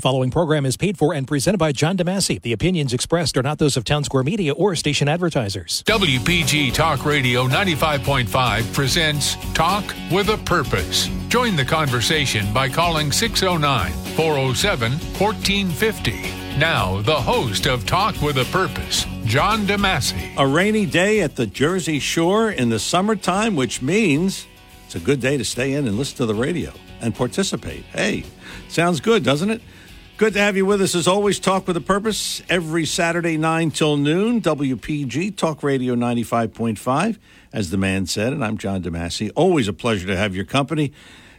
[0.00, 2.40] The following program is paid for and presented by John DeMasi.
[2.40, 5.82] The opinions expressed are not those of Town Square Media or station advertisers.
[5.86, 11.10] WPG Talk Radio 95.5 presents Talk with a Purpose.
[11.28, 16.58] Join the conversation by calling 609 407 1450.
[16.58, 20.32] Now, the host of Talk with a Purpose, John DeMasi.
[20.38, 24.46] A rainy day at the Jersey Shore in the summertime, which means
[24.86, 26.72] it's a good day to stay in and listen to the radio
[27.02, 27.84] and participate.
[27.92, 28.24] Hey,
[28.68, 29.60] sounds good, doesn't it?
[30.20, 31.40] Good to have you with us as always.
[31.40, 34.42] Talk with a purpose every Saturday, 9 till noon.
[34.42, 37.16] WPG Talk Radio 95.5,
[37.54, 38.34] as the man said.
[38.34, 39.30] And I'm John DeMasi.
[39.34, 40.92] Always a pleasure to have your company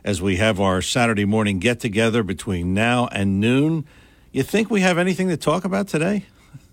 [0.04, 3.86] as we have our Saturday morning get together between now and noon.
[4.32, 6.26] You think we have anything to talk about today?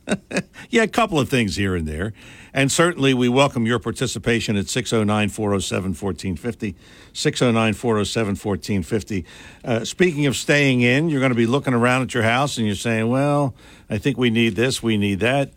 [0.70, 2.15] yeah, a couple of things here and there.
[2.58, 6.74] And certainly we welcome your participation at 609 407 1450.
[7.12, 9.24] 609 407 1450.
[9.64, 12.66] Uh, speaking of staying in, you're going to be looking around at your house and
[12.66, 13.54] you're saying, well,
[13.88, 15.52] I think we need this, we need that.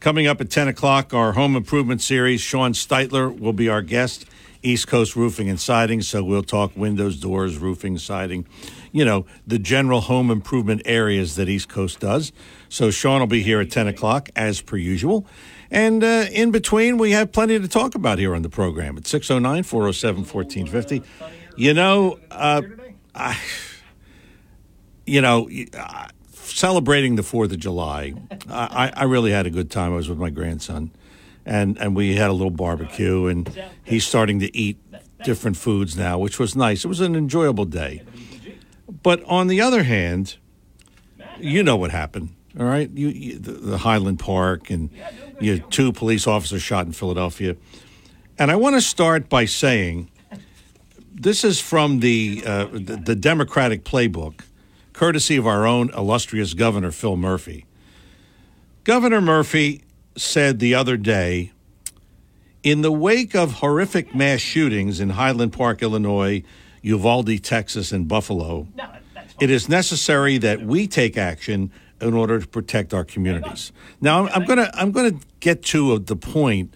[0.00, 4.24] Coming up at 10 o'clock, our home improvement series, Sean Steitler will be our guest.
[4.62, 8.44] East Coast Roofing and Siding, so we'll talk windows, doors, roofing, siding,
[8.90, 12.32] you know, the general home improvement areas that East Coast does.
[12.68, 15.26] So Sean will be here at 10 o'clock, as per usual.
[15.70, 19.06] And uh, in between, we have plenty to talk about here on the program at
[19.06, 21.02] 609 407 1450.
[21.56, 22.62] You know, uh,
[23.14, 23.38] I,
[25.06, 28.14] you know, uh, celebrating the 4th of July,
[28.48, 29.92] I, I really had a good time.
[29.92, 30.90] I was with my grandson
[31.48, 33.50] and and we had a little barbecue and
[33.82, 34.76] he's starting to eat
[35.24, 38.02] different foods now which was nice it was an enjoyable day
[39.02, 40.36] but on the other hand
[41.40, 42.28] you know what happened
[42.60, 44.90] all right you, you the, the, highland park and
[45.40, 47.56] you had two police officers shot in philadelphia.
[48.38, 50.10] And i want to start by saying
[51.12, 54.42] this is from the, uh, the the democratic playbook
[54.92, 57.66] courtesy of our own illustrious governor phil murphy.
[58.84, 59.82] Governor murphy
[60.16, 61.52] said the other day
[62.62, 66.42] in the wake of horrific mass shootings in Highland Park, Illinois,
[66.82, 68.66] Uvalde, Texas, and Buffalo,
[69.40, 71.70] it is necessary that we take action
[72.00, 73.72] in order to protect our communities.
[74.00, 76.74] Now, I'm going to I'm to get to the point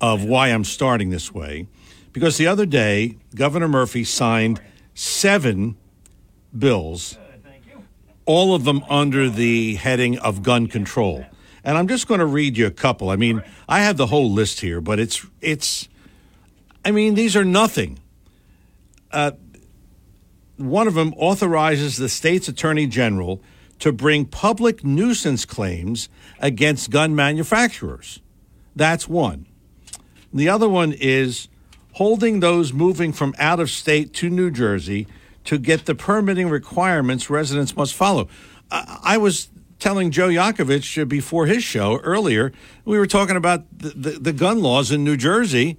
[0.00, 1.66] of why I'm starting this way,
[2.12, 4.60] because the other day Governor Murphy signed
[4.94, 5.76] seven
[6.56, 7.18] bills,
[8.26, 11.24] all of them under the heading of gun control.
[11.62, 13.10] And I'm just going to read you a couple.
[13.10, 15.88] I mean, I have the whole list here, but it's it's.
[16.84, 17.98] I mean, these are nothing.
[19.12, 19.32] Uh,
[20.56, 23.42] one of them authorizes the state's attorney general
[23.80, 26.08] to bring public nuisance claims
[26.38, 28.20] against gun manufacturers.
[28.76, 29.46] That's one.
[30.32, 31.48] The other one is
[31.94, 35.06] holding those moving from out of state to New Jersey
[35.44, 38.28] to get the permitting requirements residents must follow.
[38.70, 39.48] I, was
[39.80, 42.52] telling Joe Yakovich uh, before his show earlier,
[42.84, 45.76] we were talking about the, the, the, gun laws in New Jersey.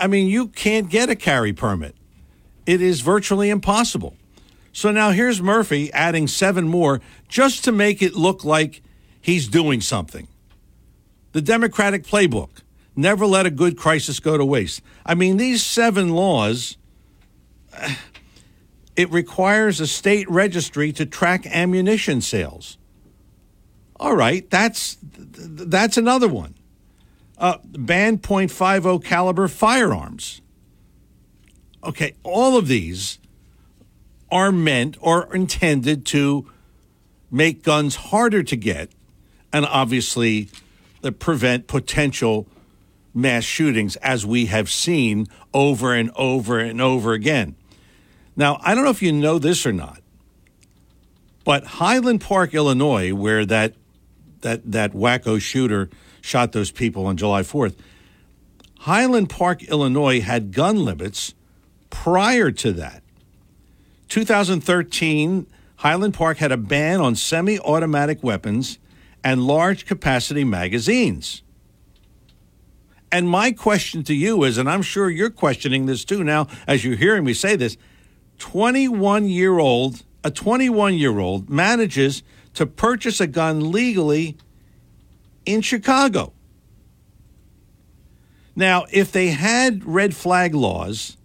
[0.00, 1.94] I mean, you can't get a carry permit,
[2.66, 4.16] it is virtually impossible.
[4.72, 8.82] So now here's Murphy adding seven more just to make it look like
[9.20, 10.28] he's doing something.
[11.32, 12.62] The Democratic playbook
[12.96, 14.82] never let a good crisis go to waste.
[15.04, 16.76] I mean, these seven laws.
[18.96, 22.76] It requires a state registry to track ammunition sales.
[23.98, 26.54] All right, that's that's another one.
[27.38, 30.42] Uh, ban .50 caliber firearms.
[31.82, 33.19] Okay, all of these
[34.30, 36.50] are meant or intended to
[37.30, 38.90] make guns harder to get,
[39.52, 40.48] and obviously,
[41.18, 42.46] prevent potential
[43.14, 47.56] mass shootings, as we have seen over and over and over again.
[48.36, 50.00] Now, I don't know if you know this or not,
[51.44, 53.74] but Highland Park, Illinois, where that
[54.42, 57.74] that that wacko shooter shot those people on July 4th.
[58.80, 61.34] Highland Park, Illinois had gun limits
[61.90, 63.02] prior to that.
[64.10, 68.78] 2013, Highland Park had a ban on semi automatic weapons
[69.24, 71.42] and large capacity magazines.
[73.12, 76.84] And my question to you is, and I'm sure you're questioning this too now as
[76.84, 77.76] you're hearing me say this
[78.38, 82.22] 21 year old, a 21 year old manages
[82.54, 84.36] to purchase a gun legally
[85.46, 86.32] in Chicago.
[88.56, 91.16] Now, if they had red flag laws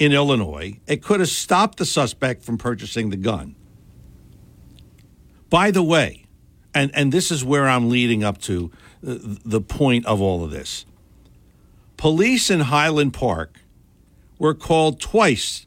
[0.00, 3.54] in Illinois, it could have stopped the suspect from purchasing the gun.
[5.50, 6.24] By the way,
[6.74, 8.72] and, and this is where I'm leading up to
[9.06, 10.86] uh, the point of all of this.
[11.98, 13.60] Police in Highland Park
[14.38, 15.66] were called twice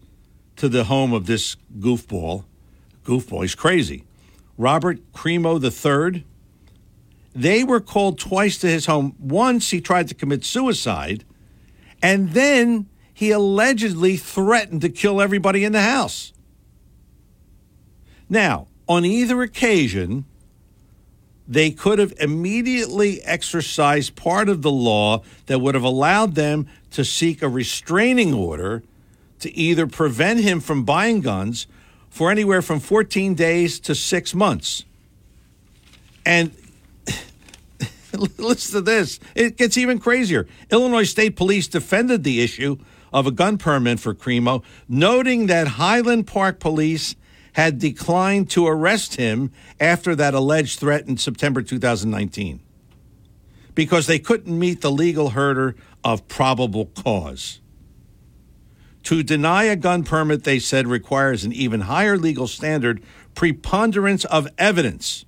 [0.56, 2.46] to the home of this goofball.
[3.06, 4.04] Goofball, he's crazy
[4.58, 6.26] Robert Crimo III.
[7.36, 9.16] They were called twice to his home.
[9.20, 11.24] Once he tried to commit suicide,
[12.02, 12.88] and then
[13.24, 16.34] he allegedly threatened to kill everybody in the house.
[18.28, 20.26] Now, on either occasion,
[21.48, 27.06] they could have immediately exercised part of the law that would have allowed them to
[27.06, 28.84] seek a restraining order
[29.40, 31.66] to either prevent him from buying guns
[32.10, 34.84] for anywhere from 14 days to six months.
[36.26, 36.52] And
[38.38, 39.22] listen to this.
[39.34, 40.46] It gets even crazier.
[40.70, 42.80] Illinois State Police defended the issue
[43.14, 47.16] of a gun permit for Crimo, noting that Highland Park Police
[47.54, 52.60] had declined to arrest him after that alleged threat in September 2019
[53.76, 55.74] because they couldn't meet the legal hurdle
[56.04, 57.60] of probable cause.
[59.04, 63.04] To deny a gun permit, they said, requires an even higher legal standard
[63.36, 65.26] preponderance of evidence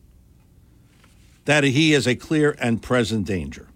[1.45, 3.67] that he is a clear and present danger.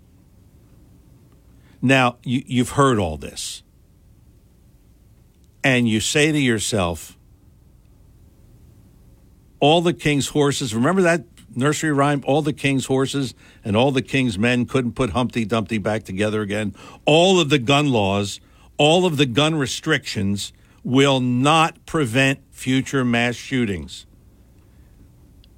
[1.82, 3.64] Now, you, have heard all this.
[5.64, 7.18] And you say to yourself,
[9.60, 11.26] all the king's horses, remember that
[11.56, 12.24] nursery rhyme?
[12.26, 13.34] All the king's horses
[13.64, 16.74] and all the king's men couldn't put Humpty Dumpty back together again.
[17.06, 18.40] All of the gun laws,
[18.78, 20.54] all of the gun restrictions
[20.84, 24.06] will not prevent future mass shootings.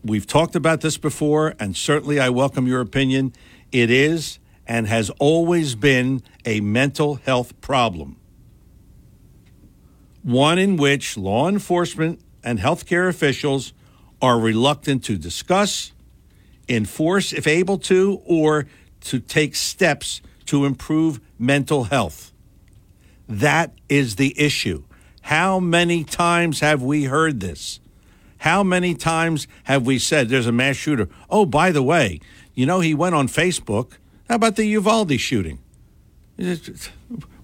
[0.04, 3.34] We've talked about this before, and certainly I welcome your opinion.
[3.72, 8.18] It is and has always been a mental health problem,
[10.24, 13.74] one in which law enforcement and healthcare officials
[14.22, 15.92] are reluctant to discuss,
[16.70, 18.68] enforce if able to, or
[19.02, 22.32] to take steps to improve mental health.
[23.28, 24.84] That is the issue.
[25.22, 27.80] How many times have we heard this?
[28.40, 31.08] How many times have we said there's a mass shooter?
[31.30, 32.20] Oh, by the way,
[32.54, 33.94] you know, he went on Facebook.
[34.28, 35.60] How about the Uvalde shooting?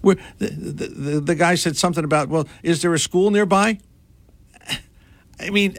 [0.02, 3.80] The, the, the guy said something about, well, is there a school nearby?
[5.40, 5.78] I mean,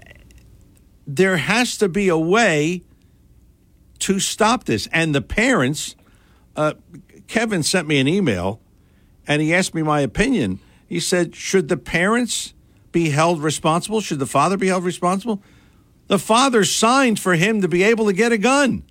[1.06, 2.82] there has to be a way
[4.00, 4.88] to stop this.
[4.92, 5.96] And the parents,
[6.56, 6.74] uh,
[7.26, 8.60] Kevin sent me an email
[9.26, 10.60] and he asked me my opinion.
[10.86, 12.54] He said, Should the parents
[12.92, 14.00] be held responsible?
[14.00, 15.42] Should the father be held responsible?
[16.06, 18.84] The father signed for him to be able to get a gun.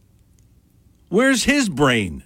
[1.09, 2.23] Where's his brain?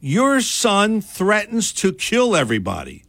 [0.00, 3.04] Your son threatens to kill everybody.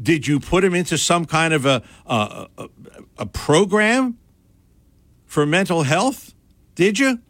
[0.00, 2.68] Did you put him into some kind of a, a, a,
[3.18, 4.18] a program
[5.26, 6.34] for mental health?
[6.74, 7.20] Did you?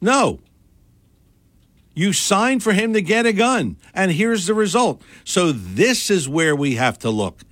[0.00, 0.40] No.
[1.94, 5.00] You signed for him to get a gun, and here's the result.
[5.22, 7.42] So, this is where we have to look.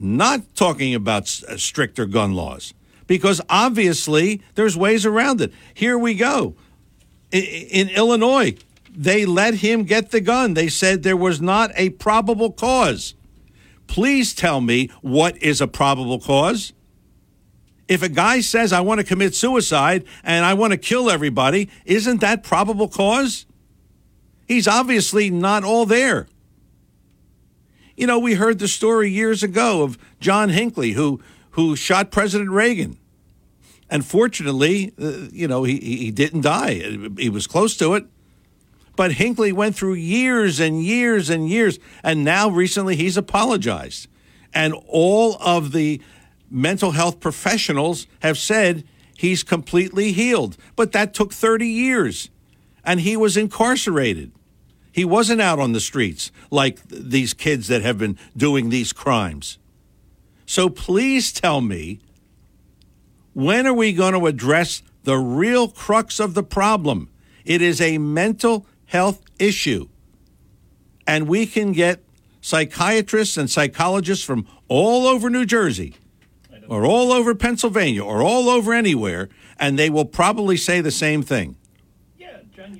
[0.00, 2.72] Not talking about uh, stricter gun laws,
[3.06, 5.52] because obviously there's ways around it.
[5.74, 6.56] Here we go.
[7.30, 8.56] In Illinois,
[8.94, 10.54] they let him get the gun.
[10.54, 13.14] They said there was not a probable cause.
[13.86, 16.72] Please tell me what is a probable cause.
[17.86, 21.68] If a guy says, I want to commit suicide and I want to kill everybody,
[21.84, 23.44] isn't that probable cause?
[24.46, 26.28] He's obviously not all there.
[27.96, 31.20] You know, we heard the story years ago of John Hinckley who
[31.50, 32.98] who shot President Reagan.
[33.88, 36.98] And fortunately, uh, you know, he, he didn't die.
[37.16, 38.06] He was close to it.
[38.96, 44.08] But Hinckley went through years and years and years, and now recently he's apologized.
[44.52, 46.00] And all of the
[46.50, 48.84] mental health professionals have said
[49.16, 50.56] he's completely healed.
[50.76, 52.30] But that took 30 years,
[52.84, 54.30] and he was incarcerated.
[54.92, 59.58] He wasn't out on the streets like these kids that have been doing these crimes.
[60.46, 61.98] So please tell me
[63.32, 67.10] when are we going to address the real crux of the problem?
[67.44, 69.88] It is a mental health issue.
[71.04, 72.04] And we can get
[72.40, 75.96] psychiatrists and psychologists from all over New Jersey
[76.68, 81.22] or all over Pennsylvania or all over anywhere, and they will probably say the same
[81.22, 81.56] thing.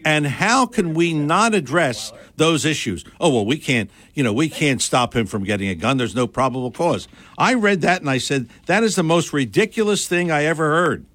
[0.04, 3.04] And how can we not address those issues?
[3.20, 5.98] Oh, well, we can't, you know, we can't stop him from getting a gun.
[5.98, 7.08] There's no probable cause.
[7.36, 11.06] I read that and I said, that is the most ridiculous thing I ever heard.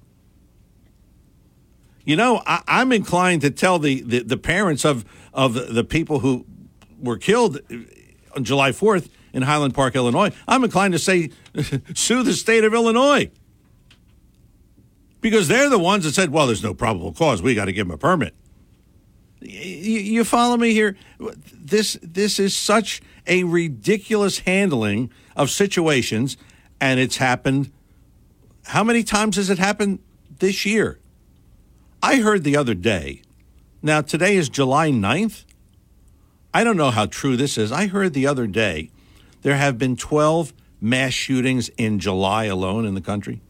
[2.04, 5.04] You know, I, am inclined to tell the, the, the, parents of,
[5.34, 6.46] of the people who
[6.98, 7.60] were killed
[8.34, 11.30] on July 4th in Highland Park, Illinois, I'm inclined to say
[11.94, 13.30] sue the state of Illinois.
[15.20, 17.42] Because they're the ones that said, well, there's no probable cause.
[17.42, 18.34] We got to give them a permit.
[19.42, 20.96] You, follow me here?
[21.18, 26.36] This, this is such a ridiculous handling of situations,
[26.80, 27.70] and it's happened
[28.70, 29.98] how many times has it happened
[30.38, 31.00] this year?
[32.02, 33.22] I heard the other day.
[33.82, 35.44] Now, today is July 9th.
[36.52, 37.70] I don't know how true this is.
[37.70, 38.90] I heard the other day
[39.42, 43.40] there have been 12 mass shootings in July alone in the country.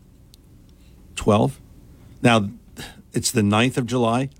[1.16, 1.60] 12.
[2.22, 2.50] Now,
[3.12, 4.30] it's the 9th of July.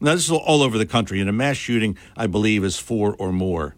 [0.00, 3.14] Now, this is all over the country, and a mass shooting, I believe, is four
[3.18, 3.76] or more.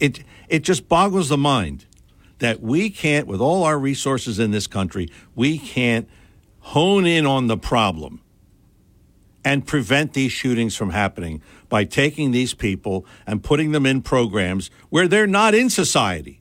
[0.00, 1.85] It, it just boggles the mind
[2.38, 6.08] that we can't, with all our resources in this country, we can't
[6.60, 8.20] hone in on the problem
[9.44, 14.70] and prevent these shootings from happening by taking these people and putting them in programs
[14.88, 16.40] where they're not in society.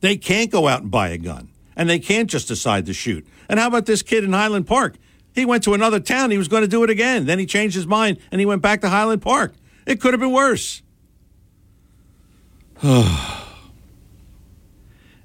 [0.00, 3.26] They can't go out and buy a gun, and they can't just decide to shoot.
[3.48, 4.96] And how about this kid in Highland Park?
[5.34, 6.30] He went to another town.
[6.30, 7.26] He was going to do it again.
[7.26, 9.54] Then he changed his mind and he went back to Highland Park.
[9.86, 10.82] It could have been worse.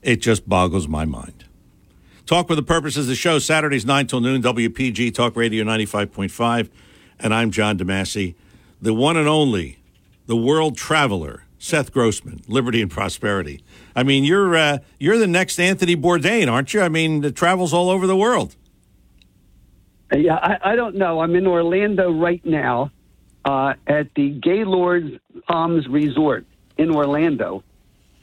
[0.01, 1.45] it just boggles my mind.
[2.25, 6.69] Talk with the purpose of the show Saturdays 9 till noon, WPG Talk Radio 95.5.
[7.19, 8.35] And I'm John DeMasi,
[8.81, 9.79] the one and only,
[10.27, 13.63] the world traveler, Seth Grossman, Liberty and Prosperity.
[13.95, 16.81] I mean, you're uh, you're the next Anthony Bourdain, aren't you?
[16.81, 18.55] I mean, travels all over the world.
[20.13, 21.21] Yeah, I, I don't know.
[21.21, 22.91] I'm in Orlando right now
[23.45, 26.45] uh, at the Gaylord Palms Resort
[26.77, 27.63] in Orlando.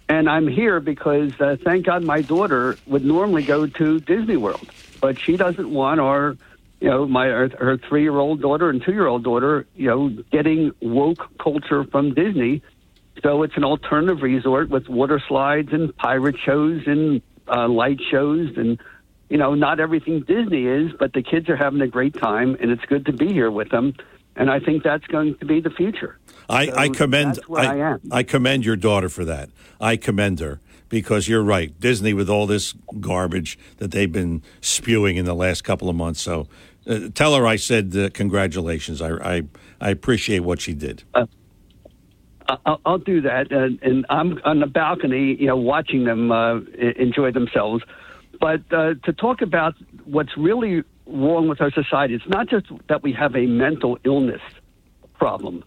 [0.08, 4.70] And I'm here because, uh, thank God, my daughter would normally go to Disney World,
[5.00, 6.36] but she doesn't want our,
[6.80, 9.88] you know, my her, her three year old daughter and two year old daughter, you
[9.88, 12.62] know, getting woke culture from Disney.
[13.22, 18.56] So it's an alternative resort with water slides and pirate shows and uh, light shows
[18.56, 18.78] and
[19.28, 22.70] you know not everything Disney is, but the kids are having a great time and
[22.70, 23.94] it's good to be here with them
[24.38, 26.18] and I think that's going to be the future.
[26.49, 29.50] I, so I commend I, I, I, commend your daughter for that.
[29.80, 31.78] I commend her because you're right.
[31.78, 36.23] Disney with all this garbage that they've been spewing in the last couple of months.
[36.23, 36.49] So
[36.87, 39.02] uh, tell her I said uh, congratulations.
[39.02, 39.42] I, I,
[39.80, 41.02] I appreciate what she did.
[41.14, 41.26] Uh,
[42.64, 46.61] I'll, I'll, do that, and, and, I'm on the balcony, you know, watching them uh,
[46.97, 47.85] enjoy themselves.
[48.40, 49.75] But uh, to talk about
[50.07, 52.14] what's really wrong with our society.
[52.14, 54.42] It's not just that we have a mental illness
[55.14, 55.64] problem,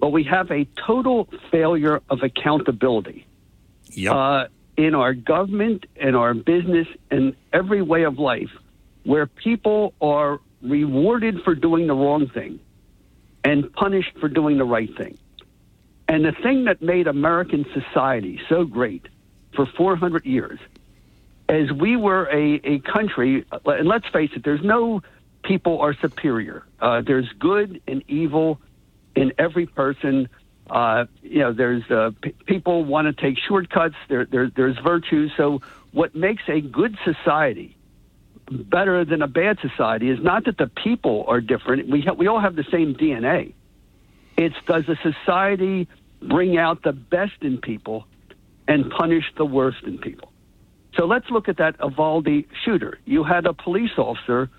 [0.00, 3.26] but we have a total failure of accountability
[3.92, 4.14] yep.
[4.14, 4.44] uh,
[4.76, 8.50] in our government, in our business, in every way of life,
[9.04, 12.60] where people are rewarded for doing the wrong thing
[13.44, 15.18] and punished for doing the right thing.
[16.08, 19.06] And the thing that made American society so great
[19.54, 20.58] for 400 years
[21.48, 25.02] as we were a, a country, and let's face it, there's no
[25.42, 26.64] people are superior.
[26.80, 28.60] Uh, there's good and evil
[29.14, 30.28] in every person.
[30.70, 33.96] Uh, you know, there's uh, p- people want to take shortcuts.
[34.08, 35.32] There, there, there's virtues.
[35.36, 35.60] So,
[35.92, 37.76] what makes a good society
[38.50, 41.88] better than a bad society is not that the people are different.
[41.88, 43.54] We ha- we all have the same DNA.
[44.36, 45.88] It's does a society
[46.22, 48.06] bring out the best in people
[48.68, 50.31] and punish the worst in people?
[50.96, 52.98] So let's look at that Uvalde shooter.
[53.04, 54.50] You had a police officer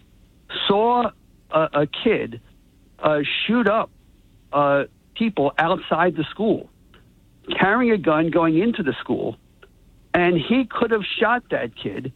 [0.68, 1.12] saw
[1.52, 2.42] a, a kid
[3.00, 3.92] uh, shoot up
[4.52, 4.86] uh,
[5.16, 6.70] people outside the school,
[7.60, 9.38] carrying a gun going into the school,
[10.14, 12.12] and he could have shot that kid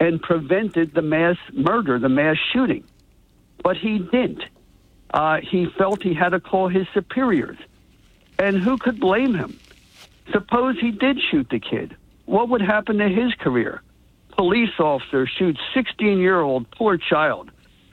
[0.00, 2.84] and prevented the mass murder, the mass shooting.
[3.62, 4.42] But he didn't.
[5.12, 7.58] Uh, he felt he had to call his superiors.
[8.38, 9.58] And who could blame him?
[10.32, 11.96] Suppose he did shoot the kid
[12.30, 13.82] what would happen to his career?
[14.36, 17.50] Police officer shoots 16 year old poor child.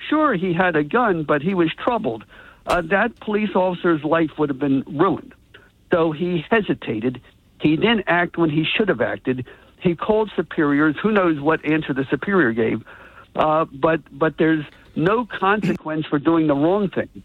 [0.10, 2.24] Sure, he had a gun, but he was troubled.
[2.68, 5.34] Uh, that police officer's life would have been ruined.
[5.92, 7.20] So he hesitated.
[7.62, 9.48] He didn't act when he should have acted.
[9.80, 10.96] He called superiors.
[11.02, 12.84] Who knows what answer the superior gave?
[13.36, 14.66] Uh, but but there's
[14.96, 17.24] no consequence for doing the wrong thing.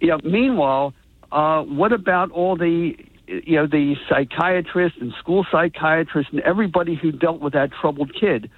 [0.00, 0.94] Know, meanwhile,
[1.30, 2.96] uh, what about all the
[3.28, 8.50] you know, the psychiatrists and school psychiatrists and everybody who dealt with that troubled kid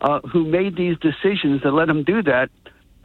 [0.00, 2.50] uh, who made these decisions that let him do that,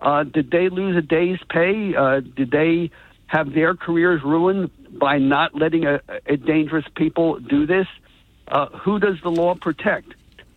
[0.02, 1.96] uh, did they lose a day's pay?
[1.96, 2.90] Uh, did they
[3.28, 7.88] have their careers ruined by not letting a, a dangerous people do this?
[8.48, 10.14] Uh, who does the law protect?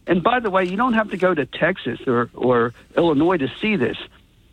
[0.06, 3.48] And by the way, you don't have to go to Texas or, or Illinois to
[3.60, 3.96] see this.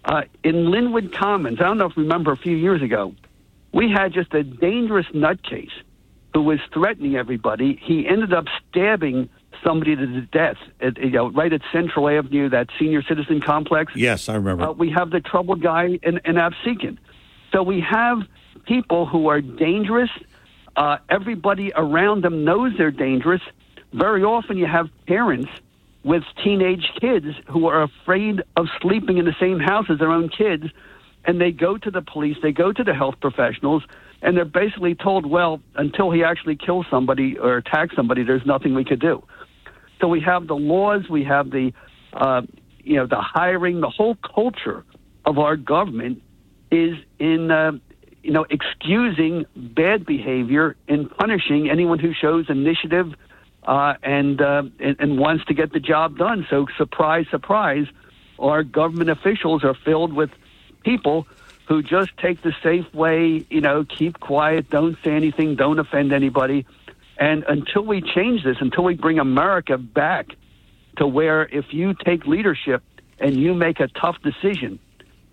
[0.03, 3.15] Uh, in Linwood Commons, I don't know if you remember a few years ago,
[3.71, 5.71] we had just a dangerous nutcase
[6.33, 7.79] who was threatening everybody.
[7.81, 9.29] He ended up stabbing
[9.63, 13.93] somebody to death, at, you know, right at Central Avenue, that senior citizen complex.
[13.95, 14.69] Yes, I remember.
[14.69, 16.97] Uh, we have the troubled guy in, in Absecon.
[17.51, 18.19] So we have
[18.65, 20.09] people who are dangerous.
[20.75, 23.41] Uh, everybody around them knows they're dangerous,
[23.93, 25.50] very often you have parents
[26.03, 30.29] with teenage kids who are afraid of sleeping in the same house as their own
[30.29, 30.65] kids,
[31.25, 33.83] and they go to the police, they go to the health professionals,
[34.21, 38.75] and they're basically told, well, until he actually kills somebody or attacks somebody, there's nothing
[38.75, 39.23] we could do.
[39.99, 41.73] So we have the laws, we have the,
[42.13, 42.41] uh,
[42.83, 44.83] you know, the hiring, the whole culture
[45.25, 46.21] of our government
[46.71, 47.73] is in, uh,
[48.23, 53.13] you know, excusing bad behavior and punishing anyone who shows initiative
[53.63, 56.47] uh, and, uh, and and wants to get the job done.
[56.49, 57.85] So surprise, surprise,
[58.39, 60.31] our government officials are filled with
[60.83, 61.27] people
[61.67, 66.11] who just take the safe way, you know, keep quiet, don't say anything, don't offend
[66.11, 66.65] anybody.
[67.17, 70.29] And until we change this, until we bring America back
[70.97, 72.83] to where if you take leadership
[73.19, 74.79] and you make a tough decision,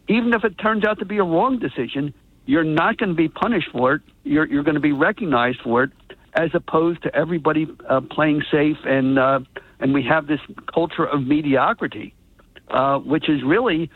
[0.09, 2.15] even if it turns out to be a wrong decision,
[2.47, 4.03] you're not going to be punished for it.
[4.25, 5.91] You're, you're going to be recognized for it,
[6.35, 9.41] as opposed to everybody uh, playing safe and uh,
[9.81, 10.41] and we have this
[10.73, 12.15] culture of mediocrity,
[12.69, 13.91] uh, which is really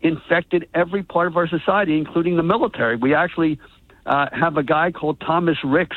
[0.00, 2.96] infected every part of our society, including the military.
[2.96, 3.58] We actually
[4.04, 5.96] uh, have a guy called Thomas Ricks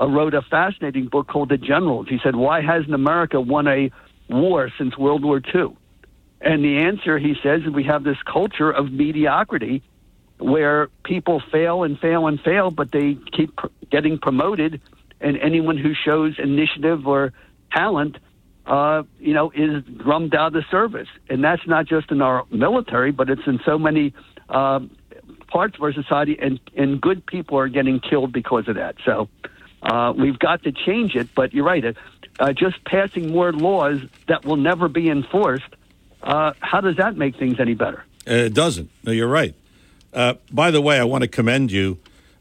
[0.00, 2.08] uh, wrote a fascinating book called The Generals.
[2.08, 3.90] He said, "Why hasn't America won a
[4.28, 5.76] war since World War II?"
[6.40, 9.82] And the answer, he says, is we have this culture of mediocrity
[10.38, 14.80] where people fail and fail and fail, but they keep pr- getting promoted,
[15.20, 17.34] and anyone who shows initiative or
[17.72, 18.16] talent
[18.70, 21.08] uh, you know, is drummed out of service.
[21.28, 24.14] And that's not just in our military, but it's in so many
[24.48, 24.80] uh,
[25.48, 28.94] parts of our society, and, and good people are getting killed because of that.
[29.04, 29.28] So
[29.82, 31.96] uh, we've got to change it, but you're right.
[32.38, 35.74] Uh, just passing more laws that will never be enforced,
[36.22, 38.04] uh, how does that make things any better?
[38.24, 38.88] Uh, it doesn't.
[39.02, 39.54] No, you're right.
[40.14, 41.98] Uh, by the way, I want to commend you,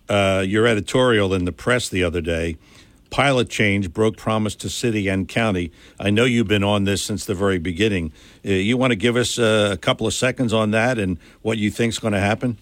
[0.07, 2.57] uh, your editorial in the press the other day
[3.09, 5.71] pilot change broke promise to city and county.
[5.99, 8.11] I know you've been on this since the very beginning.
[8.45, 11.57] Uh, you want to give us uh, a couple of seconds on that and what
[11.57, 12.57] you think is going to happen?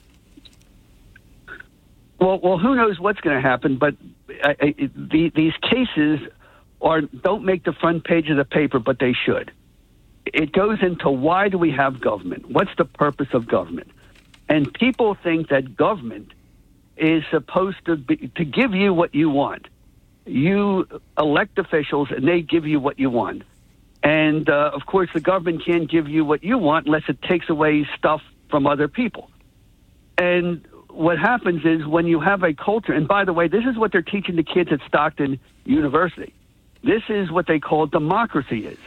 [2.19, 3.77] Well, well, who knows what's going to happen?
[3.77, 3.95] But
[4.43, 6.19] uh, the, these cases
[6.81, 9.51] are don't make the front page of the paper, but they should.
[10.25, 12.49] It goes into why do we have government?
[12.49, 13.91] What's the purpose of government?
[14.49, 16.33] And people think that government
[16.97, 19.67] is supposed to be to give you what you want
[20.27, 20.87] you
[21.17, 23.43] elect officials and they give you what you want.
[24.03, 27.49] And uh, of course, the government can't give you what you want unless it takes
[27.49, 29.29] away stuff from other people.
[30.17, 33.77] And what happens is when you have a culture, and by the way, this is
[33.77, 36.33] what they're teaching the kids at Stockton University.
[36.83, 38.77] This is what they call democracy is.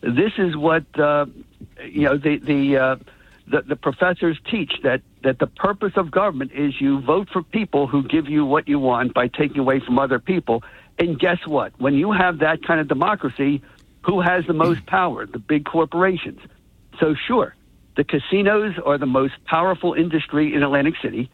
[0.00, 1.26] This is what uh,
[1.84, 2.96] you know the the, uh,
[3.48, 7.86] the the professors teach that that the purpose of government is you vote for people
[7.86, 10.62] who give you what you want by taking away from other people,
[10.98, 11.78] and guess what?
[11.78, 13.62] When you have that kind of democracy,
[14.02, 15.26] who has the most power?
[15.26, 16.40] The big corporations.
[17.00, 17.54] So, sure,
[17.96, 21.30] the casinos are the most powerful industry in Atlantic City,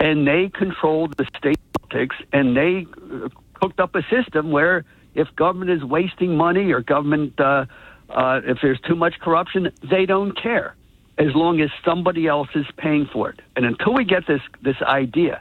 [0.00, 5.28] and they control the state politics, and they uh, cooked up a system where if
[5.36, 7.66] government is wasting money or government, uh,
[8.08, 10.74] uh, if there's too much corruption, they don't care
[11.18, 13.40] as long as somebody else is paying for it.
[13.54, 15.40] And until we get this this idea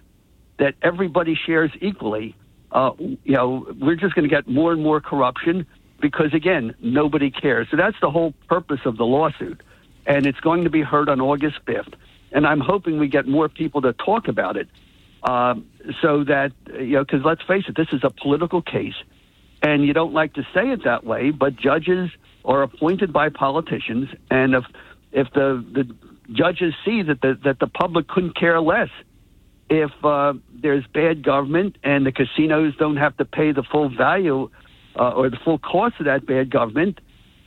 [0.60, 2.36] that everybody shares equally,
[2.74, 5.66] uh, you know, we're just going to get more and more corruption
[6.02, 7.68] because, again, nobody cares.
[7.70, 9.62] So that's the whole purpose of the lawsuit.
[10.06, 11.94] And it's going to be heard on August 5th.
[12.32, 14.68] And I'm hoping we get more people to talk about it
[15.22, 15.56] uh,
[16.02, 18.96] so that, you know, because let's face it, this is a political case.
[19.62, 22.10] And you don't like to say it that way, but judges
[22.44, 24.10] are appointed by politicians.
[24.32, 24.66] And if,
[25.12, 25.96] if the, the
[26.34, 28.90] judges see that the, that the public couldn't care less
[29.70, 34.50] if uh, there's bad government and the casinos don't have to pay the full value
[35.00, 37.00] uh, or the full cost of that bad government,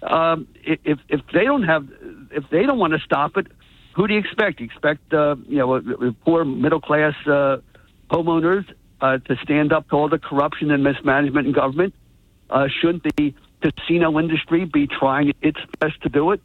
[0.03, 1.89] um, if if they don't have
[2.31, 3.47] if they don't want to stop it,
[3.95, 4.61] who do you expect?
[4.61, 7.59] You expect uh, you know poor middle class uh,
[8.11, 8.65] homeowners
[9.01, 11.95] uh, to stand up to all the corruption and mismanagement in government?
[12.51, 16.41] Uh, shouldn't the casino industry be trying its best to do it?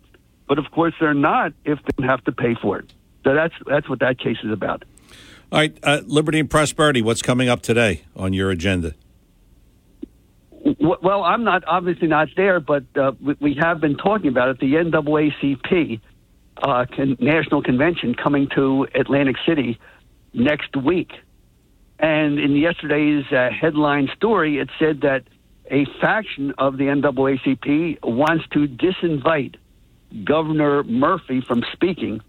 [0.47, 2.93] But of course, they're not if they have to pay for it.
[3.23, 4.83] So that's that's what that case is about.
[5.51, 8.95] All right, uh, Liberty and Prosperity, what's coming up today on your agenda?
[10.79, 13.11] Well, I'm not obviously not there, but uh,
[13.41, 14.59] we have been talking about it.
[14.59, 15.99] The NAACP
[16.63, 19.77] uh, con- National Convention coming to Atlantic City
[20.33, 21.11] next week.
[21.99, 25.23] And in yesterday's uh, headline story, it said that
[25.69, 29.55] a faction of the NAACP wants to disinvite
[30.23, 32.21] Governor Murphy from speaking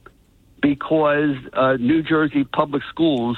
[0.62, 3.36] because uh, New Jersey public schools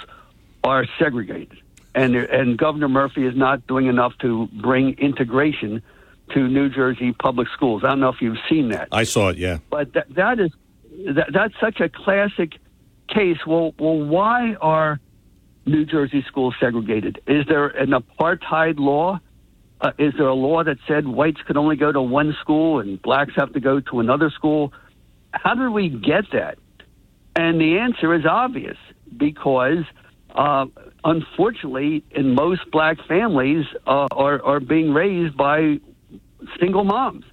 [0.62, 1.58] are segregated,
[1.94, 5.82] and and Governor Murphy is not doing enough to bring integration
[6.32, 7.82] to New Jersey public schools.
[7.82, 8.88] I don't know if you've seen that.
[8.92, 9.38] I saw it.
[9.38, 10.52] Yeah, but that, that is
[11.06, 12.52] that, that's such a classic
[13.08, 13.38] case.
[13.46, 15.00] Well, well, why are
[15.66, 17.20] New Jersey schools segregated?
[17.26, 19.18] Is there an apartheid law?
[19.80, 23.00] Uh, is there a law that said whites could only go to one school and
[23.02, 24.72] blacks have to go to another school?
[25.32, 26.58] How did we get that?
[27.36, 28.76] And the answer is obvious
[29.16, 29.84] because,
[30.34, 30.66] uh,
[31.04, 35.80] unfortunately, in most black families uh, are, are being raised by
[36.60, 37.24] single moms.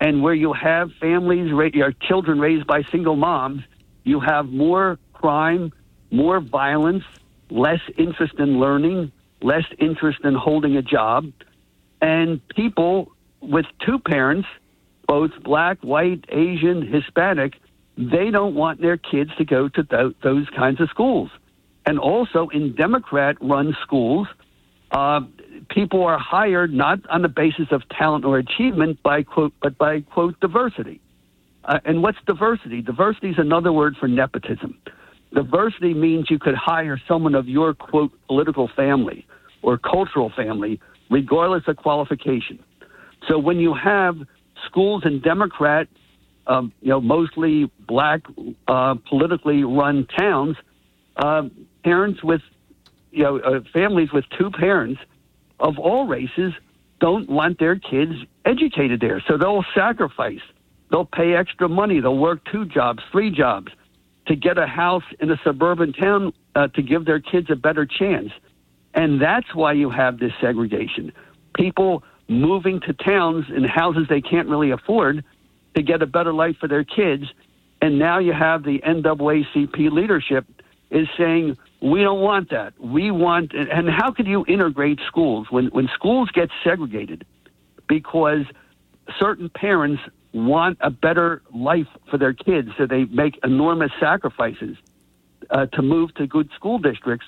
[0.00, 3.62] And where you have families, your children raised by single moms,
[4.04, 5.72] you have more crime,
[6.10, 7.04] more violence,
[7.50, 11.32] less interest in learning, less interest in holding a job.
[12.00, 14.48] And people with two parents,
[15.06, 17.54] both black, white, Asian, Hispanic,
[17.98, 21.30] they don't want their kids to go to th- those kinds of schools.
[21.84, 24.28] And also in Democrat run schools,
[24.92, 25.20] uh,
[25.68, 30.02] people are hired not on the basis of talent or achievement, by quote, but by
[30.02, 31.00] quote diversity.
[31.64, 32.82] Uh, and what's diversity?
[32.82, 34.78] Diversity is another word for nepotism.
[35.34, 39.26] Diversity means you could hire someone of your quote political family
[39.62, 40.80] or cultural family,
[41.10, 42.60] regardless of qualification.
[43.26, 44.16] So when you have
[44.66, 45.88] schools in Democrat,
[46.48, 48.22] um, you know, mostly black,
[48.66, 50.56] uh, politically run towns,
[51.16, 51.42] uh,
[51.84, 52.40] parents with,
[53.10, 55.00] you know, uh, families with two parents
[55.60, 56.52] of all races
[57.00, 58.12] don't want their kids
[58.44, 59.22] educated there.
[59.28, 60.40] So they'll sacrifice.
[60.90, 62.00] They'll pay extra money.
[62.00, 63.70] They'll work two jobs, three jobs
[64.26, 67.86] to get a house in a suburban town uh, to give their kids a better
[67.86, 68.30] chance.
[68.94, 71.12] And that's why you have this segregation.
[71.54, 75.24] People moving to towns in houses they can't really afford
[75.74, 77.24] to get a better life for their kids.
[77.80, 80.46] And now you have the NAACP leadership
[80.90, 82.78] is saying, we don't want that.
[82.80, 87.24] We want, and how could you integrate schools when, when schools get segregated
[87.88, 88.44] because
[89.18, 90.02] certain parents
[90.32, 94.76] want a better life for their kids, so they make enormous sacrifices
[95.50, 97.26] uh, to move to good school districts.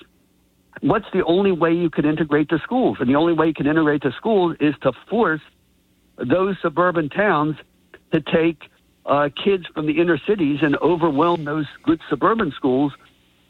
[0.81, 2.97] What's the only way you can integrate the schools?
[2.99, 5.41] And the only way you can integrate the schools is to force
[6.17, 7.55] those suburban towns
[8.11, 8.69] to take
[9.05, 12.93] uh, kids from the inner cities and overwhelm those good suburban schools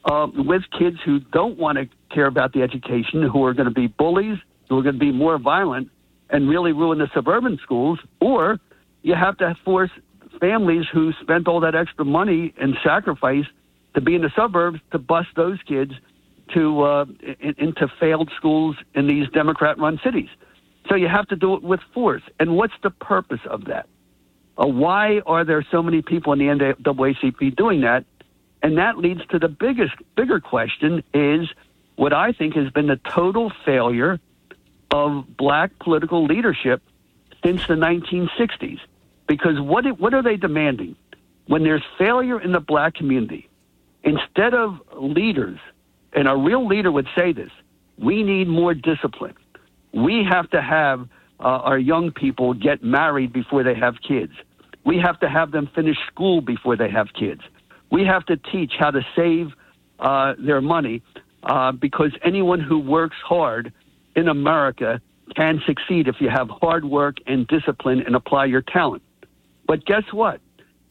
[0.05, 3.73] uh, with kids who don't want to care about the education, who are going to
[3.73, 4.37] be bullies,
[4.69, 5.89] who are going to be more violent,
[6.29, 8.59] and really ruin the suburban schools, or
[9.03, 9.91] you have to force
[10.39, 13.45] families who spent all that extra money and sacrifice
[13.93, 15.91] to be in the suburbs to bust those kids
[16.53, 17.05] to uh,
[17.39, 20.29] in, into failed schools in these Democrat-run cities.
[20.89, 22.23] So you have to do it with force.
[22.39, 23.87] And what's the purpose of that?
[24.61, 28.05] Uh, why are there so many people in the NAACP doing that?
[28.61, 31.49] And that leads to the biggest, bigger question is
[31.95, 34.19] what I think has been the total failure
[34.91, 36.81] of black political leadership
[37.43, 38.79] since the 1960s.
[39.27, 40.95] Because what, what are they demanding?
[41.47, 43.49] When there's failure in the black community,
[44.03, 45.59] instead of leaders,
[46.13, 47.51] and a real leader would say this,
[47.97, 49.35] we need more discipline.
[49.91, 51.07] We have to have
[51.39, 54.33] uh, our young people get married before they have kids.
[54.83, 57.41] We have to have them finish school before they have kids.
[57.91, 59.51] We have to teach how to save
[59.99, 61.03] uh, their money
[61.43, 63.73] uh, because anyone who works hard
[64.15, 65.01] in America
[65.35, 69.03] can succeed if you have hard work and discipline and apply your talent.
[69.67, 70.41] But guess what?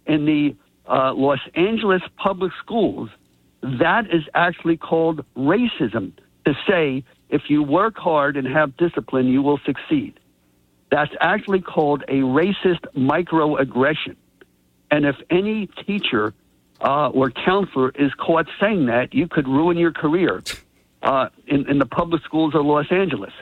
[0.07, 0.57] In the
[0.89, 3.11] uh, Los Angeles public schools,
[3.63, 6.13] that is actually called racism
[6.47, 10.19] to say if you work hard and have discipline, you will succeed.
[10.91, 14.17] That's actually called a racist microaggression.
[14.91, 16.35] And if any teacher
[16.81, 20.43] uh, or counselor is caught saying that, you could ruin your career
[21.03, 23.33] uh, in, in the public schools of Los Angeles.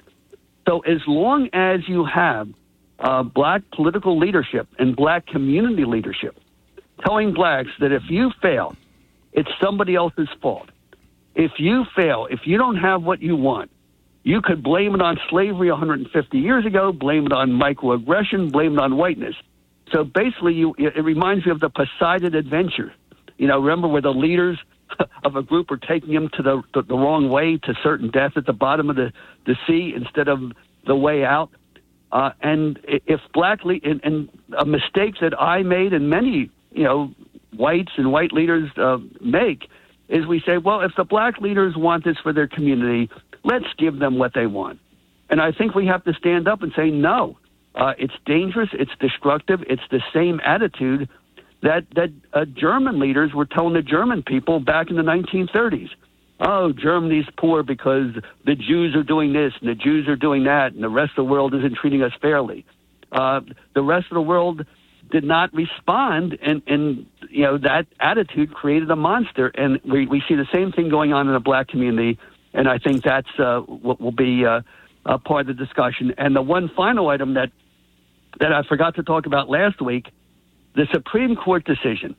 [0.67, 2.49] So as long as you have
[2.99, 6.39] uh, black political leadership and black community leadership
[7.03, 8.77] telling blacks that if you fail,
[9.33, 10.69] it's somebody else's fault.
[11.35, 13.71] If you fail, if you don't have what you want,
[14.29, 18.81] you could blame it on slavery 150 years ago, blame it on microaggression, blame it
[18.81, 19.35] on whiteness.
[19.93, 22.93] So basically, you, it reminds me of the Poseidon Adventure
[23.39, 24.59] you know, remember where the leaders
[25.25, 28.33] of a group were taking them to the, the, the wrong way to certain death
[28.37, 29.13] at the bottom of the,
[29.47, 30.41] the sea instead of
[30.87, 31.51] the way out.
[32.11, 36.85] Uh, and if black le- and, and a mistake that I made and many, you
[36.85, 37.13] know,
[37.57, 39.69] whites and white leaders uh, make
[40.09, 43.11] is we say, well, if the black leaders want this for their community,
[43.45, 44.81] let's give them what they want.
[45.31, 47.39] And I think we have to stand up and say, no,
[47.75, 51.09] uh, it's dangerous, it's destructive, it's the same attitude
[51.63, 55.91] that that uh, German leaders were telling the German people back in the 1930s.
[56.41, 58.15] Oh, Germany's poor because
[58.47, 61.27] the Jews are doing this and the Jews are doing that, and the rest of
[61.27, 62.65] the world isn't treating us fairly.
[63.13, 63.41] uh,
[63.75, 64.67] the rest of the world
[65.11, 70.23] did not respond, and and you know that attitude created a monster, and we we
[70.29, 72.19] see the same thing going on in the black community,
[72.59, 74.63] and I think that's uh, what will be uh,
[75.07, 76.13] a part of the discussion.
[76.19, 77.53] And the one final item that
[78.41, 80.11] that I forgot to talk about last week,
[80.75, 82.17] the Supreme Court decision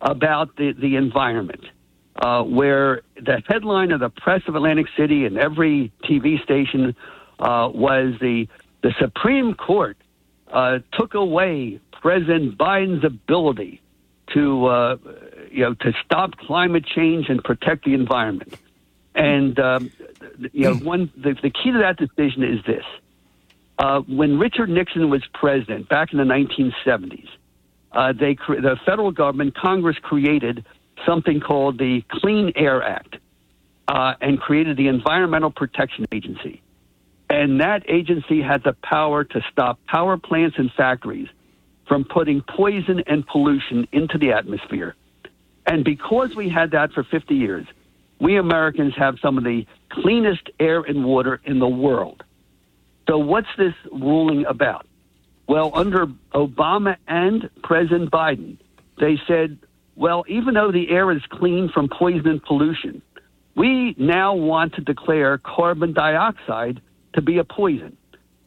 [0.00, 1.64] about the the environment.
[2.20, 6.96] Uh, where the headline of the press of Atlantic City and every TV station
[7.38, 8.48] uh, was the
[8.82, 9.96] the Supreme Court
[10.52, 13.80] uh, took away President Biden's ability
[14.34, 14.96] to, uh,
[15.52, 18.58] you know, to stop climate change and protect the environment.
[19.18, 19.90] And um,
[20.52, 22.84] you know, one the, the key to that decision is this:
[23.78, 27.28] uh, when Richard Nixon was president back in the 1970s,
[27.90, 30.64] uh, they cre- the federal government, Congress created
[31.04, 33.16] something called the Clean Air Act,
[33.88, 36.62] uh, and created the Environmental Protection Agency.
[37.28, 41.28] And that agency had the power to stop power plants and factories
[41.88, 44.94] from putting poison and pollution into the atmosphere.
[45.66, 47.66] And because we had that for 50 years,
[48.20, 52.22] we Americans have some of the cleanest air and water in the world.
[53.08, 54.86] So, what's this ruling about?
[55.46, 58.58] Well, under Obama and President Biden,
[59.00, 59.58] they said,
[59.96, 63.02] well, even though the air is clean from poison and pollution,
[63.56, 66.80] we now want to declare carbon dioxide
[67.14, 67.96] to be a poison.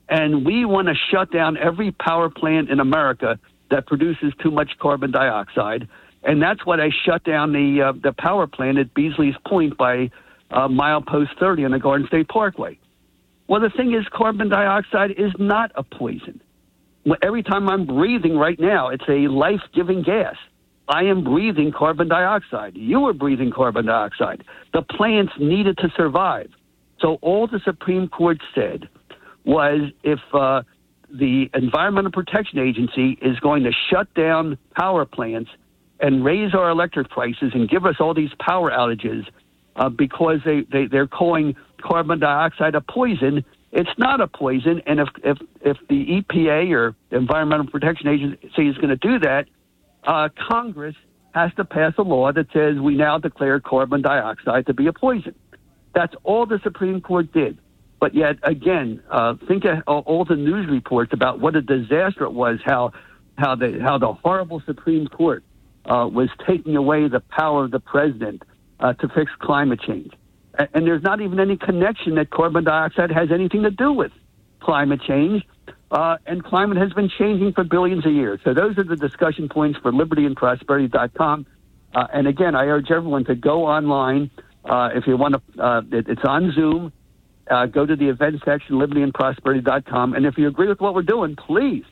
[0.08, 4.78] And we want to shut down every power plant in America that produces too much
[4.80, 5.88] carbon dioxide.
[6.24, 10.12] And that's why they shut down the, uh, the power plant at Beesley's Point by
[10.52, 12.78] uh, milepost 30 on the Garden State Parkway.
[13.48, 16.42] Well, the thing is, carbon dioxide is not a poison.
[17.24, 20.36] Every time I'm breathing right now, it's a life giving gas.
[20.88, 22.76] I am breathing carbon dioxide.
[22.76, 24.44] You are breathing carbon dioxide.
[24.74, 26.50] The plants needed to survive.
[27.00, 28.88] So all the Supreme Court said
[29.44, 30.62] was if uh,
[31.10, 35.50] the Environmental Protection Agency is going to shut down power plants
[36.02, 39.26] and raise our electric prices and give us all these power outages
[39.76, 44.82] uh, because they, they, they're calling carbon dioxide a poison, it's not a poison.
[44.86, 49.46] And if, if, if the EPA or Environmental Protection Agency is going to do that,
[50.04, 50.96] uh, Congress
[51.34, 54.94] has to pass a law that says we now declare carbon dioxide to be a
[54.94, 55.36] poison.
[55.94, 57.58] That's all the Supreme Court did.
[58.00, 62.34] But yet, again, uh, think of all the news reports about what a disaster it
[62.34, 62.94] was, how
[63.38, 65.44] how the how the horrible Supreme Court
[65.86, 68.44] uh, was taking away the power of the president
[68.80, 70.14] uh, to fix climate change.
[70.58, 74.12] And, and there's not even any connection that carbon dioxide has anything to do with
[74.60, 75.44] climate change.
[75.92, 78.40] Uh, and climate has been changing for billions of years.
[78.46, 81.46] So those are the discussion points for libertyandprosperity.com.
[81.94, 84.32] Uh, and again, I urge everyone to go online
[84.64, 86.94] uh, if you want to, uh, it, it's on Zoom.
[87.50, 90.14] Uh, go to the event section, libertyandprosperity.com.
[90.14, 91.84] And if you agree with what we're doing, please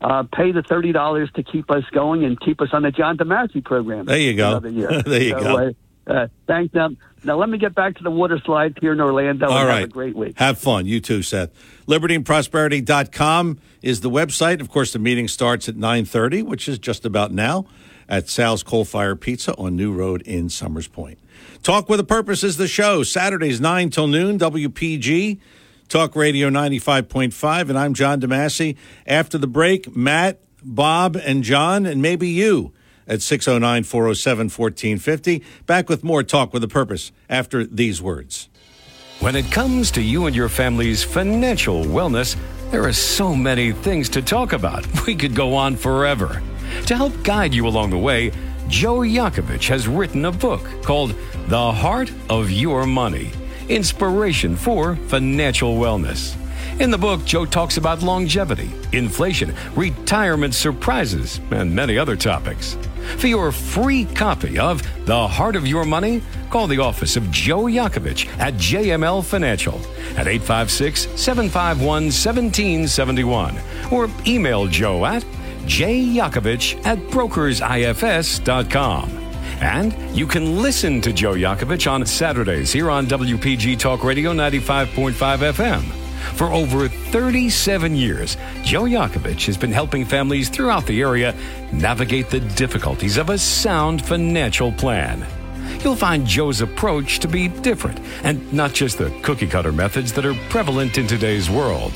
[0.00, 3.64] uh, pay the $30 to keep us going and keep us on the John DeMasi
[3.64, 4.06] program.
[4.06, 4.60] There you go.
[4.60, 5.56] there you so, go.
[5.56, 5.70] Uh,
[6.06, 6.74] uh, thanks.
[6.74, 6.90] Now,
[7.24, 9.48] now, let me get back to the water slides here in Orlando.
[9.48, 9.80] All right.
[9.80, 10.38] Have a great week.
[10.38, 10.86] Have fun.
[10.86, 11.50] You too, Seth.
[11.88, 14.60] LibertyandProsperity.com is the website.
[14.60, 17.66] Of course, the meeting starts at 9.30, which is just about now,
[18.08, 21.18] at Sal's Coal Fire Pizza on New Road in Somers Point.
[21.64, 23.02] Talk with a Purpose is the show.
[23.02, 25.40] Saturdays, 9 till noon, WPG,
[25.88, 27.68] Talk Radio 95.5.
[27.68, 28.76] And I'm John DeMasi.
[29.06, 32.72] After the break, Matt, Bob, and John, and maybe you
[33.06, 35.44] at 609 407 1450.
[35.66, 38.48] Back with more Talk with a Purpose after these words.
[39.20, 42.36] When it comes to you and your family's financial wellness,
[42.70, 44.86] there are so many things to talk about.
[45.06, 46.42] We could go on forever.
[46.86, 48.32] To help guide you along the way,
[48.66, 51.14] Joe Yakovich has written a book called
[51.46, 53.30] The Heart of Your Money
[53.68, 56.34] Inspiration for Financial Wellness.
[56.80, 62.76] In the book, Joe talks about longevity, inflation, retirement surprises, and many other topics.
[63.16, 67.64] For your free copy of The Heart of Your Money, call the office of Joe
[67.64, 69.78] Yakovich at JML Financial
[70.16, 73.58] at 856 751 1771
[73.90, 75.22] or email Joe at
[75.64, 79.25] jyakovich at brokersifs.com.
[79.60, 85.12] And you can listen to Joe Yakovich on Saturdays here on WPG Talk Radio 95.5
[85.12, 85.82] FM.
[86.34, 91.34] For over 37 years, Joe Yakovich has been helping families throughout the area
[91.72, 95.26] navigate the difficulties of a sound financial plan.
[95.82, 100.26] You'll find Joe's approach to be different and not just the cookie cutter methods that
[100.26, 101.92] are prevalent in today's world.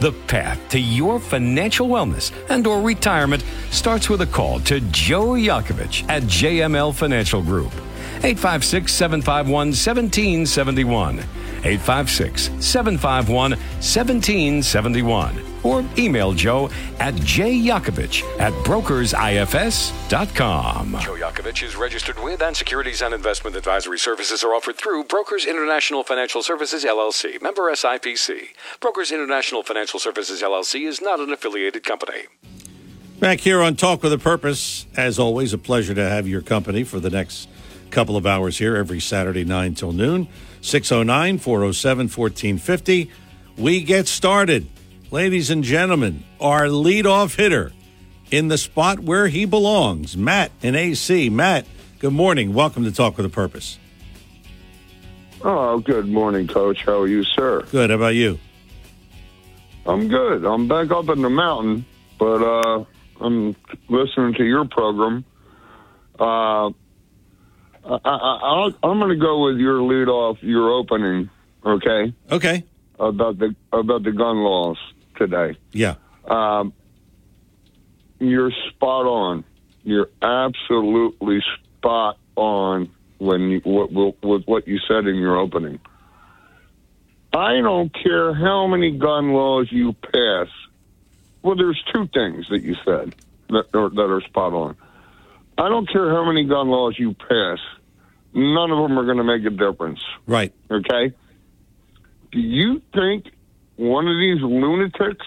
[0.00, 5.30] The path to your financial wellness and or retirement starts with a call to Joe
[5.30, 7.72] Yakovich at JML Financial Group.
[8.24, 11.18] 856 751 1771.
[11.64, 20.96] 856 751 1771 or email Joe at jyakovich at brokersifs.com.
[21.00, 25.46] Joe Yakovich is registered with and securities and investment advisory services are offered through Brokers
[25.46, 28.48] International Financial Services LLC, member SIPC.
[28.80, 32.24] Brokers International Financial Services LLC is not an affiliated company.
[33.20, 36.84] Back here on Talk with a Purpose, as always, a pleasure to have your company
[36.84, 37.48] for the next
[37.90, 40.28] couple of hours here every Saturday, 9 till noon.
[40.60, 43.10] 609 407 1450.
[43.56, 44.68] We get started.
[45.10, 47.72] Ladies and gentlemen, our leadoff hitter
[48.30, 51.30] in the spot where he belongs, Matt in AC.
[51.30, 51.66] Matt,
[51.98, 52.52] good morning.
[52.52, 53.78] Welcome to Talk with a Purpose.
[55.42, 56.84] Oh, good morning, Coach.
[56.84, 57.62] How are you, sir?
[57.70, 57.88] Good.
[57.88, 58.38] How about you?
[59.86, 60.44] I'm good.
[60.44, 61.86] I'm back up in the mountain,
[62.18, 62.84] but uh,
[63.18, 63.56] I'm
[63.88, 65.24] listening to your program.
[66.20, 66.68] Uh,
[67.82, 71.30] I, am going to go with your lead off, your opening.
[71.64, 72.12] Okay.
[72.30, 72.64] Okay.
[73.00, 74.76] About the about the gun laws
[75.18, 75.58] today.
[75.72, 75.96] Yeah.
[76.26, 76.72] Um,
[78.18, 79.44] you're spot on.
[79.82, 81.40] You're absolutely
[81.78, 85.80] spot on when you, with, with what you said in your opening.
[87.32, 90.48] I don't care how many gun laws you pass.
[91.42, 93.14] Well, there's two things that you said
[93.48, 94.76] that are, that are spot on.
[95.56, 97.58] I don't care how many gun laws you pass
[98.34, 100.00] none of them are going to make a difference.
[100.26, 100.52] Right.
[100.70, 101.12] Okay.
[102.32, 103.26] Do you think
[103.78, 105.24] one of these lunatics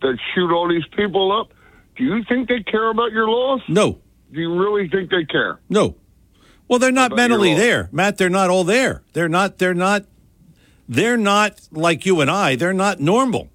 [0.00, 1.52] that shoot all these people up,
[1.96, 3.60] do you think they care about your laws?
[3.68, 3.98] No.
[4.32, 5.60] Do you really think they care?
[5.68, 5.96] No.
[6.68, 8.16] Well, they're not mentally there, Matt.
[8.16, 9.02] They're not all there.
[9.12, 9.58] They're not.
[9.58, 10.06] They're not.
[10.88, 12.56] They're not like you and I.
[12.56, 13.50] They're not normal.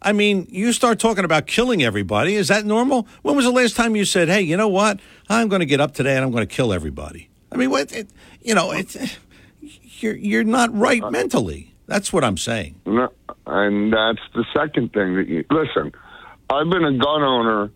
[0.00, 2.36] I mean, you start talking about killing everybody.
[2.36, 3.06] Is that normal?
[3.22, 5.00] When was the last time you said, "Hey, you know what?
[5.28, 7.28] I'm going to get up today and I'm going to kill everybody"?
[7.52, 7.92] I mean, what?
[7.92, 8.08] It,
[8.40, 8.96] you know, it's
[9.60, 11.74] you're you're not right uh, mentally.
[11.88, 12.80] That's what I'm saying.
[12.86, 13.10] No,
[13.46, 15.92] and that's the second thing that you listen.
[16.50, 17.70] I've been a gun owner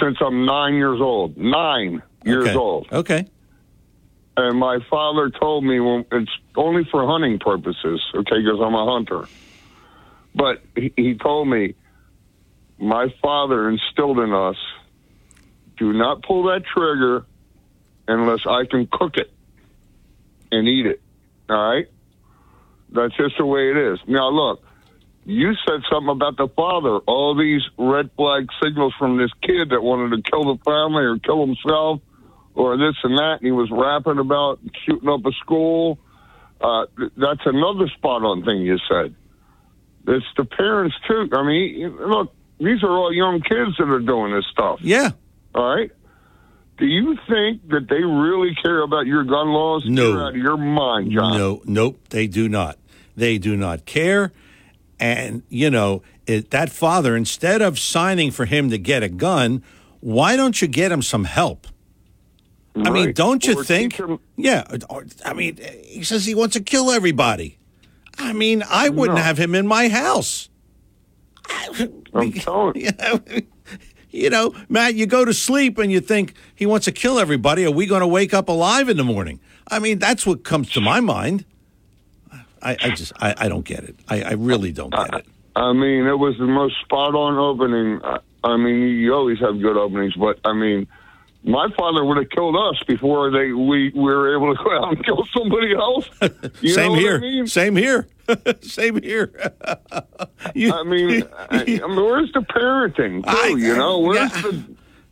[0.00, 1.36] since I'm nine years old.
[1.36, 2.56] Nine years okay.
[2.56, 2.88] old.
[2.92, 3.26] Okay.
[4.36, 8.84] And my father told me well, it's only for hunting purposes, okay, because I'm a
[8.84, 9.26] hunter.
[10.34, 11.74] But he, he told me
[12.78, 14.56] my father instilled in us
[15.78, 17.24] do not pull that trigger
[18.06, 19.32] unless I can cook it
[20.52, 21.00] and eat it.
[21.48, 21.88] All right?
[22.94, 23.98] That's just the way it is.
[24.06, 24.62] Now, look,
[25.24, 26.98] you said something about the father.
[27.06, 31.18] All these red flag signals from this kid that wanted to kill the family or
[31.18, 32.00] kill himself
[32.54, 35.98] or this and that, and he was rapping about shooting up a school.
[36.60, 39.14] Uh, that's another spot on thing you said.
[40.06, 41.28] It's the parents, too.
[41.32, 44.78] I mean, look, these are all young kids that are doing this stuff.
[44.82, 45.10] Yeah.
[45.54, 45.90] All right?
[46.76, 49.84] Do you think that they really care about your gun laws?
[49.86, 50.10] No.
[50.10, 51.36] You're out of your mind, John.
[51.38, 52.78] No, nope, they do not.
[53.16, 54.32] They do not care.
[54.98, 59.62] And, you know, it, that father, instead of signing for him to get a gun,
[60.00, 61.66] why don't you get him some help?
[62.74, 62.86] Right.
[62.86, 64.00] I mean, don't you or think?
[64.36, 64.64] Yeah.
[65.24, 67.58] I mean, he says he wants to kill everybody.
[68.18, 69.22] I mean, I wouldn't no.
[69.22, 70.48] have him in my house.
[71.48, 72.90] I'm telling you.
[74.10, 77.64] you know, Matt, you go to sleep and you think he wants to kill everybody.
[77.64, 79.40] Are we going to wake up alive in the morning?
[79.68, 81.44] I mean, that's what comes to my mind.
[82.64, 83.96] I, I just, I, I, don't get it.
[84.08, 85.26] I, I really don't get it.
[85.56, 88.00] I mean, it was the most spot on opening.
[88.42, 90.86] I mean, you always have good openings, but I mean,
[91.44, 94.96] my father would have killed us before they we, we were able to go out
[94.96, 96.08] and kill somebody else.
[96.64, 97.16] Same here.
[97.16, 97.46] I mean?
[97.46, 98.08] Same here.
[98.62, 99.52] Same here.
[100.54, 103.28] you, I mean, I, I mean, where's the parenting too?
[103.28, 104.64] I, you know, where's yeah, the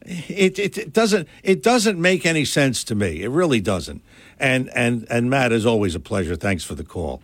[0.05, 3.23] it, it, it doesn't it doesn't make any sense to me.
[3.23, 4.03] It really doesn't.
[4.39, 6.35] And and and Matt, is always a pleasure.
[6.35, 7.23] Thanks for the call.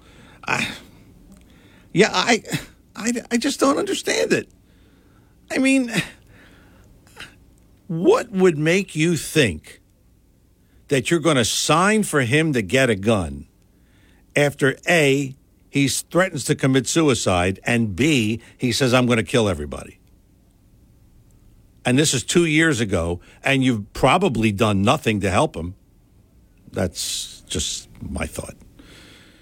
[0.48, 0.68] I,
[1.92, 2.42] yeah, I,
[2.96, 4.48] I I just don't understand it.
[5.50, 5.92] I mean,
[7.86, 9.80] what would make you think
[10.88, 13.46] that you're going to sign for him to get a gun
[14.34, 15.34] after A,
[15.68, 19.98] he threatens to commit suicide, and B, he says, I'm going to kill everybody?
[21.84, 25.74] And this is two years ago, and you've probably done nothing to help him.
[26.70, 28.56] That's just my thought.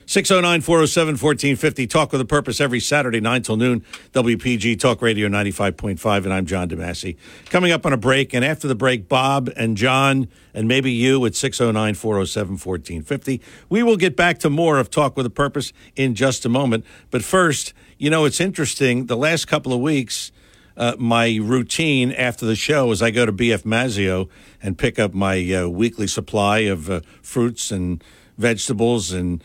[0.09, 1.87] 609 407 1450.
[1.89, 3.85] Talk with a purpose every Saturday, 9 till noon.
[4.13, 6.25] WPG Talk Radio 95.5.
[6.25, 7.17] And I'm John DeMasi.
[7.47, 8.33] Coming up on a break.
[8.33, 13.43] And after the break, Bob and John, and maybe you at 609 407 1450.
[13.69, 16.85] We will get back to more of Talk with a Purpose in just a moment.
[17.11, 19.07] But first, you know, it's interesting.
[19.07, 20.31] The last couple of weeks,
[20.77, 24.29] uh, my routine after the show is I go to BF Mazzeo
[24.63, 28.05] and pick up my uh, weekly supply of uh, fruits and
[28.39, 29.43] vegetables and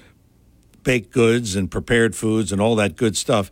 [0.84, 3.52] baked goods and prepared foods and all that good stuff.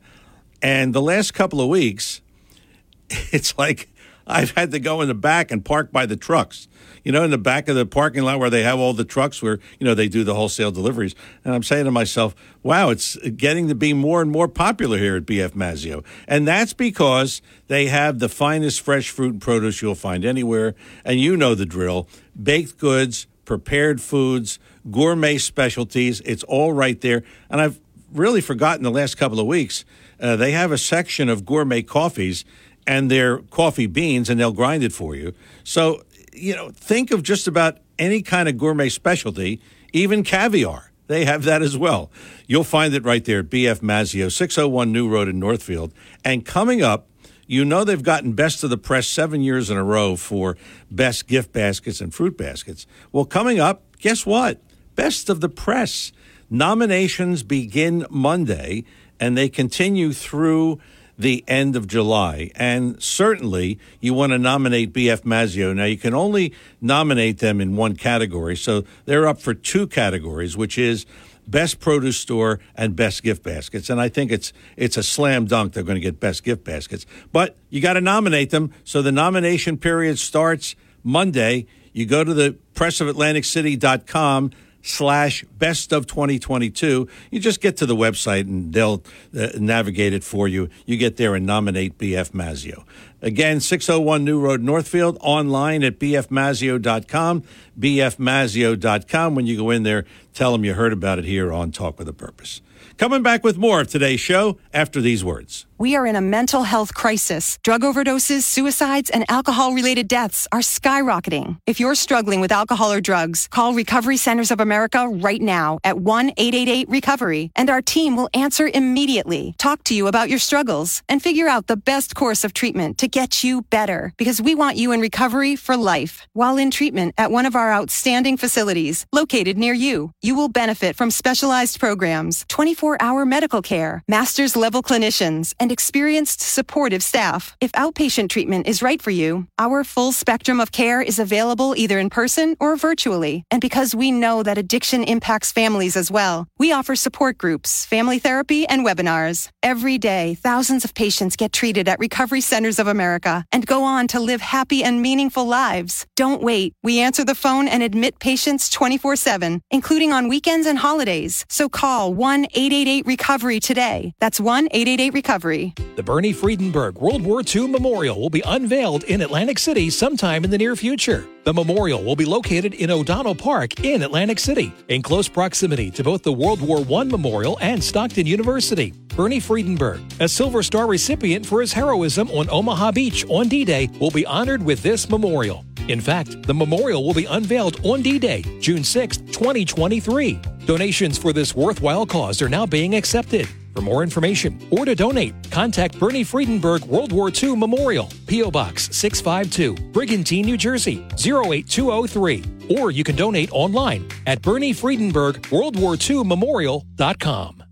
[0.61, 2.21] And the last couple of weeks,
[3.09, 3.89] it's like
[4.29, 6.67] I've had to go in the back and park by the trucks.
[7.03, 9.41] You know, in the back of the parking lot where they have all the trucks
[9.41, 11.15] where, you know, they do the wholesale deliveries.
[11.43, 15.15] And I'm saying to myself, wow, it's getting to be more and more popular here
[15.15, 16.05] at BF Mazzeo.
[16.27, 20.75] And that's because they have the finest fresh fruit and produce you'll find anywhere.
[21.05, 22.07] And you know the drill
[22.41, 24.59] baked goods, prepared foods,
[24.89, 26.21] gourmet specialties.
[26.21, 27.23] It's all right there.
[27.49, 27.79] And I've
[28.13, 29.85] really forgotten the last couple of weeks.
[30.19, 32.45] Uh, they have a section of gourmet coffees
[32.87, 35.33] and their coffee beans, and they'll grind it for you.
[35.63, 36.03] So
[36.33, 39.61] you know, think of just about any kind of gourmet specialty,
[39.93, 40.91] even caviar.
[41.07, 42.11] They have that as well.
[42.47, 45.91] You'll find it right there at BF Mazzeo, 601 New Road in Northfield.
[46.23, 47.07] And coming up,
[47.47, 50.55] you know they've gotten best of the press seven years in a row for
[50.91, 52.85] best gift baskets and fruit baskets.
[53.11, 54.61] Well, coming up, guess what?
[54.99, 56.11] Best of the press.
[56.49, 58.83] Nominations begin Monday
[59.17, 60.81] and they continue through
[61.17, 62.51] the end of July.
[62.55, 65.73] And certainly you want to nominate BF Mazzeo.
[65.73, 68.57] Now, you can only nominate them in one category.
[68.57, 71.05] So they're up for two categories, which is
[71.47, 73.89] best produce store and best gift baskets.
[73.89, 77.05] And I think it's it's a slam dunk they're going to get best gift baskets.
[77.31, 78.73] But you got to nominate them.
[78.83, 80.75] So the nomination period starts
[81.05, 81.67] Monday.
[81.93, 87.07] You go to the pressofatlanticcity.com slash best of 2022.
[87.31, 89.03] You just get to the website and they'll
[89.37, 90.69] uh, navigate it for you.
[90.85, 92.83] You get there and nominate BF Mazzeo.
[93.21, 97.43] Again, 601 New Road Northfield, online at bfmazzeo.com,
[97.77, 99.35] bfmazzeo.com.
[99.35, 102.07] When you go in there, tell them you heard about it here on Talk with
[102.07, 102.61] a Purpose.
[102.99, 105.65] Coming back with more of today's show after these words.
[105.77, 107.57] We are in a mental health crisis.
[107.63, 111.59] Drug overdoses, suicides, and alcohol related deaths are skyrocketing.
[111.65, 115.97] If you're struggling with alcohol or drugs, call Recovery Centers of America right now at
[115.97, 121.01] 1 888 Recovery, and our team will answer immediately, talk to you about your struggles,
[121.07, 124.75] and figure out the best course of treatment to get you better because we want
[124.75, 126.27] you in recovery for life.
[126.33, 130.97] While in treatment at one of our outstanding facilities located near you, you will benefit
[130.97, 137.55] from specialized programs, 24 hour medical care, master's level clinicians, and experienced supportive staff.
[137.61, 141.99] If outpatient treatment is right for you, our full spectrum of care is available either
[141.99, 143.43] in person or virtually.
[143.51, 148.19] And because we know that addiction impacts families as well, we offer support groups, family
[148.19, 149.49] therapy, and webinars.
[149.61, 154.07] Every day, thousands of patients get treated at Recovery Centers of America and go on
[154.07, 156.07] to live happy and meaningful lives.
[156.15, 156.73] Don't wait.
[156.81, 161.45] We answer the phone and admit patients 24 7, including on weekends and holidays.
[161.49, 164.13] So call 1 888 Recovery today.
[164.19, 165.73] That's 1 888 Recovery.
[165.97, 170.49] The Bernie Friedenberg World War II Memorial will be unveiled in Atlantic City sometime in
[170.49, 171.27] the near future.
[171.45, 176.03] The memorial will be located in O'Donnell Park in Atlantic City, in close proximity to
[176.03, 178.91] both the World War I Memorial and Stockton University.
[179.15, 183.89] Bernie Friedenberg, a Silver Star recipient for his heroism on Omaha Beach on D Day,
[184.01, 185.63] will be honored with this memorial.
[185.87, 190.39] In fact, the memorial will be unveiled on D Day, June 6, 2023.
[190.65, 193.47] Donations for this worthwhile cause are now being accepted.
[193.73, 198.51] For more information or to donate, contact Bernie Friedenberg World War II Memorial, P.O.
[198.51, 202.77] Box 652, Brigantine, New Jersey 08203.
[202.77, 207.63] Or you can donate online at Bernie Friedenberg World War II Memorial.com.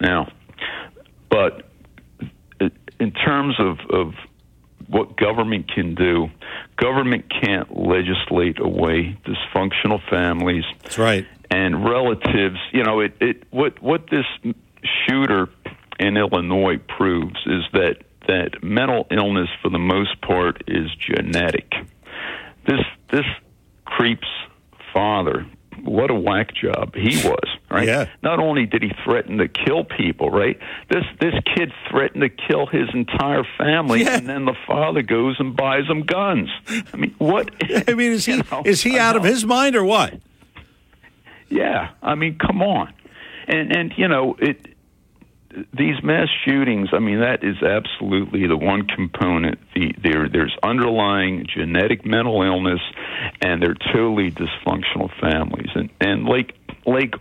[0.00, 0.30] Now,
[1.30, 1.68] but
[3.00, 4.14] in terms of, of
[4.88, 6.28] what government can do,
[6.76, 10.64] government can't legislate away dysfunctional families.
[10.82, 11.26] That's right.
[11.50, 14.24] And relatives, you know, it, it what what this
[15.06, 15.48] shooter
[15.98, 17.96] in Illinois proves is that
[18.26, 21.72] that mental illness for the most part is genetic.
[22.66, 22.80] This
[23.10, 23.26] this
[23.84, 24.28] creep's
[24.92, 25.46] father
[25.84, 27.88] what a whack job he was, right?
[27.88, 28.06] Yeah.
[28.22, 30.56] Not only did he threaten to kill people, right?
[30.90, 34.18] This this kid threatened to kill his entire family, Yeah.
[34.18, 36.50] and then the father goes and buys them guns.
[36.92, 37.50] I mean, what?
[37.88, 40.14] I mean, is he know, is he out of his mind or what?
[41.48, 42.92] Yeah, I mean, come on,
[43.48, 44.71] and and you know it.
[45.76, 49.58] These mass shootings, I mean, that is absolutely the one component.
[49.74, 52.80] The, there, there's underlying genetic mental illness,
[53.42, 55.68] and they're totally dysfunctional families.
[55.74, 56.54] And and like
[56.86, 57.14] like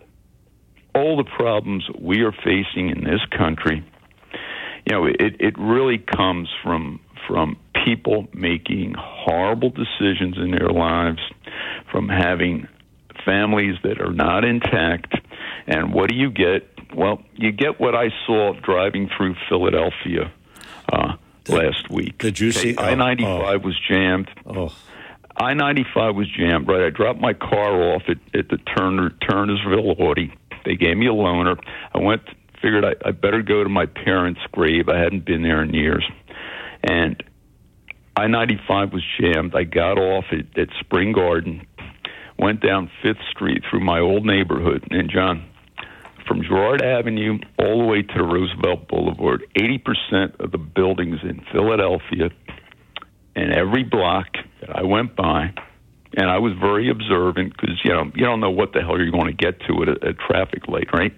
[0.95, 3.83] all the problems we are facing in this country,
[4.85, 11.19] you know, it, it really comes from from people making horrible decisions in their lives,
[11.91, 12.67] from having
[13.25, 15.15] families that are not intact.
[15.67, 16.67] And what do you get?
[16.95, 20.31] Well, you get what I saw driving through Philadelphia
[20.91, 21.13] uh,
[21.47, 22.17] last week.
[22.17, 24.29] did you see- oh, I ninety five was jammed.
[24.45, 24.73] Oh,
[25.37, 26.67] I ninety five was jammed.
[26.67, 30.33] Right, I dropped my car off at, at the Turner Turnersville Audi.
[30.65, 31.57] They gave me a loaner.
[31.95, 32.21] I went,
[32.61, 34.89] figured I, I better go to my parents' grave.
[34.89, 36.03] I hadn't been there in years,
[36.83, 37.23] and
[38.15, 39.55] I ninety five was jammed.
[39.55, 41.65] I got off at, at Spring Garden,
[42.37, 45.45] went down Fifth Street through my old neighborhood, and John.
[46.31, 52.29] From Girard Avenue all the way to Roosevelt Boulevard, 80% of the buildings in Philadelphia
[53.35, 54.27] and every block
[54.61, 55.53] that I went by,
[56.15, 59.11] and I was very observant because you know you don't know what the hell you're
[59.11, 61.11] going to get to at a, a traffic light, right?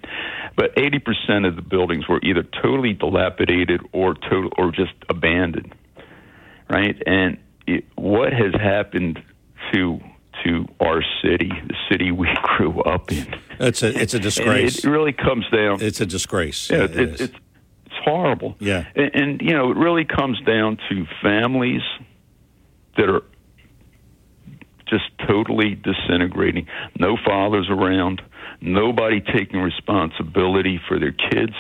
[0.58, 5.76] But 80% of the buildings were either totally dilapidated or total or just abandoned,
[6.72, 7.00] right?
[7.06, 7.38] And
[7.68, 9.22] it, what has happened
[9.74, 10.00] to
[10.44, 12.28] to our city, the city we
[12.58, 13.28] grew up in?
[13.60, 14.84] it's a it's a And disgrace.
[14.84, 15.82] it really comes down.
[15.82, 16.70] It's a disgrace.
[16.70, 18.56] Yeah, it it, it's it's horrible.
[18.60, 18.86] Yeah.
[18.96, 21.82] and, and you know it really comes down to families
[22.98, 23.22] that are
[24.88, 26.68] just totally disintegrating.
[27.00, 28.22] No fathers around.
[28.62, 31.54] Nobody taking responsibility for their kids.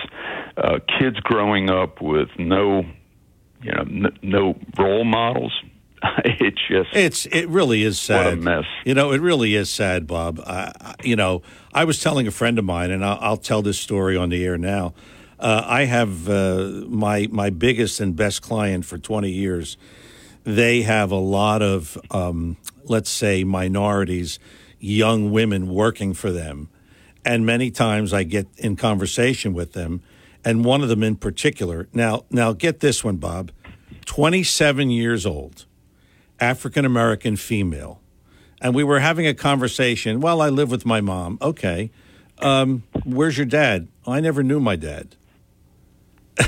[0.57, 2.83] Uh, kids growing up with no,
[3.61, 5.53] you know, n- no role models.
[6.25, 8.25] it just It's it really is sad.
[8.25, 8.65] What a mess.
[8.85, 10.39] You know, it really is sad, Bob.
[10.45, 11.41] I, I- you know,
[11.73, 14.43] I was telling a friend of mine, and I'll, I'll tell this story on the
[14.45, 14.93] air now.
[15.39, 19.77] Uh, I have uh, my my biggest and best client for twenty years.
[20.45, 24.39] They have a lot of, um, let's say, minorities,
[24.79, 26.67] young women working for them,
[27.23, 30.01] and many times I get in conversation with them,
[30.43, 31.87] and one of them in particular.
[31.93, 33.51] Now, now get this one, Bob.
[34.05, 35.65] Twenty-seven years old.
[36.43, 38.01] African American female.
[38.61, 40.19] And we were having a conversation.
[40.19, 41.37] Well, I live with my mom.
[41.41, 41.89] Okay.
[42.39, 43.87] Um, where's your dad?
[44.05, 45.15] I never knew my dad.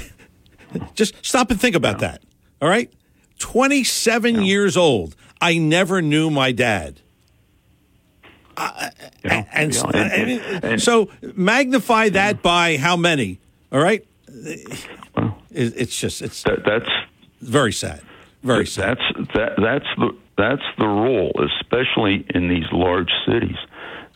[0.96, 2.22] Just stop and think about that.
[2.62, 2.91] All right?
[3.39, 5.16] 27 years old.
[5.41, 7.02] I never knew my dad.
[8.58, 8.89] Uh,
[9.24, 13.39] you and, and- and- so magnify that by how many?
[13.72, 14.06] All right?
[14.28, 16.89] well, It- It's just, it's that, that's
[17.41, 18.02] very sad.
[18.46, 18.98] Very sad.
[19.00, 19.54] That's that.
[19.58, 23.58] That's the that's the rule, especially in these large cities.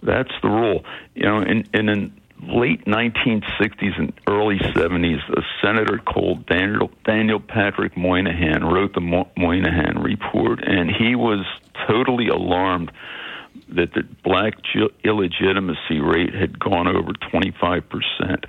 [0.03, 0.85] That's the rule.
[1.15, 2.13] You know, in in, in
[2.43, 9.29] late 1960s and early 70s, a senator called Daniel Daniel Patrick Moynihan wrote the Mo-
[9.35, 11.45] Moynihan Report, and he was
[11.87, 12.91] totally alarmed
[13.75, 18.45] that the black gi- illegitimacy rate had gone over 25 percent.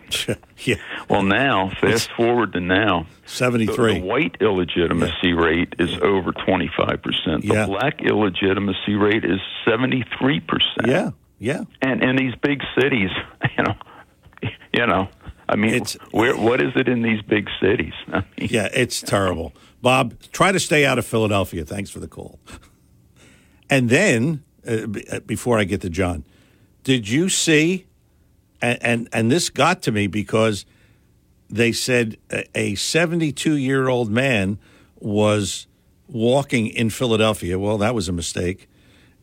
[0.65, 0.77] yeah.
[1.09, 3.95] Well, now, fast forward to now, 73.
[3.95, 7.43] the, the white illegitimacy rate is over 25%.
[7.43, 7.67] The Yeah.
[7.67, 10.07] black illegitimacy rate is 73%.
[10.87, 11.11] Yeah.
[11.39, 11.65] Yeah.
[11.83, 13.11] And in these big cities,
[13.59, 13.75] you know,
[14.73, 15.09] you know,
[15.49, 17.93] I mean, It's- where what is it in these big cities?
[18.13, 19.53] I mean, Yeah, it's terrible.
[19.83, 21.65] Bob, try to stay out of Philadelphia.
[21.65, 22.39] Thanks for the call.
[23.69, 26.25] And then, uh, uh, before I get to John,
[26.85, 27.87] did you see?
[28.63, 30.67] And and, and this got to me because
[31.49, 32.17] they said
[32.55, 34.59] a 72 year old man
[34.99, 35.67] was
[36.07, 37.59] walking in Philadelphia.
[37.59, 38.69] Well, that was a mistake.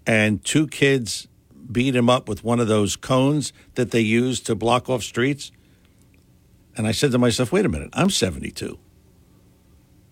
[0.05, 1.27] and two kids
[1.69, 5.51] beat him up with one of those cones that they use to block off streets.
[6.77, 8.79] And I said to myself, wait a minute, I'm 72.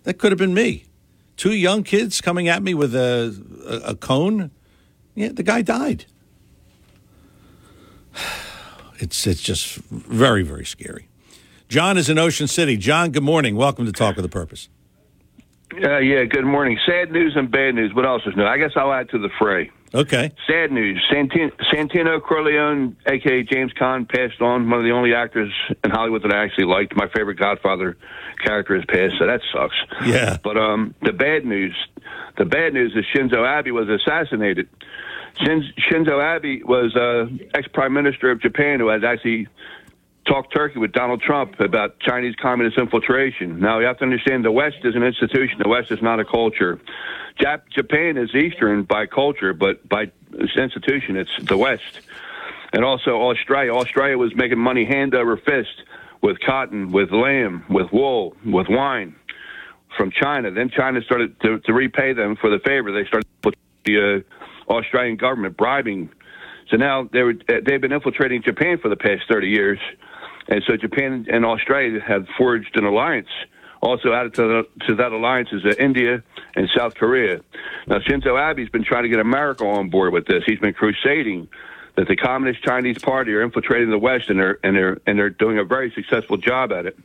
[0.03, 0.85] That could have been me.
[1.37, 4.51] Two young kids coming at me with a, a, a cone.
[5.15, 6.05] Yeah, the guy died.
[8.97, 11.09] It's, it's just very, very scary.
[11.67, 12.77] John is in Ocean City.
[12.77, 13.57] John, good morning.
[13.57, 14.69] Welcome to Talk with a Purpose.
[15.73, 16.79] Uh, yeah, good morning.
[16.85, 17.93] Sad news and bad news.
[17.93, 18.45] What else is new?
[18.45, 19.69] I guess I'll add to the fray.
[19.93, 20.31] Okay.
[20.47, 21.03] Sad news.
[21.11, 23.43] Santino, Santino Corleone, a.k.a.
[23.43, 24.69] James Caan, passed on.
[24.69, 25.51] One of the only actors
[25.83, 26.95] in Hollywood that I actually liked.
[26.95, 27.97] My favorite Godfather
[28.45, 29.75] character has passed, so that sucks.
[30.05, 30.37] Yeah.
[30.41, 31.75] But um, the bad news,
[32.37, 34.69] the bad news is Shinzo Abe was assassinated.
[35.37, 39.47] Shin- Shinzo Abe was uh, ex-prime minister of Japan who has actually
[40.25, 43.59] talked turkey with Donald Trump about Chinese communist infiltration.
[43.59, 45.59] Now, you have to understand the West is an institution.
[45.61, 46.79] The West is not a culture.
[47.39, 51.99] Jap- Japan is Eastern by culture, but by institution, it's the West.
[52.73, 53.73] And also Australia.
[53.73, 55.83] Australia was making money hand over fist
[56.21, 59.15] with cotton, with lamb, with wool, with wine
[59.95, 60.51] from China.
[60.51, 62.91] Then China started to, to repay them for the favor.
[62.91, 63.27] They started
[63.85, 66.09] the uh, Australian government bribing.
[66.69, 69.79] So now they were, they've been infiltrating Japan for the past 30 years.
[70.47, 73.29] And so Japan and Australia have forged an alliance.
[73.81, 76.23] Also added to, the, to that alliance is uh, India
[76.55, 77.41] and South Korea.
[77.87, 80.43] Now, Shinzo Abe's been trying to get America on board with this.
[80.45, 81.47] He's been crusading
[81.97, 85.29] that the Communist Chinese Party are infiltrating the West, and they're and they're and they're
[85.29, 86.97] doing a very successful job at it.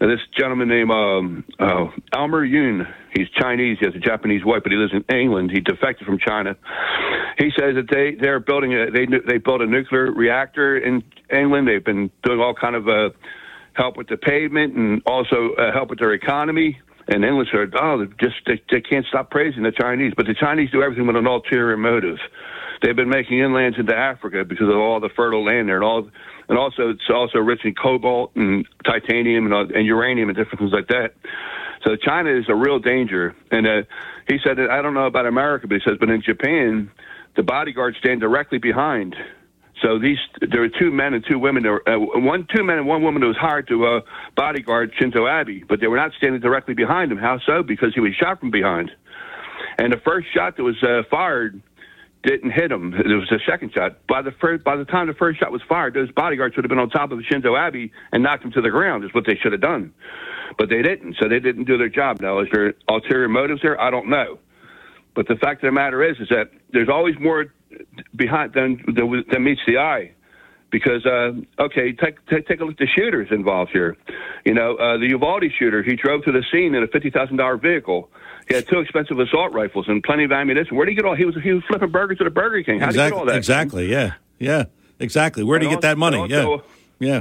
[0.00, 2.86] Now, this gentleman named um, uh, Elmer Yun,
[3.16, 3.78] he's Chinese.
[3.78, 5.50] He has a Japanese wife, but he lives in England.
[5.52, 6.56] He defected from China.
[7.38, 11.68] He says that they they're building a they they built a nuclear reactor in England.
[11.68, 13.10] They've been doing all kind of uh,
[13.74, 16.80] help with the pavement and also uh, help with their economy.
[17.08, 20.70] And English are oh, just they, they can't stop praising the Chinese, but the Chinese
[20.70, 22.18] do everything with an ulterior motive.
[22.82, 26.08] They've been making inlands into Africa because of all the fertile land there, and all,
[26.48, 30.72] and also it's also rich in cobalt and titanium and, and uranium and different things
[30.72, 31.14] like that.
[31.84, 33.34] So China is a real danger.
[33.50, 33.82] And uh,
[34.28, 36.90] he said that I don't know about America, but he says, but in Japan,
[37.36, 39.16] the bodyguards stand directly behind.
[39.80, 41.64] So these there were two men and two women.
[41.64, 44.00] There were, uh, one two men and one woman who was hired to uh,
[44.36, 47.18] bodyguard Shinzo Abe, but they were not standing directly behind him.
[47.18, 47.62] How so?
[47.62, 48.92] Because he was shot from behind.
[49.78, 51.60] And the first shot that was uh, fired
[52.22, 52.94] didn't hit him.
[52.94, 54.06] It was the second shot.
[54.06, 56.70] By the first, by the time the first shot was fired, those bodyguards would have
[56.70, 59.04] been on top of Shinzo Abe and knocked him to the ground.
[59.04, 59.92] Is what they should have done,
[60.58, 61.16] but they didn't.
[61.20, 62.20] So they didn't do their job.
[62.20, 63.80] Now, is there ulterior motives there?
[63.80, 64.38] I don't know.
[65.14, 67.52] But the fact of the matter is, is that there's always more
[68.14, 70.12] behind than than, than meets the eye.
[70.70, 73.96] Because uh, okay, take, take take a look at the shooters involved here.
[74.46, 77.36] You know, uh, the Uvalde shooter, he drove to the scene in a fifty thousand
[77.36, 78.08] dollar vehicle.
[78.48, 80.76] He had two expensive assault rifles and plenty of ammunition.
[80.76, 81.14] Where did he get all?
[81.14, 82.80] He was he was flipping burgers at a Burger King.
[82.80, 83.36] How did he get all that?
[83.36, 83.90] Exactly.
[83.90, 84.14] Yeah.
[84.38, 84.64] Yeah.
[84.98, 85.42] Exactly.
[85.42, 86.18] Where did he get that money?
[86.18, 86.64] Also,
[86.98, 87.08] yeah.
[87.08, 87.20] Yeah.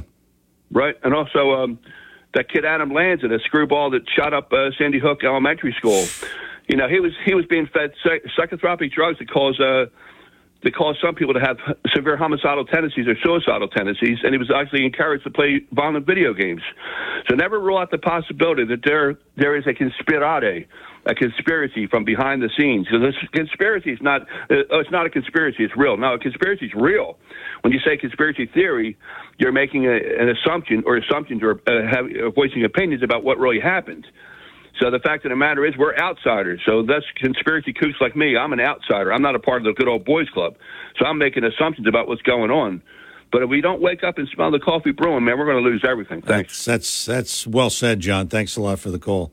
[0.71, 0.95] Right.
[1.03, 1.79] And also um,
[2.33, 6.05] that kid Adam Lanza, the screwball that shot up uh, Sandy Hook Elementary School.
[6.67, 9.85] You know, he was he was being fed psych- psychotropic drugs that cause uh,
[10.63, 11.57] that cause some people to have
[11.93, 16.33] severe homicidal tendencies or suicidal tendencies, and he was actually encouraged to play violent video
[16.33, 16.61] games.
[17.27, 20.67] So never rule out the possibility that there there is a conspirate,
[21.05, 22.87] a conspiracy from behind the scenes.
[22.87, 25.97] Because this conspiracy is not uh, it's not a conspiracy; it's real.
[25.97, 27.17] Now, a conspiracy is real.
[27.61, 28.97] When you say conspiracy theory,
[29.37, 33.37] you're making a, an assumption or assumptions or uh, have, uh, voicing opinions about what
[33.39, 34.05] really happened.
[34.79, 36.61] So the fact of the matter is, we're outsiders.
[36.65, 38.37] So that's conspiracy kooks like me.
[38.37, 39.13] I'm an outsider.
[39.13, 40.55] I'm not a part of the good old boys club.
[40.97, 42.81] So I'm making assumptions about what's going on.
[43.31, 45.69] But if we don't wake up and smell the coffee brewing, man, we're going to
[45.69, 46.21] lose everything.
[46.21, 46.65] Thanks.
[46.65, 48.27] That's, that's that's well said, John.
[48.27, 49.31] Thanks a lot for the call.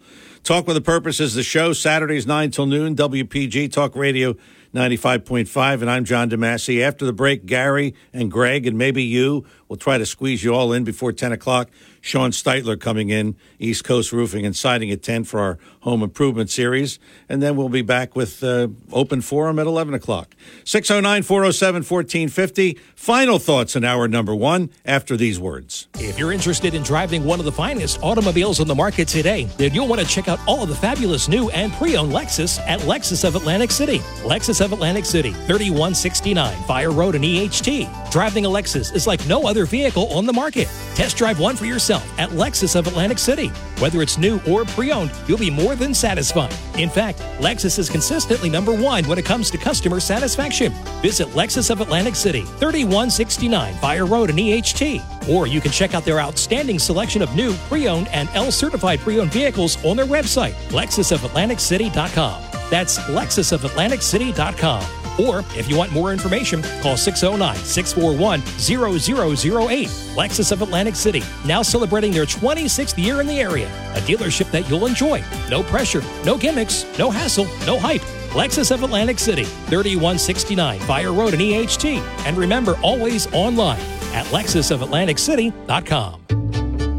[0.49, 2.97] Talk with a Purpose is the show Saturdays nine till noon.
[2.97, 4.35] WPG Talk Radio.
[4.75, 6.83] 95.5, and I'm John DeMasi.
[6.83, 10.73] After the break, Gary and Greg and maybe you will try to squeeze you all
[10.73, 11.71] in before 10 o'clock.
[12.01, 16.51] Sean Steitler coming in, East Coast Roofing and Siding at 10 for our home improvement
[16.51, 16.99] series.
[17.29, 20.35] And then we'll be back with uh, open forum at 11 o'clock.
[20.65, 22.79] 609 407 1450.
[22.95, 25.89] Final thoughts in hour number one after these words.
[25.95, 29.75] If you're interested in driving one of the finest automobiles on the market today, then
[29.75, 32.81] you'll want to check out all of the fabulous new and pre owned Lexus at
[32.81, 33.99] Lexus of Atlantic City.
[34.23, 38.11] Lexus of Atlantic City, 3169 Fire Road in EHT.
[38.11, 40.69] Driving a Lexus is like no other vehicle on the market.
[40.95, 43.49] Test drive one for yourself at Lexus of Atlantic City.
[43.79, 46.55] Whether it's new or pre owned, you'll be more than satisfied.
[46.77, 50.73] In fact, Lexus is consistently number one when it comes to customer satisfaction.
[51.03, 55.29] Visit Lexus of Atlantic City, 3169 Fire Road in EHT.
[55.29, 59.01] Or you can check out their outstanding selection of new, pre owned, and L certified
[59.01, 62.43] pre owned vehicles on their website, lexusofatlanticcity.com.
[62.71, 64.98] That's lexusofatlanticcity.com.
[65.19, 69.89] Or if you want more information, call 609 641 0008.
[69.89, 73.69] Lexus of Atlantic City, now celebrating their 26th year in the area.
[73.95, 75.23] A dealership that you'll enjoy.
[75.49, 78.03] No pressure, no gimmicks, no hassle, no hype.
[78.33, 82.01] Lexus of Atlantic City, 3169 Fire Road in EHT.
[82.27, 83.81] And remember, always online
[84.13, 86.23] at lexusofatlanticcity.com.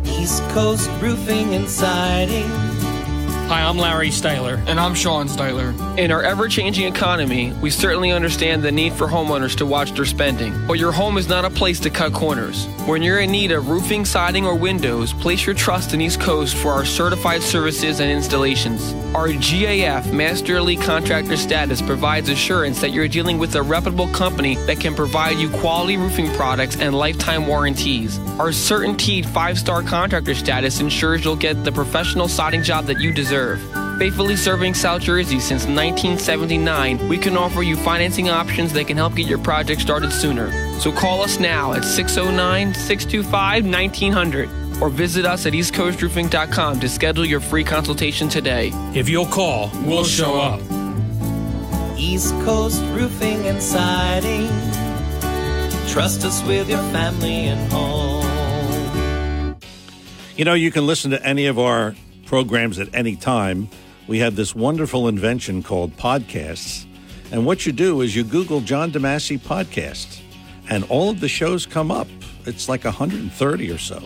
[0.05, 2.78] East Coast Roofing and Siding.
[3.49, 4.63] Hi, I'm Larry Steitler.
[4.67, 5.97] And I'm Sean Steitler.
[5.97, 10.05] In our ever changing economy, we certainly understand the need for homeowners to watch their
[10.05, 10.53] spending.
[10.67, 12.67] But your home is not a place to cut corners.
[12.85, 16.55] When you're in need of roofing, siding, or windows, place your trust in East Coast
[16.55, 18.93] for our certified services and installations.
[19.15, 24.57] Our GAF Master Elite Contractor status provides assurance that you're dealing with a reputable company
[24.67, 28.19] that can provide you quality roofing products and lifetime warranties.
[28.37, 33.11] Our CertainTeed five star contractor status ensures you'll get the professional siding job that you
[33.11, 33.38] deserve.
[33.99, 39.15] Faithfully serving South Jersey since 1979, we can offer you financing options that can help
[39.15, 40.51] get your project started sooner.
[40.79, 47.25] So call us now at 609 625 1900 or visit us at eastcoastroofing.com to schedule
[47.25, 48.71] your free consultation today.
[48.93, 50.61] If you'll call, we'll show up.
[51.97, 54.47] East Coast Roofing and Siding.
[55.89, 59.57] Trust us with your family and home.
[60.37, 61.95] You know, you can listen to any of our
[62.29, 63.67] programs at any time.
[64.07, 66.85] We have this wonderful invention called podcasts.
[67.31, 70.21] And what you do is you Google John DeMasi podcast,
[70.69, 72.07] and all of the shows come up.
[72.45, 74.03] It's like 130 or so.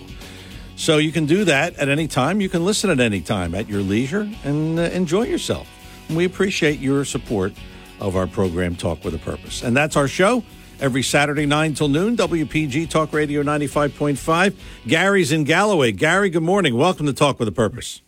[0.77, 2.39] So you can do that at any time.
[2.39, 5.67] You can listen at any time at your leisure and uh, enjoy yourself.
[6.09, 7.51] We appreciate your support
[7.99, 9.63] of our program, Talk with a Purpose.
[9.63, 10.43] And that's our show
[10.79, 14.55] every Saturday, 9 till noon, WPG Talk Radio 95.5.
[14.87, 15.91] Gary's in Galloway.
[15.91, 16.77] Gary, good morning.
[16.77, 18.02] Welcome to Talk with a Purpose.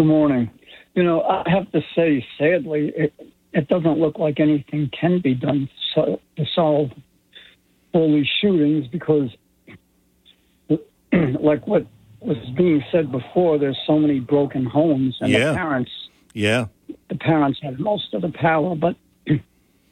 [0.00, 0.48] Good morning.
[0.94, 3.12] You know, I have to say, sadly, it,
[3.52, 6.88] it doesn't look like anything can be done so, to solve
[7.92, 9.28] all these shootings because,
[11.12, 11.86] like what
[12.20, 15.50] was being said before, there's so many broken homes, and Yeah.
[15.50, 15.90] the parents,
[16.32, 16.68] Yeah.
[17.10, 18.96] the parents have most of the power, but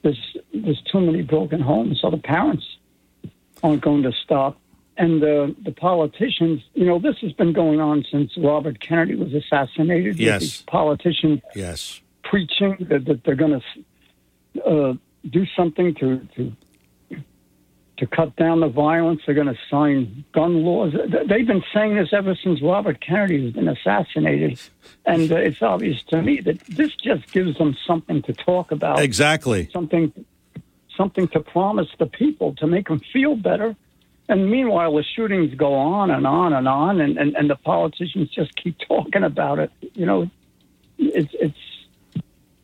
[0.03, 2.65] there's there's too many broken homes, so the parents
[3.63, 4.59] aren't going to stop.
[5.01, 9.33] And the the politicians, you know, this has been going on since Robert Kennedy was
[9.33, 10.19] assassinated.
[10.19, 10.41] Yes.
[10.41, 12.01] these politicians Yes.
[12.25, 14.95] preaching that, that they're going to uh,
[15.31, 16.53] do something to to
[17.99, 19.21] to cut down the violence.
[19.25, 20.93] They're going to sign gun laws.
[21.29, 24.61] They've been saying this ever since Robert Kennedy has been assassinated,
[25.05, 29.01] and uh, it's obvious to me that this just gives them something to talk about.
[29.01, 29.69] Exactly.
[29.73, 30.13] Something,
[30.97, 33.77] something to promise the people to make them feel better.
[34.29, 38.29] And meanwhile, the shootings go on and on and on, and, and, and the politicians
[38.31, 39.71] just keep talking about it.
[39.95, 40.31] You know,
[40.99, 41.59] it's it's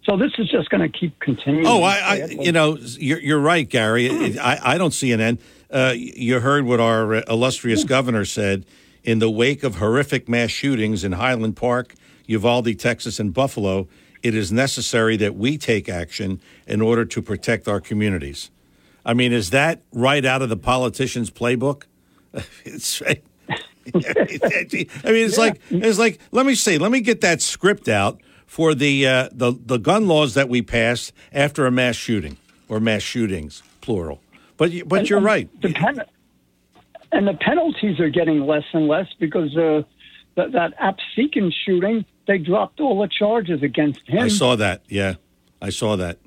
[0.05, 1.67] so this is just going to keep continuing.
[1.67, 4.39] Oh, I, I you know, you're, you're right, Gary.
[4.39, 5.39] I, I don't see an end.
[5.71, 8.67] Uh, you heard what our uh, illustrious governor said
[9.03, 11.95] in the wake of horrific mass shootings in Highland Park,
[12.27, 13.89] Uvalde, Texas, and Buffalo.
[14.23, 18.51] It is necessary that we take action in order to protect our communities.
[19.05, 21.84] I mean, is that right out of the politician's playbook?
[22.64, 23.00] It's.
[23.00, 23.22] right.
[23.94, 26.18] I mean, it's like it's like.
[26.32, 26.78] Let me see.
[26.78, 30.62] Let me get that script out for the uh, the the gun laws that we
[30.62, 32.36] passed after a mass shooting
[32.68, 34.20] or mass shootings, plural.
[34.57, 35.61] But but And- you're and right.
[35.62, 36.02] The pen-
[37.12, 39.82] and the penalties are getting less and less because uh,
[40.36, 44.18] that, that Absecon shooting, they dropped all the charges against him.
[44.24, 44.82] I saw that.
[44.88, 45.14] Yeah,
[45.62, 46.18] I saw that.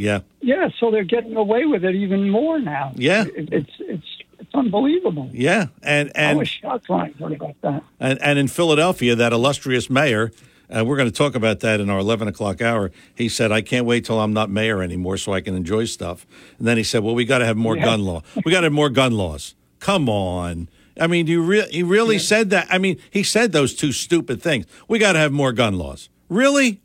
[0.00, 2.92] Yeah, Yeah, so they're getting away with it even more now.
[2.96, 3.24] Yeah.
[3.36, 4.06] It, it's it's
[4.38, 5.28] it's unbelievable.
[5.32, 7.82] yeah, and and I was shocked when I heard about that.
[8.00, 10.32] And, and in Philadelphia, that illustrious mayor,
[10.74, 12.90] uh, we're going to talk about that in our 11 o'clock hour.
[13.14, 16.26] He said, I can't wait till I'm not mayor anymore so I can enjoy stuff.
[16.58, 17.84] And then he said, Well, we got to have more Yeah.
[17.84, 18.22] gun law.
[18.44, 19.54] We got to have more gun laws.
[19.80, 20.68] Come on.
[20.98, 22.66] I mean, do you re- he really said that?
[22.70, 24.64] I mean, he said those two stupid things.
[24.88, 26.08] We got to have more gun laws.
[26.28, 26.80] Really?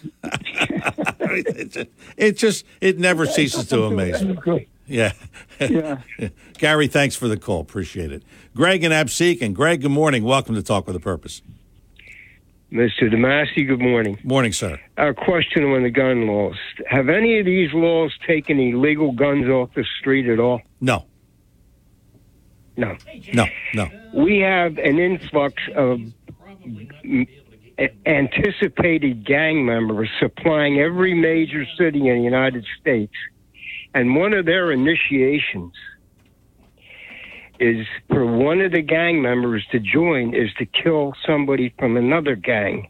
[1.34, 4.68] it, just, it just, it never ceases to amaze me.
[4.86, 5.14] Yeah.
[5.60, 6.02] Yeah.
[6.58, 7.62] Gary, thanks for the call.
[7.62, 8.24] Appreciate it.
[8.56, 9.42] Greg and Abseek.
[9.42, 10.24] And Greg, good morning.
[10.24, 11.42] Welcome to Talk with a Purpose.
[12.72, 13.04] Mr.
[13.04, 14.18] DeMasi, good morning.
[14.24, 14.80] Morning, sir.
[14.98, 16.58] A question on the gun laws.
[16.88, 20.62] Have any of these laws taken illegal guns off the street at all?
[20.82, 21.06] No,
[22.76, 22.98] No.
[23.34, 23.88] no, no.
[24.16, 26.00] We have an influx of
[27.06, 27.28] a-
[28.06, 33.14] anticipated gang members supplying every major city in the United States.
[33.94, 35.74] And one of their initiations
[37.60, 42.36] is for one of the gang members to join is to kill somebody from another
[42.36, 42.90] gang.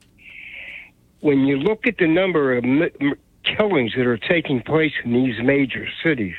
[1.20, 5.36] When you look at the number of m- killings that are taking place in these
[5.44, 6.36] major cities.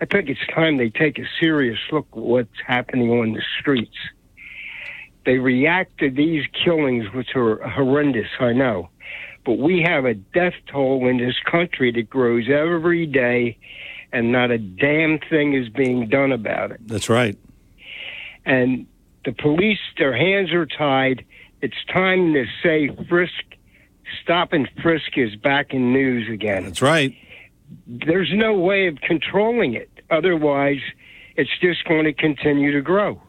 [0.00, 3.96] I think it's time they take a serious look at what's happening on the streets.
[5.26, 8.88] They react to these killings, which are horrendous, I know.
[9.44, 13.58] But we have a death toll in this country that grows every day,
[14.12, 16.80] and not a damn thing is being done about it.
[16.86, 17.36] That's right.
[18.44, 18.86] And
[19.24, 21.24] the police, their hands are tied.
[21.60, 23.32] It's time to say frisk,
[24.22, 26.64] stop and frisk is back in news again.
[26.64, 27.16] That's right.
[27.88, 29.90] There's no way of controlling it.
[30.08, 30.80] Otherwise,
[31.34, 33.20] it's just going to continue to grow.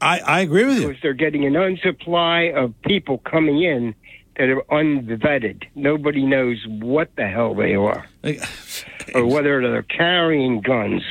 [0.00, 0.88] I, I agree with you.
[0.88, 3.94] Because they're getting an unsupply of people coming in
[4.36, 5.64] that are unvetted.
[5.74, 8.06] Nobody knows what the hell they are,
[9.14, 11.02] or whether they're carrying guns.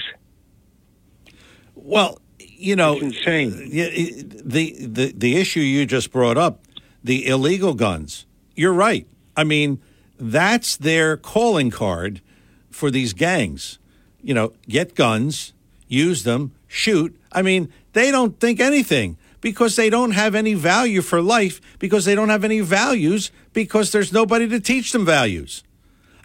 [1.76, 3.52] Well, you know, insane.
[3.70, 6.64] The, the the issue you just brought up,
[7.04, 8.26] the illegal guns.
[8.56, 9.08] You're right.
[9.38, 9.80] I mean,
[10.20, 12.22] that's their calling card
[12.70, 13.80] for these gangs.
[14.22, 15.54] You know, get guns,
[15.88, 17.18] use them, shoot.
[17.32, 22.06] I mean, they don't think anything because they don't have any value for life because
[22.06, 25.64] they don't have any values because there's nobody to teach them values.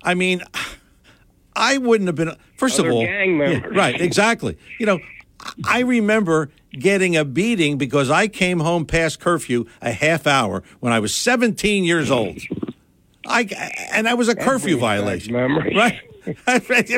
[0.03, 0.43] I mean,
[1.57, 2.33] I wouldn't have been.
[2.57, 3.77] First Other of all, gang Yeah, members.
[3.77, 4.01] right?
[4.01, 4.59] Exactly.
[4.81, 4.99] You know,
[5.65, 10.93] I remember getting a beating because I came home past curfew a half hour when
[10.93, 12.39] I was 17 years old.
[13.27, 13.43] I
[13.93, 15.75] and that was a curfew violation, right?
[15.75, 16.01] right,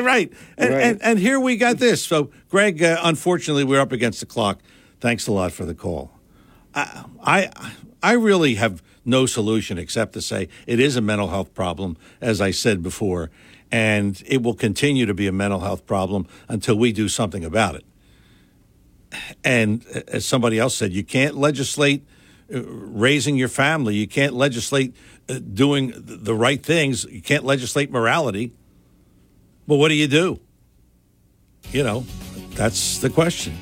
[0.03, 0.31] right.
[0.57, 0.83] And, Right.
[0.83, 2.03] And, and here we got this.
[2.03, 4.61] So, Greg, uh, unfortunately, we're up against the clock.
[4.99, 6.11] Thanks a lot for the call.
[6.73, 7.71] I, I,
[8.01, 12.41] I really have no solution except to say it is a mental health problem, as
[12.41, 13.31] I said before,
[13.71, 17.75] and it will continue to be a mental health problem until we do something about
[17.75, 17.85] it.
[19.43, 22.05] And uh, as somebody else said, you can't legislate
[22.53, 23.95] uh, raising your family.
[23.95, 24.95] You can't legislate
[25.29, 27.05] uh, doing the right things.
[27.05, 28.53] You can't legislate morality.
[29.67, 30.39] But what do you do?
[31.71, 32.05] You know,
[32.55, 33.57] that's the question.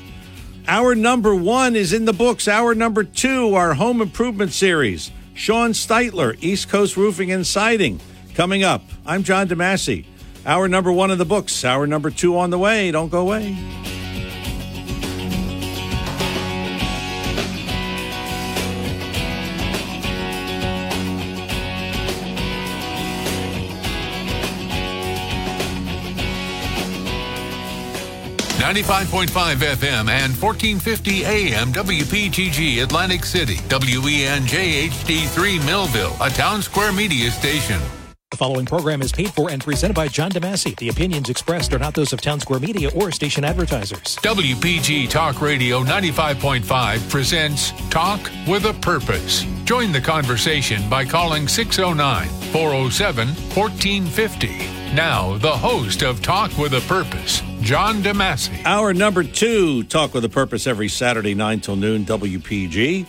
[0.68, 2.48] Our number one is in the books.
[2.48, 5.10] Our number two, our home improvement series.
[5.34, 8.00] Sean Steitler, East Coast Roofing and Siding,
[8.34, 8.82] coming up.
[9.04, 10.06] I'm John DeMasi.
[10.46, 11.64] Our number one in the books.
[11.64, 12.90] Our number two on the way.
[12.90, 13.56] Don't go away.
[28.66, 36.14] Ninety-five point five FM and fourteen fifty AM WPGG Atlantic City, E WENJ HD3 Millville,
[36.14, 37.80] a Townsquare Media station.
[38.32, 40.76] The following program is paid for and presented by John DeMasi.
[40.78, 44.16] The opinions expressed are not those of Townsquare Media or station advertisers.
[44.16, 49.44] WPG Talk Radio 95.5 presents Talk with a Purpose.
[49.64, 54.85] Join the conversation by calling 609 407 1450.
[54.96, 58.64] Now, the host of Talk with a Purpose, John DeMasi.
[58.64, 63.04] Our number two, Talk with a Purpose, every Saturday, 9 till noon, WPG,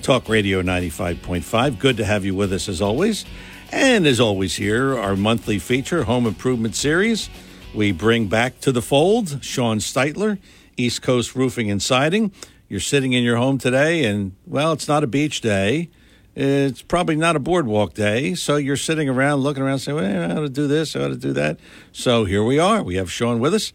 [0.00, 1.80] Talk Radio 95.5.
[1.80, 3.24] Good to have you with us as always.
[3.72, 7.28] And as always, here, our monthly feature, Home Improvement Series.
[7.74, 10.38] We bring back to the fold Sean Steitler,
[10.76, 12.30] East Coast Roofing and Siding.
[12.68, 15.90] You're sitting in your home today, and, well, it's not a beach day.
[16.36, 18.34] It's probably not a boardwalk day.
[18.34, 21.08] So you're sitting around looking around saying, well, I ought to do this, I ought
[21.08, 21.60] to do that.
[21.92, 22.82] So here we are.
[22.82, 23.72] We have Sean with us.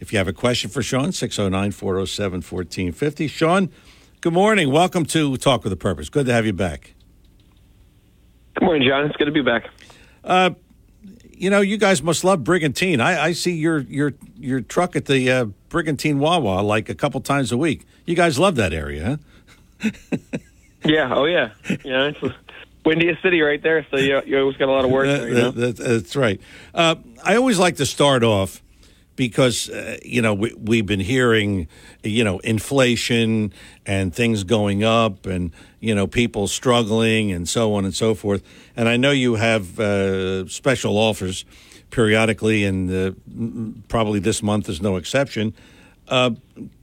[0.00, 3.28] If you have a question for Sean, 609 407 1450.
[3.28, 3.70] Sean,
[4.22, 4.72] good morning.
[4.72, 6.08] Welcome to Talk with a Purpose.
[6.08, 6.94] Good to have you back.
[8.54, 9.04] Good morning, John.
[9.04, 9.68] It's good to be back.
[10.24, 10.50] Uh,
[11.30, 13.00] you know, you guys must love Brigantine.
[13.00, 17.20] I, I see your your your truck at the uh, Brigantine Wawa like a couple
[17.20, 17.86] times a week.
[18.04, 19.18] You guys love that area,
[19.82, 19.90] huh?
[20.84, 21.12] Yeah.
[21.14, 21.50] Oh, yeah.
[21.84, 22.10] Yeah.
[22.12, 22.18] It's
[22.84, 25.28] windiest city right there, so you, you always got a lot of work there.
[25.28, 25.50] You know?
[25.50, 26.40] That- that- that's right.
[26.74, 28.62] Uh, I always like to start off
[29.16, 31.68] because uh, you know we, we've been hearing
[32.02, 33.52] you know inflation
[33.84, 38.42] and things going up and you know people struggling and so on and so forth.
[38.76, 41.44] And I know you have uh, special offers
[41.90, 45.52] periodically, and uh, probably this month is no exception.
[46.08, 46.30] Uh,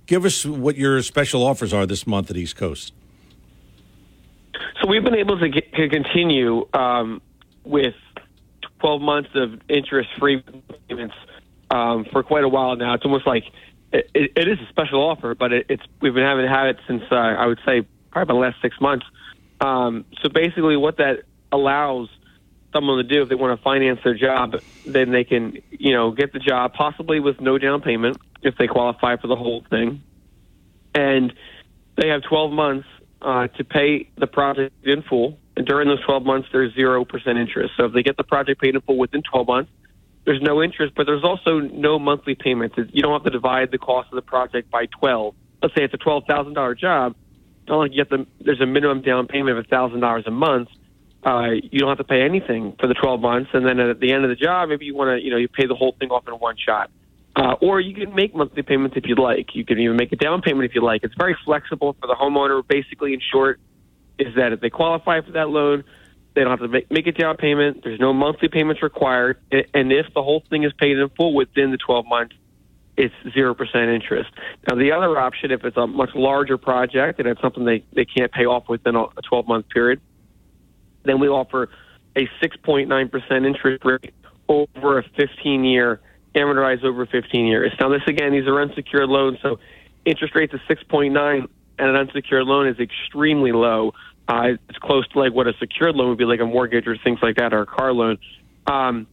[0.06, 2.94] give us what your special offers are this month at East Coast.
[4.82, 7.22] So we've been able to, get, to continue um,
[7.64, 7.96] with
[8.80, 10.44] 12 months of interest-free
[10.88, 11.16] payments
[11.72, 12.94] um, for quite a while now.
[12.94, 13.44] It's almost like
[13.92, 16.68] it, it, it is a special offer, but it, it's we've been having to have
[16.68, 19.06] it since uh, I would say probably the last six months.
[19.62, 22.10] Um, so basically, what that allows
[22.76, 24.56] someone to do if they want to finance their job,
[24.86, 28.68] then they can you know get the job possibly with no down payment if they
[28.68, 30.04] qualify for the whole thing,
[30.94, 31.34] and
[31.96, 32.88] they have 12 months
[33.22, 37.06] uh, to pay the project in full, And during those 12 months, there's 0%
[37.40, 37.74] interest.
[37.78, 39.72] So if they get the project paid in full within 12 months,
[40.26, 42.76] there's no interest, but there's also no monthly payments.
[42.78, 45.34] You don't have to divide the cost of the project by 12.
[45.64, 47.16] Let's say it's a $12,000 job.
[47.68, 50.70] Not you get the, there's a minimum down payment of $1,000 a month.
[51.24, 53.50] Uh, you don't have to pay anything for the 12 months.
[53.54, 55.48] And then at the end of the job, maybe you want to, you know, you
[55.48, 56.92] pay the whole thing off in one shot.
[57.38, 59.54] Uh, or you can make monthly payments if you'd like.
[59.54, 61.04] You can even make a down payment if you like.
[61.04, 62.68] It's very flexible for the homeowner.
[62.68, 63.60] Basically, in short,
[64.18, 65.84] is that if they qualify for that loan,
[66.34, 67.84] they don't have to make, make a down payment.
[67.84, 69.38] There's no monthly payments required.
[69.52, 72.36] And if the whole thing is paid in full within the 12 months,
[72.98, 73.56] it's 0%
[73.96, 74.32] interest.
[74.68, 78.06] Now, the other option, if it's a much larger project and it's something they, they
[78.06, 80.02] can't pay off within a 12 month period,
[81.06, 81.70] then we offer
[82.16, 84.14] a 6.9% interest rate
[84.50, 86.02] over a 15 year
[86.38, 87.74] amortized over 15 years.
[87.80, 89.60] Now, this again, these are unsecured loans, so
[90.06, 91.48] interest rates of 6.9
[91.80, 93.94] and an unsecured loan is extremely low.
[94.28, 96.98] Uh, it's close to like what a secured loan would be, like a mortgage or
[96.98, 98.18] things like that, or a car loan.
[98.66, 99.08] Um,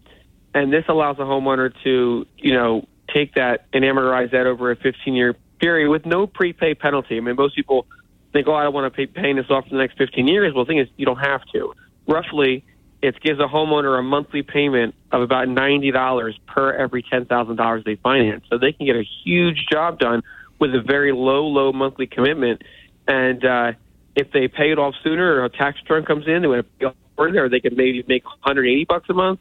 [0.54, 4.76] and this allows a homeowner to, you know, take that and amortize that over a
[4.76, 7.16] 15-year period with no prepay penalty.
[7.16, 7.86] I mean, most people
[8.32, 10.54] think, oh, I don't want to pay paying this off for the next 15 years.
[10.54, 11.74] Well, the thing is, you don't have to.
[12.06, 12.64] Roughly,
[13.04, 17.56] it gives a homeowner a monthly payment of about ninety dollars per every ten thousand
[17.56, 18.44] dollars they finance.
[18.48, 20.22] So they can get a huge job done
[20.58, 22.62] with a very low, low monthly commitment.
[23.06, 23.72] And uh,
[24.16, 26.86] if they pay it off sooner, or a tax return comes in, they would pay
[26.86, 27.46] off further.
[27.50, 29.38] They could maybe make 180 bucks a month.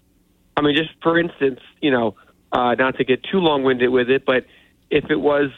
[0.57, 2.15] I mean, just for instance, you know,
[2.51, 4.45] uh, not to get too long-winded with it, but
[4.91, 5.51] if it was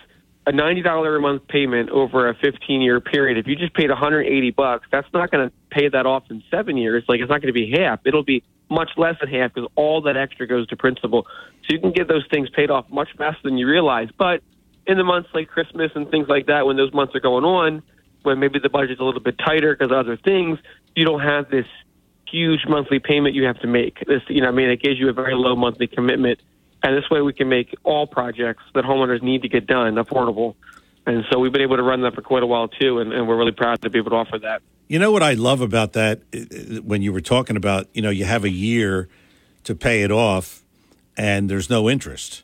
[0.47, 3.89] a ninety dollar a month payment over a fifteen year period, if you just paid
[3.89, 7.03] one hundred eighty bucks, that's not going to pay that off in seven years.
[7.07, 7.99] Like it's not going to be half.
[8.05, 11.25] It'll be much less than half because all that extra goes to principal.
[11.63, 14.09] So you can get those things paid off much faster than you realize.
[14.17, 14.41] But
[14.87, 17.83] in the months like Christmas and things like that, when those months are going on,
[18.23, 20.59] when maybe the budget's a little bit tighter because other things,
[20.95, 21.65] you don't have this
[22.27, 23.99] huge monthly payment you have to make.
[24.07, 26.39] This, you know, I mean, it gives you a very low monthly commitment
[26.85, 30.55] and this way we can make all projects that homeowners need to get done affordable.
[31.07, 33.27] And so we've been able to run that for quite a while too, and, and
[33.27, 34.61] we're really proud to be able to offer that.
[34.87, 38.11] You know what I love about that uh, when you were talking about, you know,
[38.11, 39.09] you have a year
[39.63, 40.63] to pay it off
[41.17, 42.43] and there's no interest.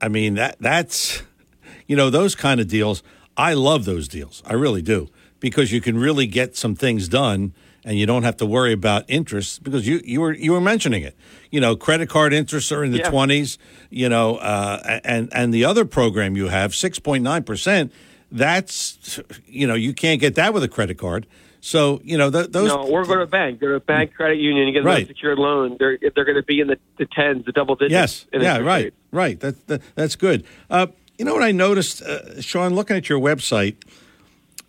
[0.00, 1.22] I mean, that that's
[1.86, 3.02] you know, those kind of deals,
[3.36, 4.42] I love those deals.
[4.46, 7.52] I really do because you can really get some things done
[7.86, 11.02] and you don't have to worry about interest because you, you were you were mentioning
[11.02, 11.16] it.
[11.50, 13.58] You know, credit card interests are in the twenties.
[13.88, 13.98] Yeah.
[13.98, 17.92] You know, uh, and and the other program you have six point nine percent.
[18.30, 21.26] That's you know you can't get that with a credit card.
[21.60, 22.68] So you know th- those.
[22.68, 23.60] No, or go to a bank.
[23.60, 24.66] Go to a bank, credit union.
[24.66, 25.06] You get a right.
[25.06, 25.76] secured loan.
[25.78, 27.92] They're they're going to be in the, the tens, the double digits.
[27.92, 28.26] Yes.
[28.32, 28.58] Yeah.
[28.58, 28.84] Right.
[28.84, 28.94] Rate.
[29.12, 29.40] Right.
[29.40, 30.44] That, that that's good.
[30.68, 33.76] Uh, you know what I noticed, uh, Sean, looking at your website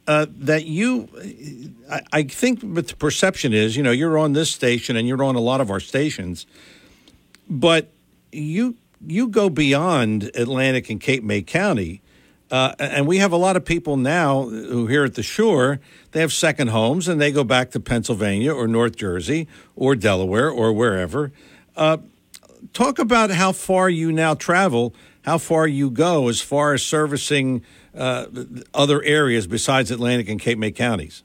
[0.07, 1.09] uh, that you,
[1.91, 5.35] I, I think, the perception is, you know, you're on this station and you're on
[5.35, 6.45] a lot of our stations,
[7.49, 7.91] but
[8.31, 12.01] you you go beyond Atlantic and Cape May County.
[12.49, 15.79] Uh, and we have a lot of people now who here at the shore,
[16.11, 20.49] they have second homes and they go back to Pennsylvania or North Jersey or Delaware
[20.49, 21.31] or wherever.
[21.75, 21.97] Uh,
[22.73, 27.63] talk about how far you now travel, how far you go as far as servicing
[27.97, 28.27] uh,
[28.73, 31.23] other areas besides Atlantic and Cape May counties?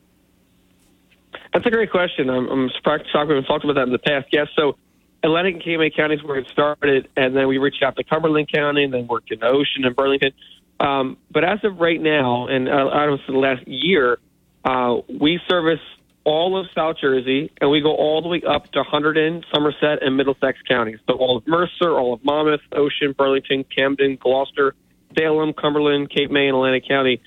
[1.52, 2.30] That's a great question.
[2.30, 4.28] I'm, I'm surprised we've talked about that in the past.
[4.32, 4.76] Yes, so
[5.22, 8.50] Atlantic and Cape May counties where it started, and then we reached out to Cumberland
[8.50, 10.32] County, and then worked in Ocean and Burlington.
[10.80, 14.18] Um, but as of right now, and uh, out of the last year,
[14.64, 15.80] uh, we service
[16.24, 20.16] all of South Jersey, and we go all the way up to Hunterdon, Somerset, and
[20.16, 20.98] Middlesex counties.
[21.08, 24.74] So all of Mercer, all of Monmouth, Ocean, Burlington, Camden, Gloucester,
[25.18, 27.20] Salem, Cumberland, Cape May, and Atlantic County.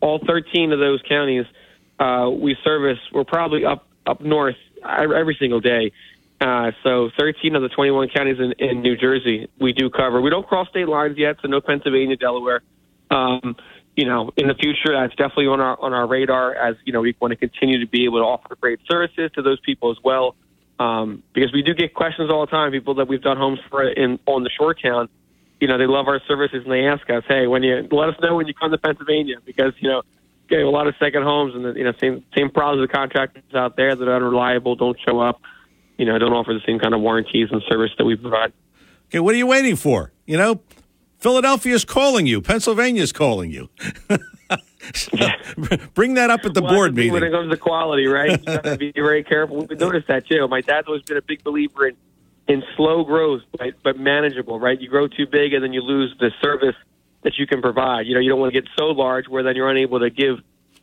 [0.00, 1.44] All 13 of those counties
[2.00, 2.98] uh, we service.
[3.12, 5.92] We're probably up up north every single day.
[6.40, 10.22] Uh, so 13 of the 21 counties in, in New Jersey we do cover.
[10.22, 12.62] We don't cross state lines yet, so no Pennsylvania, Delaware.
[13.10, 13.56] Um,
[13.94, 16.54] you know, in the future, that's definitely on our on our radar.
[16.54, 19.42] As you know, we want to continue to be able to offer great services to
[19.42, 20.34] those people as well.
[20.78, 22.72] Um, because we do get questions all the time.
[22.72, 25.10] People that we've done homes for in on the shore town
[25.60, 28.16] you know, they love our services and they ask us, hey, when you let us
[28.22, 30.02] know when you come to Pennsylvania because, you know,
[30.48, 33.42] get a lot of second homes and the, you know, same same problems with contractors
[33.54, 35.40] out there that are unreliable, don't show up,
[35.98, 38.52] you know, don't offer the same kind of warranties and service that we provide.
[39.08, 40.12] Okay, what are you waiting for?
[40.26, 40.60] You know,
[41.18, 43.68] Philadelphia's calling you, Pennsylvania's calling you.
[45.94, 47.12] Bring that up at the well, board meeting.
[47.12, 48.30] When it comes to quality, right?
[48.40, 49.66] You got to be very careful.
[49.66, 50.48] We've noticed that too.
[50.48, 51.96] My dad's always been a big believer in
[52.50, 54.80] in slow growth, but, but manageable, right?
[54.80, 56.74] You grow too big and then you lose the service
[57.22, 58.06] that you can provide.
[58.06, 60.38] You know, you don't want to get so large where then you're unable to give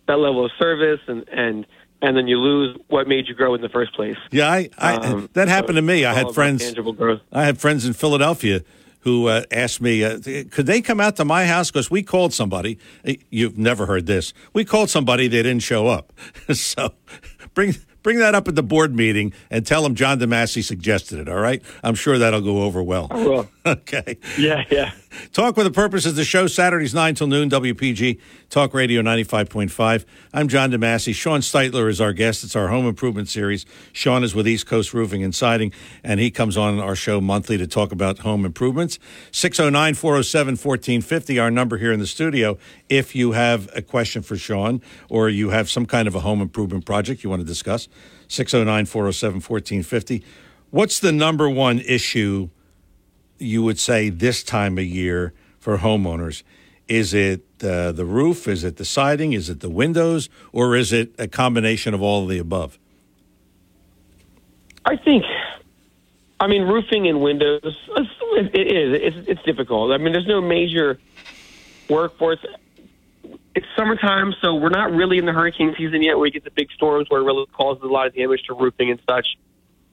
[0.07, 1.65] that level of service and, and
[1.99, 4.17] and then you lose what made you grow in the first place.
[4.29, 6.05] Yeah, I, I Um, that happened to me.
[6.05, 6.63] I had friends.
[6.63, 7.21] tangible growth.
[7.31, 8.61] I had friends in Philadelphia
[8.99, 10.19] who uh, asked me, uh,
[10.51, 11.71] could they come out to my house?
[11.71, 12.77] Because we called somebody.
[13.03, 14.31] Eh, You've never heard this.
[14.53, 16.13] We called somebody, they didn't show up.
[16.53, 16.93] so
[17.55, 17.75] bring
[18.07, 21.41] bring that up at the board meeting and tell them John DeMasi suggested it, all
[21.41, 21.61] right?
[21.83, 23.07] I'm sure that'll go over well.
[23.11, 23.49] I will.
[23.65, 24.17] okay.
[24.37, 24.93] Yeah, yeah.
[25.33, 30.05] Talk with a purpose is the show Saturdays 9 till noon, WPG, Talk Radio 95.5.
[30.33, 31.13] I'm John DeMasi.
[31.13, 32.43] Sean Steitler is our guest.
[32.43, 33.65] It's our home improvement series.
[33.93, 35.71] Sean is with East Coast Roofing and Siding,
[36.03, 38.99] and he comes on our show monthly to talk about home improvements.
[39.31, 42.57] 609 407 1450, our number here in the studio.
[42.89, 46.41] If you have a question for Sean or you have some kind of a home
[46.41, 47.87] improvement project you want to discuss,
[48.27, 50.23] 609 407 1450.
[50.69, 52.49] What's the number one issue
[53.39, 56.43] you would say this time of year for homeowners?
[56.87, 58.47] Is it uh, the roof?
[58.47, 59.33] Is it the siding?
[59.33, 60.29] Is it the windows?
[60.51, 62.79] Or is it a combination of all of the above?
[64.85, 65.25] I think,
[66.39, 69.15] I mean, roofing and windows, it is.
[69.15, 69.91] It's, it's difficult.
[69.91, 70.97] I mean, there's no major
[71.89, 72.39] workforce.
[73.53, 76.51] It's summertime, so we're not really in the hurricane season yet where we get the
[76.51, 79.27] big storms where it really causes a lot of damage to roofing and such.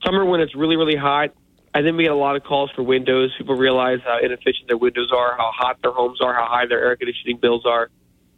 [0.05, 1.35] Summer, when it's really, really hot,
[1.75, 3.35] I think we get a lot of calls for windows.
[3.37, 6.83] People realize how inefficient their windows are, how hot their homes are, how high their
[6.83, 7.91] air conditioning bills are.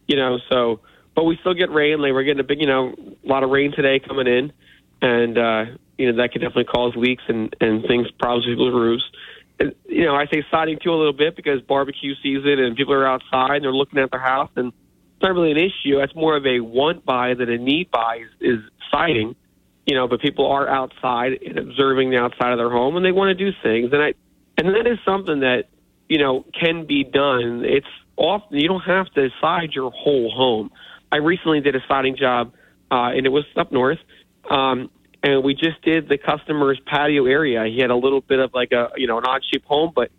[0.09, 0.81] You know, so,
[1.15, 2.01] but we still get rain.
[2.01, 4.53] Like we're getting a big, you know, a lot of rain today coming in,
[5.03, 5.65] and uh,
[5.99, 9.05] you know that could definitely cause leaks and and things, problems with people's roofs.
[9.59, 12.95] And, you know, I say siding too a little bit because barbecue season and people
[12.95, 15.99] are outside and they're looking at their house, and it's not really an issue.
[15.99, 18.61] That's more of a want buy than a need buy is, is
[18.91, 19.35] siding.
[19.87, 23.13] You know, but people are outside and observing the outside of their home, and they
[23.13, 24.15] want to do things, and I
[24.59, 25.67] and that is something that
[26.09, 27.65] you know can be done.
[27.65, 30.71] It's often you don't have to side your whole home.
[31.13, 32.53] I recently did a siding job,
[32.91, 33.99] uh, and it was up north,
[34.51, 34.91] um,
[35.23, 37.65] and we just did the customer's patio area.
[37.67, 40.11] He had a little bit of like a you know an odd shaped home, but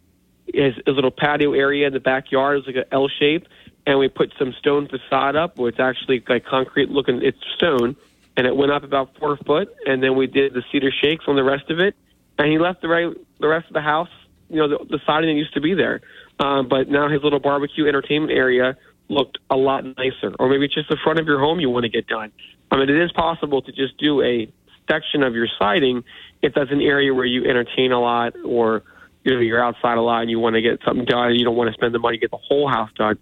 [0.45, 3.47] his, his little patio area in the backyard was like an L shape,
[3.85, 7.21] and we put some stone facade up, where it's actually like concrete looking.
[7.21, 7.95] It's stone,
[8.37, 11.35] and it went up about four foot, and then we did the cedar shakes on
[11.35, 11.95] the rest of it,
[12.37, 14.09] and he left the right the rest of the house,
[14.49, 16.01] you know, the, the siding that used to be there,
[16.39, 18.77] um, but now his little barbecue entertainment area
[19.09, 21.83] looked a lot nicer, or maybe it's just the front of your home you want
[21.83, 22.31] to get done.
[22.69, 24.51] I mean, it is possible to just do a
[24.89, 26.03] section of your siding
[26.41, 28.83] if that's an area where you entertain a lot, or
[29.23, 31.45] you know you're outside a lot and you want to get something done, and you
[31.45, 33.17] don't want to spend the money to get the whole house done.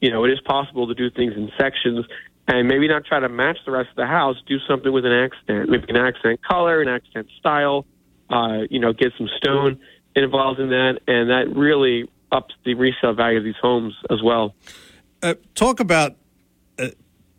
[0.00, 2.06] You know, it is possible to do things in sections
[2.50, 4.36] and maybe not try to match the rest of the house.
[4.46, 7.86] Do something with an accent, maybe an accent color, an accent style.
[8.28, 9.80] Uh, you know, get some stone
[10.14, 14.54] involved in that, and that really ups the resale value of these homes as well.
[15.22, 16.16] Uh, talk about
[16.78, 16.88] uh,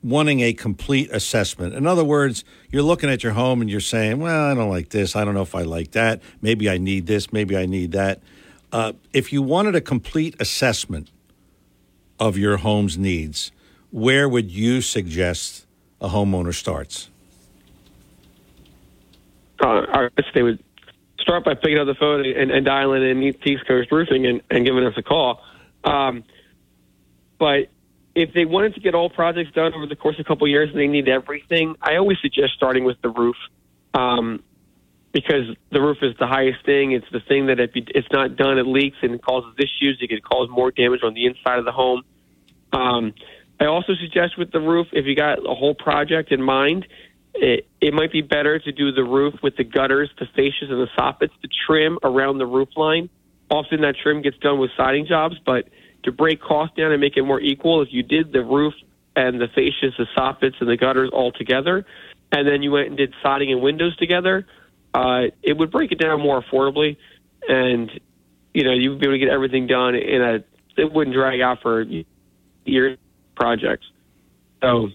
[0.03, 1.73] wanting a complete assessment.
[1.73, 4.89] In other words, you're looking at your home and you're saying, well, I don't like
[4.89, 5.15] this.
[5.15, 6.21] I don't know if I like that.
[6.41, 7.31] Maybe I need this.
[7.31, 8.21] Maybe I need that.
[8.71, 11.09] Uh, if you wanted a complete assessment
[12.19, 13.51] of your home's needs,
[13.91, 15.65] where would you suggest
[15.99, 17.09] a homeowner starts?
[19.61, 20.63] Uh, I guess they would
[21.19, 24.65] start by picking up the phone and, and dialing in East Coast Roofing and, and
[24.65, 25.41] giving us a call.
[25.83, 26.23] Um,
[27.37, 27.69] but
[28.15, 30.49] if they wanted to get all projects done over the course of a couple of
[30.49, 33.35] years and they need everything, I always suggest starting with the roof.
[33.93, 34.43] Um,
[35.11, 36.93] because the roof is the highest thing.
[36.93, 39.97] It's the thing that if it's not done, it leaks and it causes issues.
[39.99, 42.03] It could cause more damage on the inside of the home.
[42.71, 43.13] Um,
[43.61, 46.87] I also suggest with the roof, if you got a whole project in mind,
[47.35, 50.81] it, it might be better to do the roof with the gutters, the fascias, and
[50.81, 53.07] the soffits to trim around the roof line.
[53.51, 55.69] Often that trim gets done with siding jobs, but
[56.03, 58.73] to break costs down and make it more equal, if you did the roof
[59.15, 61.85] and the fascias, the soffits, and the gutters all together,
[62.31, 64.47] and then you went and did siding and windows together,
[64.95, 66.97] uh, it would break it down more affordably,
[67.47, 67.91] and
[68.55, 70.43] you know you would be able to get everything done in a.
[70.77, 71.85] It wouldn't drag out for
[72.65, 72.97] years
[73.41, 73.87] projects.
[74.61, 74.89] So,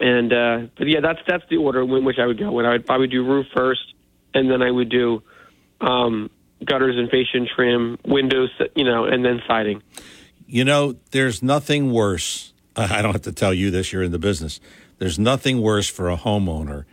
[0.00, 2.50] and uh, but yeah, that's that's the order in which I would go.
[2.50, 3.92] When I would probably do roof first,
[4.32, 5.22] and then I would do
[5.82, 6.30] um,
[6.64, 9.82] gutters and fascia trim, windows, you know, and then siding.
[10.46, 12.54] You know, there's nothing worse.
[12.76, 14.60] I don't have to tell you this, you're in the business.
[14.98, 16.84] There's nothing worse for a homeowner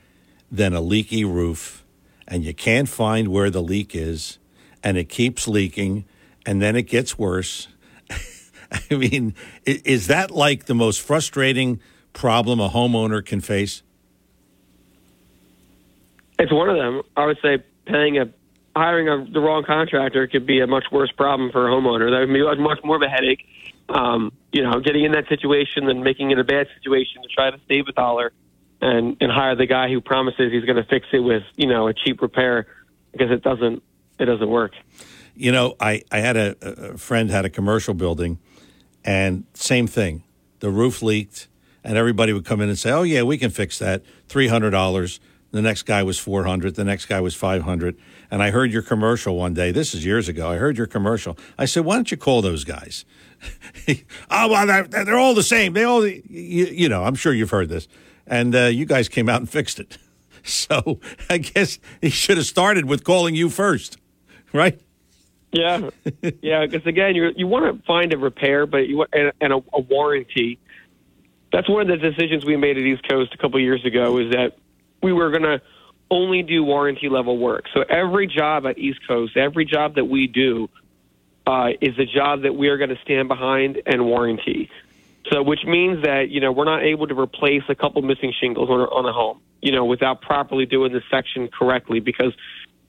[0.52, 1.86] than a leaky roof,
[2.28, 4.38] and you can't find where the leak is,
[4.84, 6.06] and it keeps leaking,
[6.46, 7.70] and then it gets worse.
[8.92, 9.36] I mean,
[9.66, 11.80] is that like the most frustrating
[12.14, 13.84] problem a homeowner can face?
[16.38, 17.02] It's one of them.
[17.16, 18.30] I would say paying a
[18.76, 22.12] hiring a, the wrong contractor could be a much worse problem for a homeowner.
[22.12, 23.48] That would be much more of a headache.
[23.88, 27.52] Um, you know, getting in that situation and making it a bad situation to try
[27.52, 28.34] to save a dollar
[28.82, 31.88] and and hire the guy who promises he's going to fix it with you know
[31.88, 32.68] a cheap repair
[33.12, 33.84] because it doesn't
[34.20, 34.74] it doesn't work.
[35.36, 38.40] You know, I, I had a, a friend had a commercial building,
[39.06, 40.24] and same thing.
[40.60, 41.48] The roof leaked,
[41.84, 44.04] and everybody would come in and say, "Oh yeah, we can fix that.
[44.28, 45.20] Three hundred dollars."
[45.52, 46.76] The next guy was four hundred.
[46.76, 47.96] The next guy was five hundred.
[48.32, 49.72] And I heard your commercial one day.
[49.72, 50.50] This is years ago.
[50.50, 51.38] I heard your commercial.
[51.58, 53.06] I said, "Why don't you call those guys?"
[54.32, 55.74] oh well, they're, they're all the same.
[55.74, 56.22] They all, you,
[56.66, 57.04] you know.
[57.04, 57.88] I'm sure you've heard this,
[58.26, 59.98] and uh, you guys came out and fixed it.
[60.48, 63.98] So I guess he should have started with calling you first,
[64.54, 64.80] right?
[65.56, 65.90] Yeah,
[66.42, 66.66] yeah.
[66.66, 69.80] Because again, you you want to find a repair, but you and, and a, a
[69.80, 70.60] warranty.
[71.54, 74.18] That's one of the decisions we made at East Coast a couple of years ago.
[74.18, 74.58] Is that
[75.02, 75.62] we were going to
[76.12, 77.66] only do warranty level work.
[77.74, 80.70] So every job at East Coast, every job that we do,
[81.48, 84.70] uh, is a job that we are going to stand behind and warranty.
[85.32, 88.70] So, which means that you know we're not able to replace a couple missing shingles
[88.70, 92.34] on on a home, you know, without properly doing the section correctly, because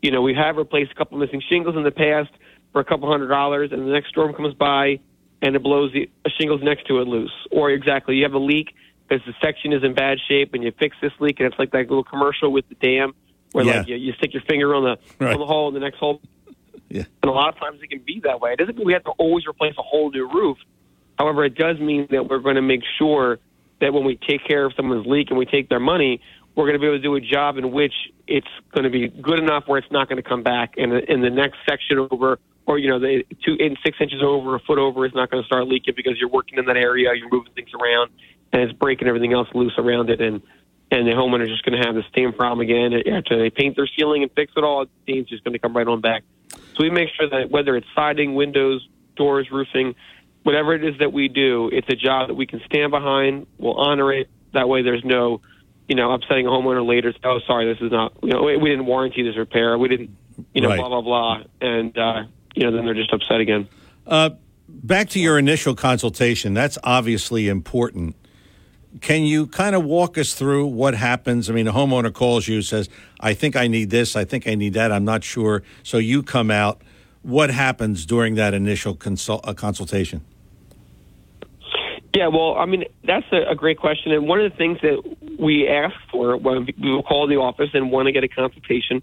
[0.03, 2.31] you know we have replaced a couple missing shingles in the past
[2.77, 4.99] for a couple hundred dollars, and the next storm comes by
[5.41, 8.75] and it blows the shingles next to it loose, or exactly you have a leak
[9.09, 11.71] because the section is in bad shape, and you fix this leak, and it's like
[11.71, 13.15] that little commercial with the dam
[13.53, 13.79] where Yeah.
[13.79, 15.33] like you, you stick your finger on the Right.
[15.33, 16.21] on the hole, and the next hole
[16.91, 17.05] Yeah.
[17.23, 18.53] and a lot of times it can be that way.
[18.53, 20.59] It doesn't mean we have to always replace a whole new roof.
[21.19, 23.39] However, it does mean that we're going to make sure
[23.81, 26.21] that when we take care of someone's leak and we take their money,
[26.55, 27.95] we're going to be able to do a job in which
[28.27, 31.23] it's going to be good enough where it's not going to come back and in
[31.23, 34.79] the next section over or you know the two in six inches over a foot
[34.79, 37.53] over is not going to start leaking because you're working in that area you're moving
[37.55, 38.11] things around
[38.53, 40.43] and it's breaking everything else loose around it and
[40.91, 43.89] and the homeowner's just going to have the same problem again after they paint their
[43.97, 46.83] ceiling and fix it all the stain's just going to come right on back so
[46.83, 48.87] we make sure that whether it's siding windows
[49.17, 49.95] doors roofing
[50.43, 53.75] whatever it is that we do it's a job that we can stand behind we'll
[53.75, 55.41] honor it that way there's no
[55.89, 57.15] you know, upsetting a homeowner later.
[57.23, 58.13] Oh, sorry, this is not.
[58.23, 59.79] You know, we we didn't warranty this repair.
[59.79, 60.17] We didn't.
[60.53, 60.79] You know, Right.
[60.81, 62.25] blah blah blah, and uh,
[62.57, 63.69] you know, then they're just upset again.
[64.07, 64.31] Uh,
[64.69, 66.55] back to your initial consultation.
[66.55, 68.17] That's obviously important.
[69.01, 71.51] Can you kind of walk us through what happens?
[71.51, 72.89] I mean, a homeowner calls you, says,
[73.21, 74.17] "I think I need this.
[74.17, 74.91] I think I need that.
[74.91, 76.81] I'm not sure." So you come out.
[77.23, 80.25] What happens during that initial consult, uh, consultation?
[82.15, 84.13] Yeah, well, I mean, that's a, a great question.
[84.13, 87.91] And one of the things that we ask for when we call the office and
[87.91, 89.03] want to get a consultation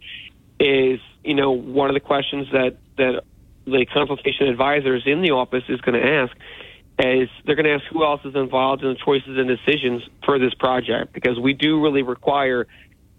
[0.60, 3.24] is, you know, one of the questions that, that
[3.66, 6.36] the consultation advisors in the office is going to ask
[7.00, 10.38] is they're going to ask who else is involved in the choices and decisions for
[10.38, 12.68] this project because we do really require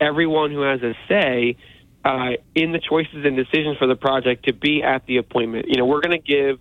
[0.00, 1.56] everyone who has a say
[2.04, 5.66] uh, in the choices and decisions for the project to be at the appointment.
[5.68, 6.60] You know, we're going to give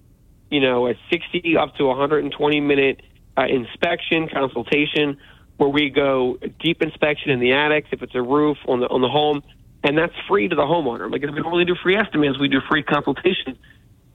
[0.53, 3.01] you know, a 60 up to 120 minute
[3.35, 5.17] uh, inspection consultation
[5.57, 9.01] where we go deep inspection in the attics if it's a roof on the on
[9.01, 9.41] the home,
[9.83, 11.11] and that's free to the homeowner.
[11.11, 13.57] Like we normally do free estimates, we do free consultation,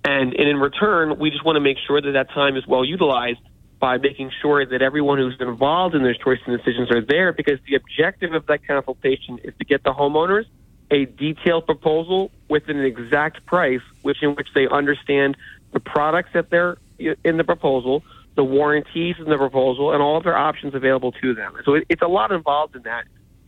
[0.04, 2.84] and and in return, we just want to make sure that that time is well
[2.84, 3.40] utilized
[3.78, 7.60] by making sure that everyone who's involved in those choices and decisions are there because
[7.68, 10.46] the objective of that consultation is to get the homeowners
[10.90, 15.36] a detailed proposal with an exact price, which in which they understand
[15.72, 18.02] the products that they're in the proposal,
[18.36, 21.54] the warranties in the proposal, and all of their options available to them.
[21.64, 23.04] So it, it's a lot involved in that.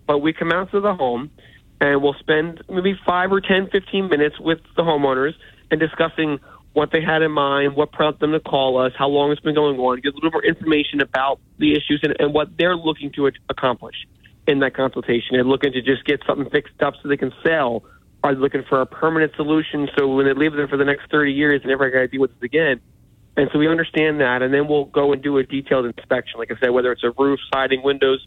[0.07, 1.31] But we come out to the home
[1.81, 5.33] and we'll spend maybe five or 10, 15 minutes with the homeowners
[5.71, 6.39] and discussing
[6.73, 9.55] what they had in mind, what prompted them to call us, how long it's been
[9.55, 13.11] going on, get a little more information about the issues and, and what they're looking
[13.13, 13.97] to accomplish
[14.47, 15.29] in that consultation.
[15.33, 17.85] They're looking to just get something fixed up so they can sell.
[18.23, 21.11] Are they looking for a permanent solution so when they live there for the next
[21.11, 22.81] 30 years, they never got to deal with it again?
[23.37, 26.39] And so we understand that, and then we'll go and do a detailed inspection.
[26.39, 28.27] Like I said, whether it's a roof, siding, windows,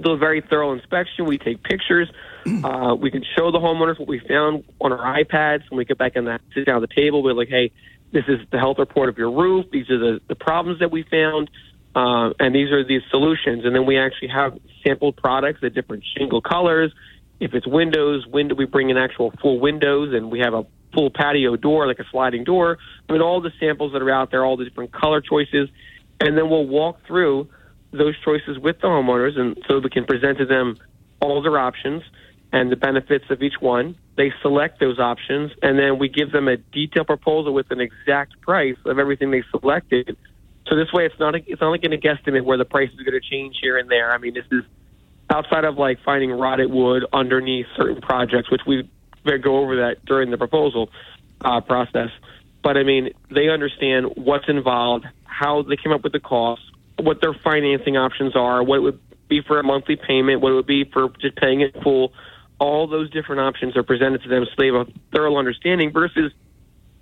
[0.00, 1.26] do a very thorough inspection.
[1.26, 2.10] We take pictures.
[2.46, 5.70] Uh, we can show the homeowners what we found on our iPads.
[5.70, 7.70] When we get back and sit down at the table, we're like, hey,
[8.12, 9.66] this is the health report of your roof.
[9.70, 11.50] These are the, the problems that we found,
[11.94, 13.64] uh, and these are the solutions.
[13.64, 16.92] And then we actually have sampled products at different shingle colors.
[17.38, 21.10] If it's windows, window, we bring in actual full windows, and we have a full
[21.10, 22.78] patio door, like a sliding door,
[23.08, 25.68] with all the samples that are out there, all the different color choices,
[26.20, 27.48] and then we'll walk through
[27.92, 30.76] those choices with the homeowners, and so we can present to them
[31.20, 32.02] all their options
[32.52, 33.96] and the benefits of each one.
[34.16, 38.40] They select those options, and then we give them a detailed proposal with an exact
[38.40, 40.16] price of everything they selected.
[40.68, 43.00] So this way, it's not a, it's not like to guesstimate where the price is
[43.00, 44.12] going to change here and there.
[44.12, 44.64] I mean, this is
[45.28, 48.88] outside of like finding rotted wood underneath certain projects, which we
[49.24, 50.90] go over that during the proposal
[51.40, 52.10] uh, process.
[52.62, 56.62] But I mean, they understand what's involved, how they came up with the cost,
[56.98, 60.54] what their financing options are, what it would be for a monthly payment, what it
[60.54, 62.12] would be for just paying it full.
[62.58, 66.32] All those different options are presented to them so they have a thorough understanding versus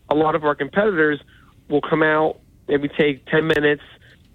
[0.09, 1.21] a lot of our competitors
[1.69, 2.39] will come out,
[2.69, 3.83] maybe take 10 minutes,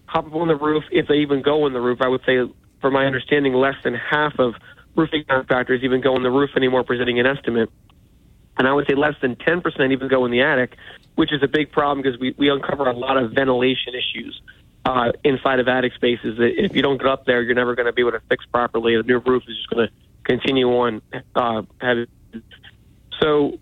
[0.06, 2.00] hop up on the roof, if they even go on the roof.
[2.02, 2.40] I would say,
[2.82, 4.56] from my understanding, less than half of
[4.96, 7.70] roofing contractors even go on the roof anymore presenting an estimate.
[8.58, 10.76] And I would say less than 10% even go in the attic,
[11.16, 14.40] which is a big problem because we, we uncover a lot of ventilation issues
[14.86, 16.38] uh, inside of attic spaces.
[16.38, 18.46] That if you don't get up there, you're never going to be able to fix
[18.46, 18.96] properly.
[18.98, 19.94] The new roof is just going to
[20.24, 21.02] continue on.
[21.36, 21.64] Uh,
[23.22, 23.60] so,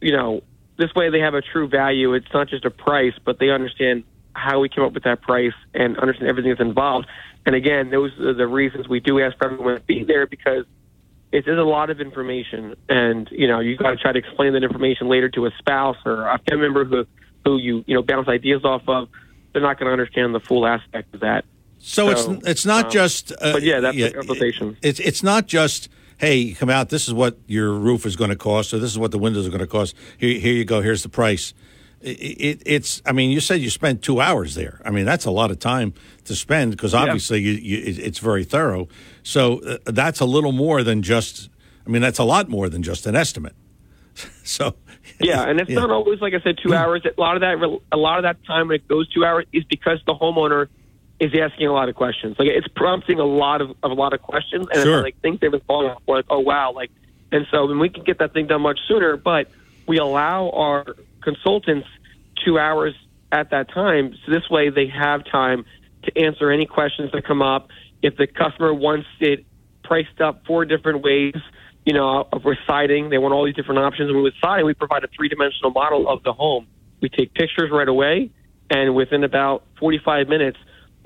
[0.00, 0.42] you know,
[0.76, 2.14] this way they have a true value.
[2.14, 5.52] It's not just a price, but they understand how we came up with that price
[5.74, 7.06] and understand everything that's involved.
[7.46, 10.64] And again, those are the reasons we do ask for everyone to be there because
[11.30, 14.52] it is a lot of information, and you know you got to try to explain
[14.52, 17.06] that information later to a spouse or a family member who
[17.44, 19.08] who you you know bounce ideas off of.
[19.54, 21.44] They're not going to understand the full aspect of that.
[21.78, 23.30] So, it's it's not um, just.
[23.32, 24.76] Uh, but yeah, that's the conversation.
[24.82, 25.88] It's it's not just.
[26.18, 26.90] Hey, come out.
[26.90, 29.46] This is what your roof is going to cost, or this is what the windows
[29.46, 29.94] are going to cost.
[30.18, 30.80] Here, here you go.
[30.80, 31.54] Here's the price.
[32.00, 33.00] It, it, it's.
[33.06, 34.80] I mean, you said you spent two hours there.
[34.84, 35.94] I mean, that's a lot of time
[36.24, 38.88] to spend because obviously you, you, it- it's very thorough.
[39.22, 41.48] So uh, that's a little more than just.
[41.86, 43.54] I mean, that's a lot more than just an estimate.
[44.42, 44.74] so
[45.20, 45.80] Yeah, and it's Yeah.
[45.80, 47.02] not always like I said two hours.
[47.06, 49.64] A lot of that, a lot of that time when it goes two hours is
[49.64, 50.68] because the homeowner
[51.20, 52.36] is asking a lot of questions.
[52.38, 55.02] Like it's prompting a lot of, of a lot of questions, and Sure.
[55.02, 56.02] like things they've been following up.
[56.08, 56.90] Like, oh wow, like,
[57.32, 59.50] and so when we can get that thing done much sooner, but
[59.86, 60.84] we allow our
[61.22, 61.86] consultants
[62.44, 62.94] two hours
[63.32, 65.64] at that time, so this way they have time
[66.04, 67.68] to answer any questions that come up.
[68.02, 69.46] If the customer wants it
[69.82, 71.34] priced up four different ways,
[71.84, 74.10] you know, of siding, they want all these different options.
[74.10, 76.66] And with siding, we provide a three dimensional model of the home.
[77.00, 78.30] We take pictures right away,
[78.70, 80.58] and within about 45 minutes,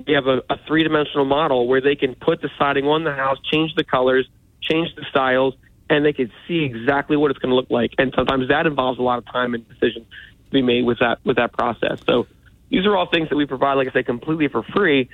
[0.07, 3.13] we have a, a three dimensional model where they can put the siding on the
[3.13, 4.27] house, change the colors,
[4.61, 5.55] change the styles,
[5.89, 7.93] and they can see exactly what it's going to look like.
[7.97, 10.05] And sometimes that involves a lot of time and decisions
[10.45, 11.99] to be made with that with that process.
[12.05, 12.27] So
[12.69, 15.09] these are all things that we provide, like I say, completely for free.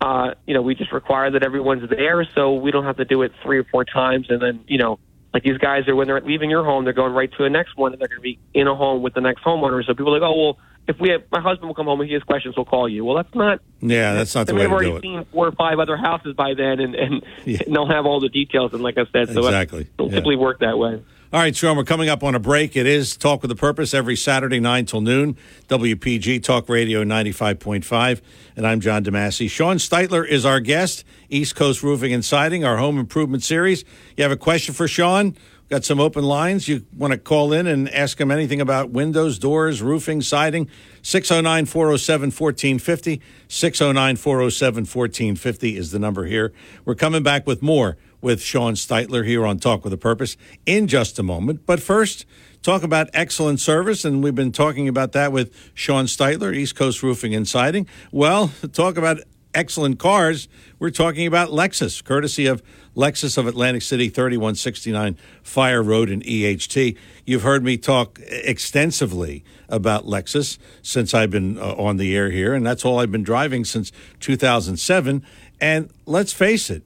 [0.00, 3.20] Uh, you know, we just require that everyone's there, so we don't have to do
[3.22, 4.98] it three or four times, and then you know,
[5.32, 7.76] like these guys are when they're leaving your home, they're going right to the next
[7.76, 9.84] one, and they're going to be in a home with the next homeowner.
[9.84, 10.58] So people are like, oh well,
[10.88, 13.04] if we have my husband will come home and he has questions, we'll call you.
[13.04, 13.60] Well, that's not.
[13.80, 15.02] Yeah, that's not the way to do already it.
[15.02, 18.28] seen four or five other houses by then, and and, and they'll have all the
[18.28, 18.72] details.
[18.72, 20.16] And like I said, so uh, Exactly, it, it'll yeah.
[20.16, 21.02] simply work that way.
[21.32, 22.74] All right, Sean, we're coming up on a break.
[22.74, 25.36] It is Talk with a Purpose every Saturday, 9 till noon.
[25.68, 28.20] WPG Talk Radio 95.5.
[28.56, 29.48] And I'm John DeMasi.
[29.48, 33.84] Sean Steitler is our guest, East Coast Roofing and Siding, our home improvement series.
[34.16, 35.36] You have a question for Sean?
[35.68, 36.66] Got some open lines.
[36.66, 40.68] You want to call in and ask him anything about windows, doors, roofing, siding?
[41.02, 43.22] 609 407 1450.
[43.46, 46.52] 609 407 1450 is the number here.
[46.84, 50.36] We're coming back with more with Sean Steitler here on Talk with a Purpose
[50.66, 51.66] in just a moment.
[51.66, 52.26] But first,
[52.62, 57.02] talk about excellent service, and we've been talking about that with Sean Steitler, East Coast
[57.02, 57.86] Roofing and Siding.
[58.12, 59.18] Well, talk about
[59.54, 60.48] excellent cars.
[60.78, 62.62] We're talking about Lexus, courtesy of
[62.96, 66.96] Lexus of Atlantic City, 3169 Fire Road in EHT.
[67.24, 72.54] You've heard me talk extensively about Lexus since I've been uh, on the air here,
[72.54, 75.24] and that's all I've been driving since 2007.
[75.60, 76.82] And let's face it,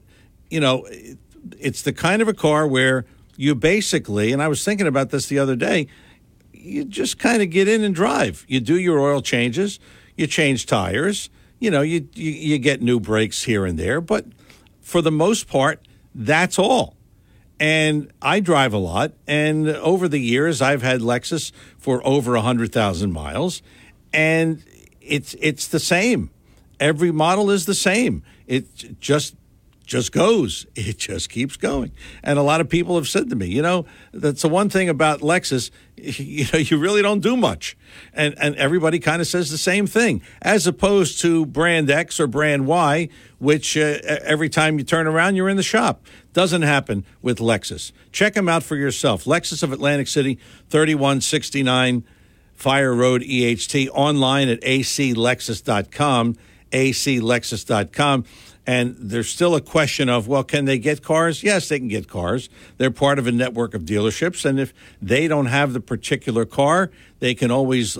[0.49, 0.87] you know,
[1.59, 3.05] it's the kind of a car where
[3.37, 5.87] you basically, and I was thinking about this the other day,
[6.53, 8.45] you just kind of get in and drive.
[8.47, 9.79] You do your oil changes,
[10.15, 14.25] you change tires, you know, you, you, you get new brakes here and there, but
[14.81, 16.95] for the most part, that's all.
[17.59, 22.73] And I drive a lot, and over the years, I've had Lexus for over hundred
[22.73, 23.61] thousand miles,
[24.11, 24.61] and
[24.99, 26.31] it's it's the same.
[26.81, 28.23] Every model is the same.
[28.45, 29.35] It just
[29.85, 30.65] just goes.
[30.75, 31.91] It just keeps going.
[32.23, 34.87] And a lot of people have said to me, you know, that's the one thing
[34.89, 37.75] about Lexus, you know, you really don't do much.
[38.13, 42.27] And and everybody kind of says the same thing as opposed to brand X or
[42.27, 43.09] brand Y,
[43.39, 46.05] which uh, every time you turn around you're in the shop.
[46.33, 47.93] Doesn't happen with Lexus.
[48.11, 49.23] Check them out for yourself.
[49.23, 50.37] Lexus of Atlantic City,
[50.69, 52.03] 3169
[52.55, 56.35] Fire Road EHT online at aclexus.com,
[56.71, 58.25] aclexus.com.
[58.67, 61.43] And there's still a question of, well, can they get cars?
[61.43, 62.49] Yes, they can get cars.
[62.77, 64.43] They're part of a network of dealerships.
[64.43, 66.89] And if they don't have the particular car,
[67.19, 67.95] they can always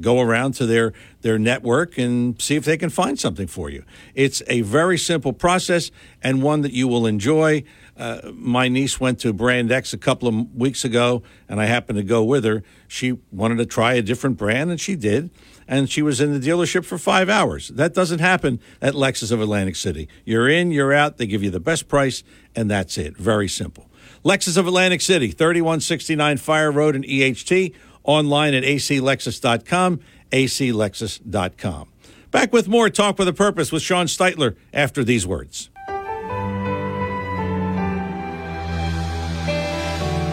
[0.00, 3.84] go around to their, their network and see if they can find something for you.
[4.14, 5.90] It's a very simple process
[6.22, 7.64] and one that you will enjoy.
[7.96, 11.98] Uh, my niece went to Brand X a couple of weeks ago, and I happened
[11.98, 12.62] to go with her.
[12.86, 15.30] She wanted to try a different brand, and she did.
[15.68, 17.68] And she was in the dealership for five hours.
[17.68, 20.08] That doesn't happen at Lexus of Atlantic City.
[20.24, 22.24] You're in, you're out, they give you the best price,
[22.56, 23.16] and that's it.
[23.16, 23.86] Very simple.
[24.24, 30.00] Lexus of Atlantic City, 3169 Fire Road in EHT, online at aclexus.com,
[30.32, 31.88] aclexus.com.
[32.30, 35.70] Back with more Talk with a Purpose with Sean Steitler after these words.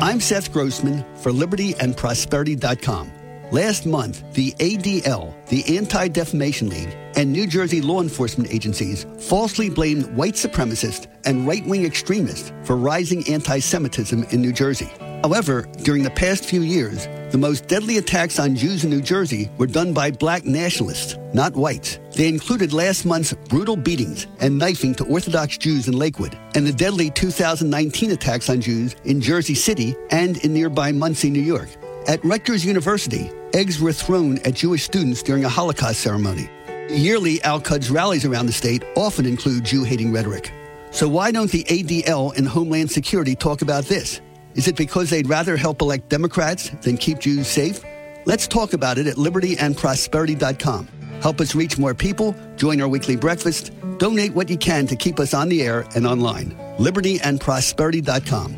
[0.01, 3.24] I'm Seth Grossman for Liberty and libertyandprosperity.com.
[3.51, 9.69] Last month, the ADL, the Anti Defamation League, and New Jersey law enforcement agencies falsely
[9.69, 14.89] blamed white supremacists and right wing extremists for rising anti Semitism in New Jersey.
[15.21, 19.49] However, during the past few years, the most deadly attacks on Jews in New Jersey
[19.59, 21.99] were done by black nationalists, not whites.
[22.15, 26.73] They included last month's brutal beatings and knifing to Orthodox Jews in Lakewood, and the
[26.73, 31.69] deadly 2019 attacks on Jews in Jersey City and in nearby Monsey, New York.
[32.07, 36.49] At Rutgers University, eggs were thrown at Jewish students during a Holocaust ceremony.
[36.89, 40.51] Yearly Al Quds rallies around the state often include Jew hating rhetoric.
[40.91, 44.21] So why don't the ADL and Homeland Security talk about this?
[44.55, 47.83] Is it because they'd rather help elect Democrats than keep Jews safe?
[48.25, 50.87] Let's talk about it at libertyandprosperity.com.
[51.21, 55.19] Help us reach more people, join our weekly breakfast, donate what you can to keep
[55.19, 56.51] us on the air and online.
[56.77, 58.57] libertyandprosperity.com.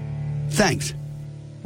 [0.50, 0.94] Thanks.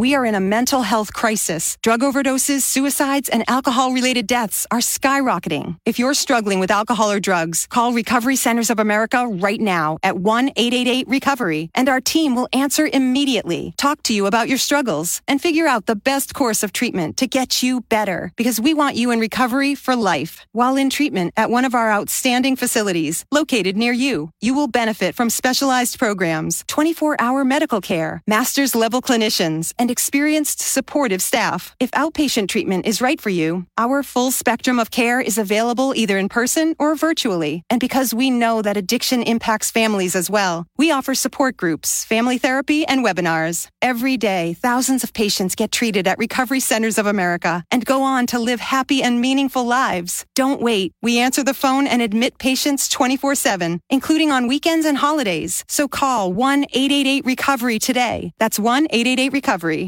[0.02, 1.78] We are in a mental health crisis.
[1.84, 5.78] Drug overdoses, suicides, and alcohol related deaths are skyrocketing.
[5.86, 10.18] If you're struggling with alcohol or drugs, call Recovery Centers of America right now at
[10.18, 15.22] 1 888 Recovery, and our team will answer immediately, talk to you about your struggles,
[15.28, 18.32] and figure out the best course of treatment to get you better.
[18.36, 20.48] Because we want you in recovery for life.
[20.52, 25.14] While in treatment at one of our outstanding facilities located near you, you will benefit
[25.14, 31.76] from specialized programs, 24 hour medical care, master's level clinicians, and experienced supportive staff.
[31.80, 36.18] If outpatient treatment is right for you, our full spectrum of care is available either
[36.18, 37.64] in person or virtually.
[37.70, 42.38] And because we know that addiction impacts families as well, we offer support groups, family
[42.38, 43.68] therapy, and webinars.
[43.82, 48.26] Every day, thousands of patients get treated at Recovery Centers of America and go on
[48.28, 50.26] to live happy and meaningful lives.
[50.36, 50.94] Don't wait.
[51.02, 55.66] We answer the phone and admit patients 24 7, including on weekends and holidays.
[55.68, 58.32] So call 1 888 Recovery today.
[58.40, 59.81] That's 1 888 Recovery.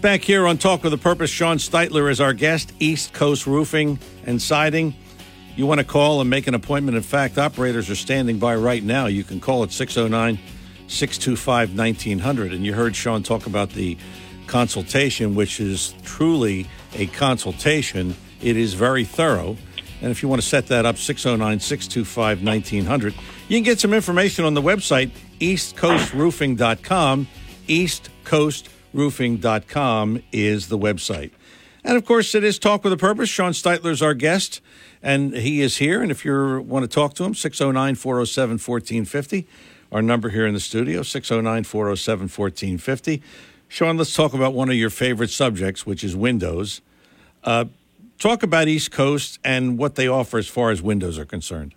[0.00, 3.98] Back here on Talk with a Purpose, Sean Steitler is our guest, East Coast Roofing
[4.24, 4.94] and Siding.
[5.56, 6.96] You want to call and make an appointment.
[6.96, 9.06] In fact, operators are standing by right now.
[9.06, 10.38] You can call at 609
[10.88, 12.52] 625 1900.
[12.54, 13.98] And you heard Sean talk about the
[14.46, 18.16] consultation, which is truly a consultation.
[18.40, 19.56] It is very thorough.
[20.00, 23.14] And if you want to set that up, 609 625 1900.
[23.48, 25.10] You can get some information on the website,
[25.40, 27.28] eastcoastroofing.com.
[28.30, 31.32] Eastcoastroofing.com is the website.
[31.82, 33.28] And of course, it is Talk with a Purpose.
[33.28, 34.60] Sean Steitler is our guest,
[35.02, 36.00] and he is here.
[36.02, 39.48] And if you want to talk to him, 609 407 1450.
[39.90, 43.22] Our number here in the studio, 609 407 1450.
[43.66, 46.80] Sean, let's talk about one of your favorite subjects, which is windows.
[47.42, 47.64] Uh,
[48.18, 51.74] talk about East Coast and what they offer as far as windows are concerned.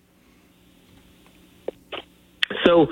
[2.63, 2.87] So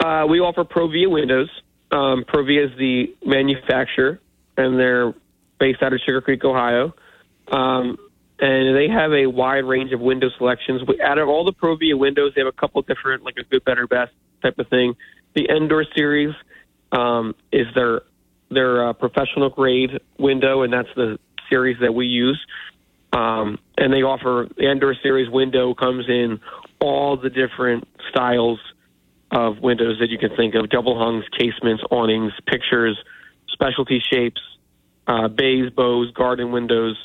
[0.00, 1.48] uh, we offer Provia windows.
[1.90, 4.20] Um, Provia is the manufacturer,
[4.56, 5.14] and they're
[5.58, 6.94] based out of Sugarcreek, Ohio.
[7.50, 7.96] Um,
[8.40, 10.82] and they have a wide range of window selections.
[11.02, 13.86] Out of all the Provia windows, they have a couple different, like a good, better,
[13.86, 14.12] best
[14.42, 14.94] type of thing.
[15.34, 16.34] The Endure series
[16.92, 18.02] um, is their
[18.50, 21.18] their uh, professional grade window, and that's the
[21.50, 22.40] series that we use.
[23.12, 26.40] Um, and they offer the Endure series window comes in
[26.80, 28.58] all the different styles
[29.30, 32.98] of windows that you can think of: double hungs, casements, awnings, pictures,
[33.48, 34.40] specialty shapes,
[35.06, 36.96] uh, bays, bows, garden windows.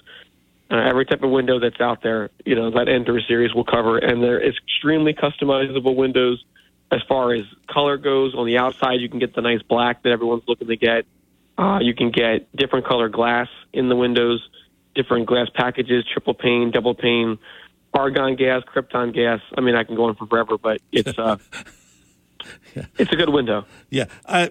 [0.71, 3.97] Uh, every type of window that's out there, you know, that Endure series will cover,
[3.97, 6.43] and they're extremely customizable windows
[6.91, 8.33] as far as color goes.
[8.35, 11.05] On the outside, you can get the nice black that everyone's looking to get.
[11.57, 14.47] Uh, you can get different color glass in the windows,
[14.95, 17.37] different glass packages, triple pane, double pane,
[17.93, 19.41] argon gas, krypton gas.
[19.57, 21.37] I mean, I can go on for forever, but it's uh,
[22.97, 23.65] it's a good window.
[23.89, 24.05] Yeah.
[24.25, 24.49] Uh,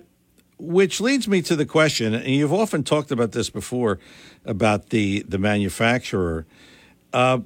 [0.58, 3.98] which leads me to the question, and you've often talked about this before
[4.44, 6.46] about the the manufacturer.
[7.12, 7.40] Uh,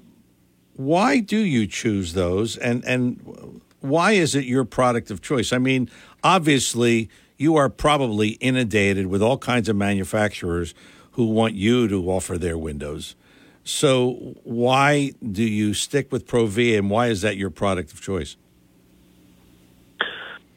[0.75, 5.53] why do you choose those, and and why is it your product of choice?
[5.53, 5.89] I mean,
[6.23, 7.09] obviously,
[7.39, 10.75] you are probably inundated with all kinds of manufacturers
[11.13, 13.17] who want you to offer their windows.
[13.65, 18.37] So why do you stick with Provia, and why is that your product of choice?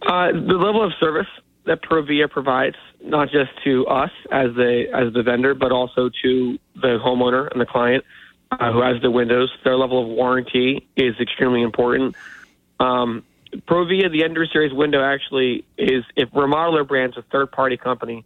[0.01, 1.27] Uh, the level of service
[1.65, 6.57] that Provia provides, not just to us as the as the vendor, but also to
[6.75, 8.03] the homeowner and the client
[8.51, 9.51] uh, who has the windows.
[9.63, 12.15] Their level of warranty is extremely important.
[12.79, 13.23] Um,
[13.67, 18.25] Provia, the Endure Series window, actually is if Remodeler Brand's a third party company,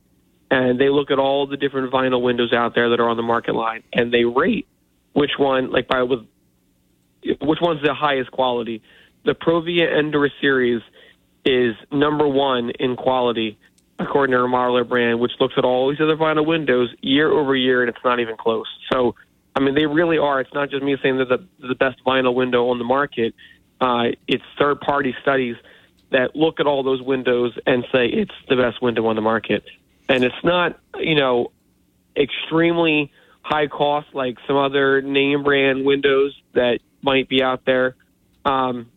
[0.52, 3.24] and they look at all the different vinyl windows out there that are on the
[3.24, 4.68] market line, and they rate
[5.14, 6.20] which one, like by with
[7.42, 8.82] which one's the highest quality.
[9.26, 10.82] The Provia Endure Series
[11.46, 13.58] is number one in quality
[14.00, 17.82] according to Remodeler Brand, which looks at all these other vinyl windows year over year,
[17.82, 18.68] and it's not even close.
[18.92, 19.16] So,
[19.56, 20.42] I mean, they really are.
[20.42, 23.36] It's not just me saying they're the, the best vinyl window on the market.
[23.80, 25.56] Uh, it's third party studies
[26.12, 29.64] that look at all those windows and say it's the best window on the market.
[30.10, 31.52] And it's not, you know,
[32.16, 33.12] extremely
[33.42, 37.96] high cost like some other name brand windows that might be out there.
[38.46, 38.90] Um,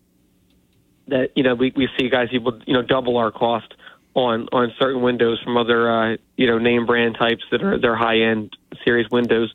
[1.08, 3.74] that you know we, we see guys people you know double our cost
[4.14, 7.96] on on certain windows from other uh, you know name brand types that are they're
[7.96, 9.52] high end series windows.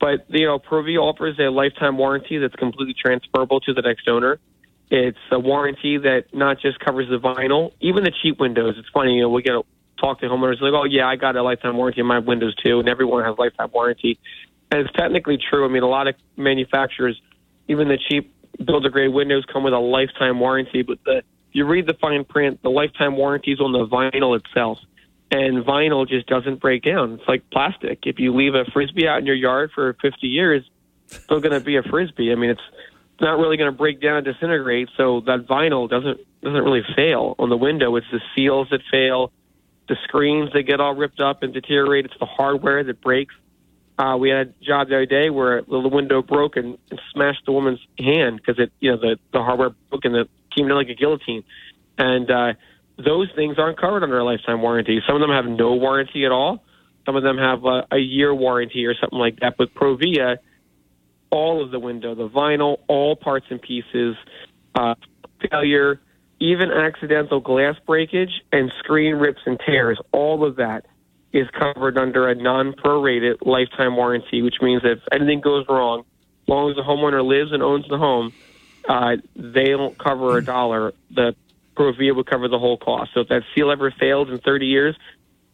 [0.00, 4.38] But you know Provia offers a lifetime warranty that's completely transferable to the next owner.
[4.90, 8.74] It's a warranty that not just covers the vinyl, even the cheap windows.
[8.78, 9.64] It's funny, you know, we get to
[9.98, 12.80] talk to homeowners like, oh yeah, I got a lifetime warranty on my windows too,
[12.80, 14.18] and everyone has lifetime warranty.
[14.70, 15.64] And it's technically true.
[15.64, 17.20] I mean, a lot of manufacturers,
[17.68, 18.33] even the cheap
[18.64, 20.82] builder grade windows, come with a lifetime warranty.
[20.82, 21.22] But the,
[21.52, 24.78] you read the fine print, the lifetime warranty is on the vinyl itself,
[25.30, 27.14] and vinyl just doesn't break down.
[27.14, 28.00] It's like plastic.
[28.04, 30.64] If you leave a frisbee out in your yard for 50 years,
[31.06, 32.32] it's still going to be a frisbee.
[32.32, 32.60] I mean, it's
[33.20, 34.88] not really going to break down and disintegrate.
[34.96, 37.96] So that vinyl doesn't doesn't really fail on the window.
[37.96, 39.32] It's the seals that fail
[39.88, 42.06] the screens that get all ripped up and deteriorate.
[42.06, 43.34] It's the hardware that breaks.
[43.96, 47.44] Uh, we had a job the other day where the window broke and, and smashed
[47.46, 50.74] the woman's hand because it, you know, the, the hardware broke and it came in
[50.74, 51.44] like a guillotine.
[51.96, 52.54] And uh,
[52.96, 55.00] those things aren't covered under a lifetime warranty.
[55.06, 56.64] Some of them have no warranty at all.
[57.06, 59.56] Some of them have a, a year warranty or something like that.
[59.56, 60.38] But Provia,
[61.30, 64.16] all of the window, the vinyl, all parts and pieces,
[64.74, 64.94] uh,
[65.50, 66.00] failure,
[66.40, 70.86] even accidental glass breakage and screen rips and tears, all of that
[71.34, 76.04] is covered under a non-prorated lifetime warranty, which means if anything goes wrong,
[76.42, 78.32] as long as the homeowner lives and owns the home,
[78.88, 80.92] uh, they don't cover a dollar.
[81.10, 81.34] The
[81.76, 83.10] Provia would cover the whole cost.
[83.14, 84.96] So if that seal ever fails in 30 years,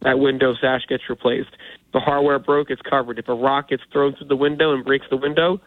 [0.03, 1.51] that window sash gets replaced.
[1.87, 3.19] If the hardware broke, it's covered.
[3.19, 5.63] If a rock gets thrown through the window and breaks the window,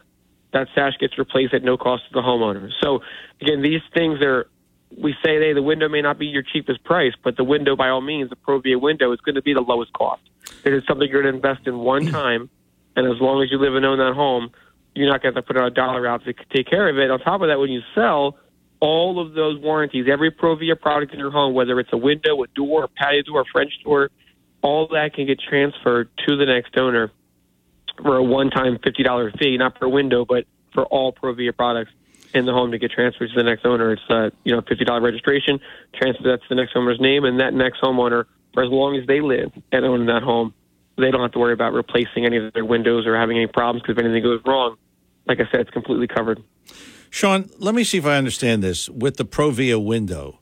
[0.52, 2.70] that sash gets replaced at no cost to the homeowner.
[2.80, 3.00] So
[3.42, 4.48] again, these things are
[4.98, 7.90] we say, hey, the window may not be your cheapest price, but the window, by
[7.90, 10.22] all means, the Provia window is going to be the lowest cost.
[10.64, 12.12] It is something you're going to invest in one mm.
[12.12, 12.50] time,
[12.96, 14.52] and as long as you live and own that home,
[14.96, 17.10] you're not going to have to put a dollar out to take care of it.
[17.10, 18.38] On top of that, when you sell,
[18.80, 22.48] all of those warranties, every Provia product in your home, whether it's a window, a
[22.48, 24.12] door, a patio door, a French door,
[24.62, 27.12] all that can get transferred to the next owner
[28.02, 31.92] for a one-time $50 fee, not per window, but for all Provia products
[32.34, 33.94] in the home to get transferred to the next owner.
[33.94, 35.60] It's uh, you know fifty dollar registration,
[35.94, 39.06] transfer that to the next owner's name, and that next homeowner, for as long as
[39.08, 40.54] they live and own that home,
[40.98, 43.82] they don't have to worry about replacing any of their windows or having any problems
[43.82, 44.78] because if anything goes wrong,
[45.28, 46.44] like I said, it's completely covered.
[47.10, 48.90] Sean, let me see if I understand this.
[48.90, 50.40] With the Provia window,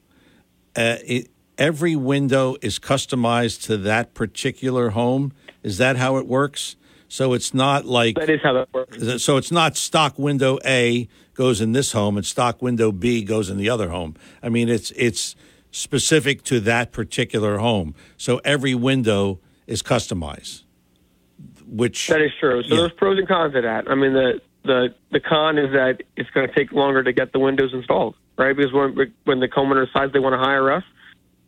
[0.75, 5.33] uh, it, every window is customized to that particular home.
[5.63, 6.77] Is that how it works?
[7.11, 9.21] So it's not like that is how that works.
[9.21, 13.49] So it's not stock window A goes in this home and stock window B goes
[13.49, 14.15] in the other home.
[14.41, 15.35] I mean, it's it's
[15.71, 17.95] specific to that particular home.
[18.15, 20.63] So every window is customized.
[21.67, 22.63] Which that is true.
[22.63, 22.79] So yeah.
[22.79, 23.89] there's pros and cons to that.
[23.89, 27.33] I mean, the the the con is that it's going to take longer to get
[27.33, 28.55] the windows installed, right?
[28.55, 30.83] Because when when the homeowner decides they want to hire us,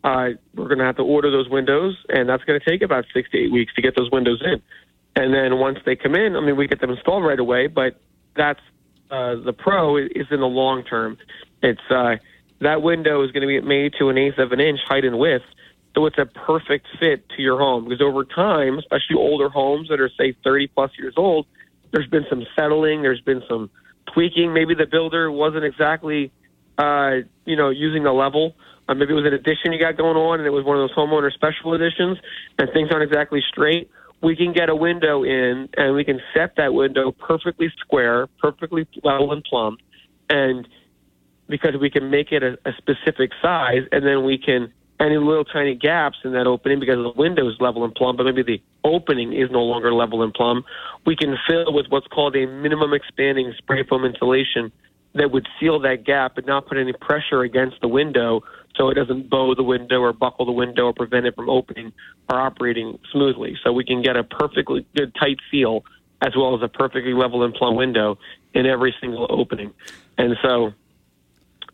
[0.03, 3.05] uh, we're going to have to order those windows, and that's going to take about
[3.13, 4.61] six to eight weeks to get those windows in.
[5.15, 7.99] And then once they come in, I mean, we get them installed right away, but
[8.35, 8.59] that's
[9.11, 11.17] uh, the pro is in the long term.
[11.61, 12.15] It's uh,
[12.61, 15.19] that window is going to be made to an eighth of an inch height and
[15.19, 15.45] width,
[15.93, 17.83] so it's a perfect fit to your home.
[17.83, 21.45] Because over time, especially older homes that are say 30 plus years old,
[21.91, 23.69] there's been some settling, there's been some
[24.13, 24.51] tweaking.
[24.51, 26.31] Maybe the builder wasn't exactly,
[26.79, 28.55] uh, you know, using the level.
[28.89, 30.89] Uh, maybe it was an addition you got going on, and it was one of
[30.89, 32.17] those homeowner special editions,
[32.57, 33.91] and things aren't exactly straight
[34.23, 38.87] we can get a window in and we can set that window perfectly square, perfectly
[39.03, 39.77] level and plumb,
[40.29, 40.67] and
[41.49, 45.43] because we can make it a, a specific size, and then we can any little
[45.43, 48.61] tiny gaps in that opening because the window is level and plumb, but maybe the
[48.85, 50.63] opening is no longer level and plumb,
[51.05, 54.71] we can fill with what's called a minimum expanding spray foam insulation
[55.15, 58.41] that would seal that gap but not put any pressure against the window
[58.75, 61.93] so it doesn't bow the window or buckle the window or prevent it from opening
[62.29, 63.57] or operating smoothly.
[63.63, 65.85] So we can get a perfectly good tight seal
[66.21, 68.17] as well as a perfectly level and plumb window
[68.53, 69.73] in every single opening.
[70.17, 70.73] And so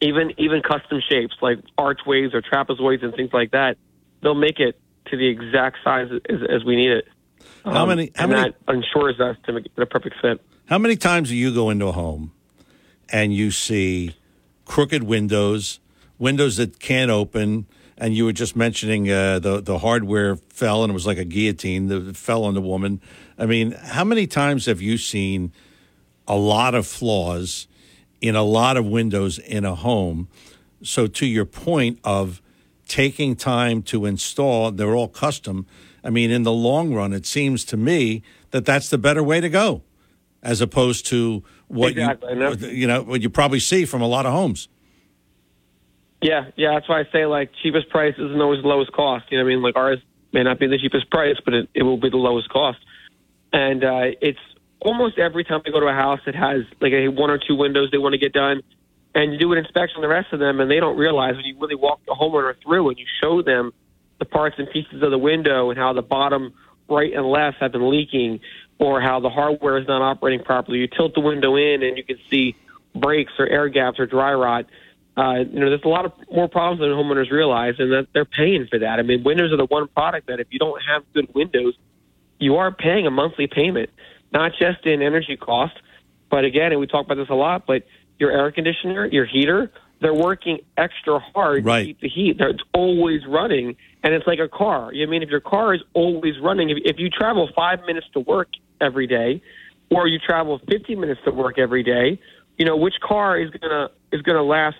[0.01, 3.77] even even custom shapes like archways or trapezoids and things like that,
[4.21, 7.07] they'll make it to the exact size as, as we need it.
[7.65, 10.41] How Um, many- how and many- that ensures us to make it a perfect fit.
[10.67, 12.31] How many times do you go into a home
[13.11, 14.15] and you see
[14.65, 15.79] crooked windows,
[16.19, 17.65] windows that can't open,
[17.97, 21.25] and you were just mentioning uh, the the hardware fell and it was like a
[21.25, 23.01] guillotine that fell on the woman.
[23.37, 25.51] I mean, how many times have you seen
[26.27, 27.67] a lot of flaws
[28.21, 30.27] in a lot of windows in a home?
[30.83, 32.41] So to your point of
[32.87, 35.65] taking time to install, they're all custom.
[36.03, 39.41] I mean, in the long run, it seems to me that that's the better way
[39.41, 39.83] to go,
[40.41, 44.25] as opposed to what Exactly, you you know what you probably see from a lot
[44.25, 44.69] of homes.
[46.21, 49.25] Yeah, yeah, that's why I say like cheapest price isn't always the lowest cost.
[49.29, 49.63] You know what I mean?
[49.63, 49.99] Like ours
[50.33, 52.79] may not be the cheapest price, but it, it will be the lowest cost.
[53.53, 54.39] And uh, it's
[54.81, 57.55] almost every time I go to a house that has like a one or two
[57.55, 58.61] windows they want to get done,
[59.15, 61.45] and you do an inspection on the rest of them, and they don't realize when
[61.45, 63.71] you really walk the homeowner through and you show them
[64.19, 66.53] the parts and pieces of the window and how the bottom
[66.89, 68.41] right and left have been leaking,
[68.77, 70.79] or how the hardware is not operating properly.
[70.79, 72.55] You tilt the window in and you can see
[72.95, 74.65] breaks or air gaps or dry rot.
[75.19, 78.23] Uh, you know, there's a lot of more problems than homeowners realize, and that they're
[78.23, 78.99] paying for that.
[78.99, 81.73] I mean, windows are the one product that if you don't have good windows,
[82.39, 83.89] you are paying a monthly payment,
[84.31, 85.73] not just in energy cost,
[86.31, 87.83] but again, and we talk about this a lot, but
[88.17, 89.69] your air conditioner, your heater,
[89.99, 91.81] they're working extra hard Right.
[91.81, 92.37] to keep the heat.
[92.37, 94.93] They're, it's always running, and it's like a car.
[94.93, 97.79] You know I mean if your car is always running, if, if you travel five
[97.85, 98.47] minutes to work
[98.79, 99.41] every day,
[99.91, 102.21] or you travel 50 minutes to work every day,
[102.59, 104.77] you know which car is gonna is gonna last,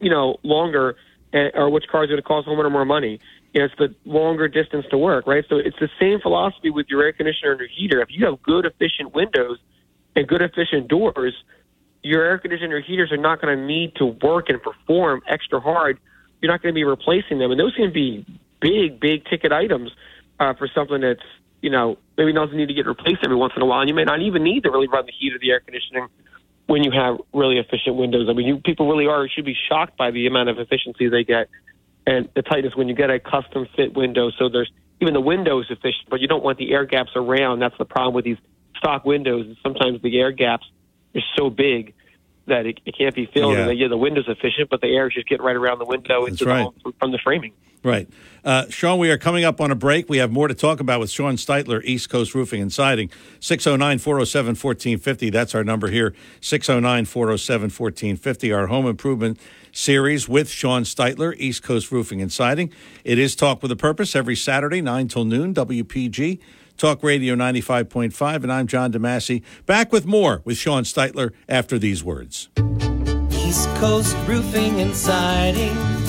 [0.00, 0.96] you know, longer,
[1.32, 3.20] eh, or which car is gonna cost homeowner more money.
[3.54, 5.44] You know, it's the longer distance to work, right?
[5.48, 8.02] So it's the same philosophy with your air conditioner and your heater.
[8.02, 9.58] If you have good, efficient windows
[10.14, 11.34] and good, efficient doors,
[12.02, 15.60] your air conditioner and heaters are not going to need to work and perform extra
[15.60, 15.98] hard.
[16.40, 18.24] You're not going to be replacing them, and those can be
[18.60, 19.90] big, big ticket items
[20.38, 21.22] uh, for something that's
[21.60, 23.80] you know maybe doesn't need to get replaced every once in a while.
[23.80, 26.08] And you may not even need to really run the heat or the air conditioning
[26.70, 28.28] when you have really efficient windows.
[28.30, 31.24] I mean, you people really are should be shocked by the amount of efficiency they
[31.24, 31.48] get
[32.06, 34.30] and the tightness when you get a custom fit window.
[34.38, 34.70] So there's
[35.00, 37.58] even the window is efficient, but you don't want the air gaps around.
[37.58, 38.36] That's the problem with these
[38.76, 39.56] stock windows.
[39.64, 40.64] Sometimes the air gaps
[41.16, 41.92] are so big
[42.50, 43.54] that it, it can't be filled.
[43.54, 43.60] Yeah.
[43.60, 45.86] And the, yeah, the window's efficient, but the air is just getting right around the
[45.86, 46.68] window into right.
[46.74, 47.52] the from, from the framing.
[47.82, 48.08] Right.
[48.44, 50.10] Uh, Sean, we are coming up on a break.
[50.10, 53.10] We have more to talk about with Sean Steitler, East Coast Roofing and Siding.
[53.40, 55.30] 609 407 1450.
[55.30, 56.14] That's our number here.
[56.42, 58.52] 609 407 1450.
[58.52, 59.38] Our home improvement
[59.72, 62.70] series with Sean Steitler, East Coast Roofing and Siding.
[63.02, 66.38] It is Talk with a Purpose every Saturday, 9 till noon, WPG.
[66.80, 68.42] Talk Radio 95.5.
[68.42, 69.42] And I'm John DeMasi.
[69.66, 72.48] Back with more with Sean Steitler after these words.
[73.32, 75.99] East Coast Roofing and Siding.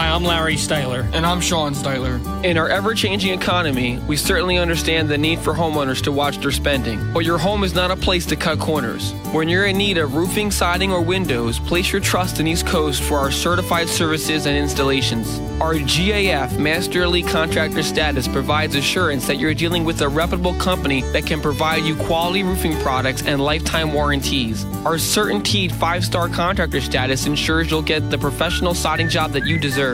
[0.00, 1.06] Hi, I'm Larry Steitler.
[1.12, 2.42] And I'm Sean Steitler.
[2.42, 6.52] In our ever changing economy, we certainly understand the need for homeowners to watch their
[6.52, 7.12] spending.
[7.12, 9.12] But your home is not a place to cut corners.
[9.32, 13.02] When you're in need of roofing, siding, or windows, place your trust in East Coast
[13.02, 15.38] for our certified services and installations.
[15.60, 21.02] Our GAF Master Elite Contractor status provides assurance that you're dealing with a reputable company
[21.12, 24.64] that can provide you quality roofing products and lifetime warranties.
[24.86, 29.58] Our CertainTeed five star contractor status ensures you'll get the professional siding job that you
[29.58, 29.89] deserve.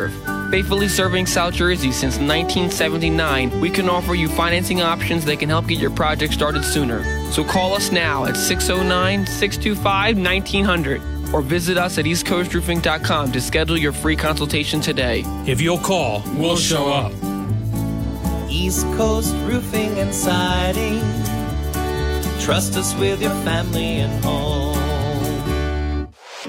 [0.50, 5.66] Faithfully serving South Jersey since 1979, we can offer you financing options that can help
[5.66, 7.02] get your project started sooner.
[7.32, 13.76] So call us now at 609 625 1900 or visit us at eastcoastroofing.com to schedule
[13.76, 15.24] your free consultation today.
[15.46, 17.12] If you'll call, we'll show up.
[18.48, 21.00] East Coast Roofing and Siding.
[22.40, 24.75] Trust us with your family and home.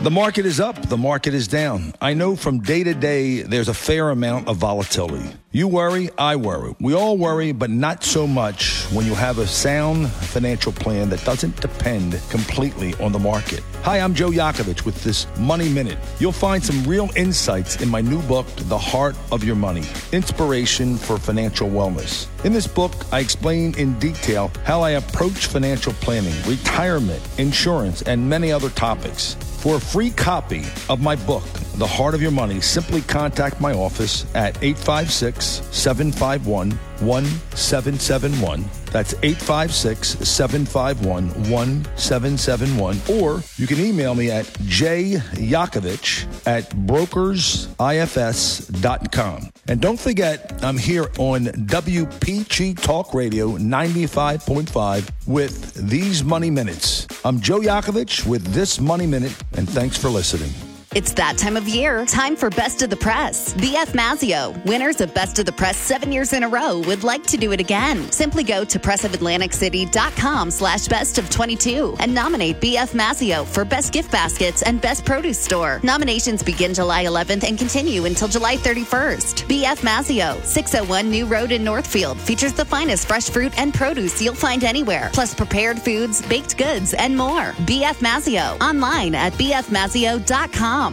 [0.03, 1.91] The market is up, the market is down.
[1.99, 5.27] I know from day to day there's a fair amount of volatility.
[5.51, 6.75] You worry, I worry.
[6.79, 11.25] We all worry, but not so much when you have a sound financial plan that
[11.25, 13.63] doesn't depend completely on the market.
[13.81, 15.97] Hi, I'm Joe Yakovich with this Money Minute.
[16.19, 20.95] You'll find some real insights in my new book, The Heart of Your Money Inspiration
[20.95, 22.27] for Financial Wellness.
[22.45, 28.29] In this book, I explain in detail how I approach financial planning, retirement, insurance, and
[28.29, 29.35] many other topics.
[29.57, 31.43] For a free copy of my book,
[31.77, 38.76] The Heart of Your Money, simply contact my office at 856 751 1771.
[38.91, 42.99] That's 856 751 1771.
[43.21, 49.49] Or you can email me at jyakovich at brokersifs.com.
[49.67, 57.05] And don't forget, I'm here on WPG Talk Radio 95.5 with These Money Minutes.
[57.25, 60.76] I'm Joe Yakovich with This Money Minute, and thanks for listening.
[60.97, 62.07] It's that time of year.
[62.07, 63.53] Time for Best of the Press.
[63.53, 67.23] BF Mazzeo, winners of Best of the Press seven years in a row, would like
[67.27, 68.11] to do it again.
[68.11, 74.11] Simply go to pressofatlanticcity.com slash best of 22 and nominate BF Mazzeo for Best Gift
[74.11, 75.79] Baskets and Best Produce Store.
[75.83, 79.45] Nominations begin July 11th and continue until July 31st.
[79.47, 84.33] BF Mazzeo, 601 New Road in Northfield, features the finest fresh fruit and produce you'll
[84.33, 87.51] find anywhere, plus prepared foods, baked goods, and more.
[87.67, 90.86] BF Mazzeo, online at bfmazzeo.com.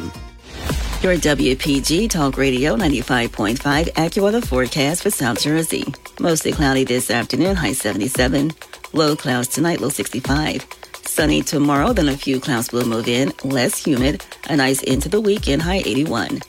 [1.03, 3.59] Your WPG Talk Radio 95.5
[3.93, 5.85] AccuWeather forecast for South Jersey.
[6.19, 8.53] Mostly cloudy this afternoon, high 77.
[8.93, 10.67] Low clouds tonight, low 65.
[11.03, 15.21] Sunny tomorrow, then a few clouds will move in, less humid, a nice into the
[15.21, 16.41] weekend, high 81.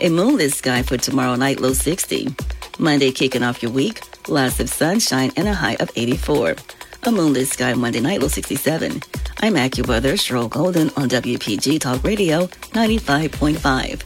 [0.00, 2.34] A moonless sky for tomorrow night, low 60.
[2.78, 6.56] Monday kicking off your week, lots of sunshine and a high of 84.
[7.04, 9.02] A Moonlit sky Monday night, low 67.
[9.40, 14.02] I'm AccuWeather, Cheryl Golden on WPG Talk Radio 95.5.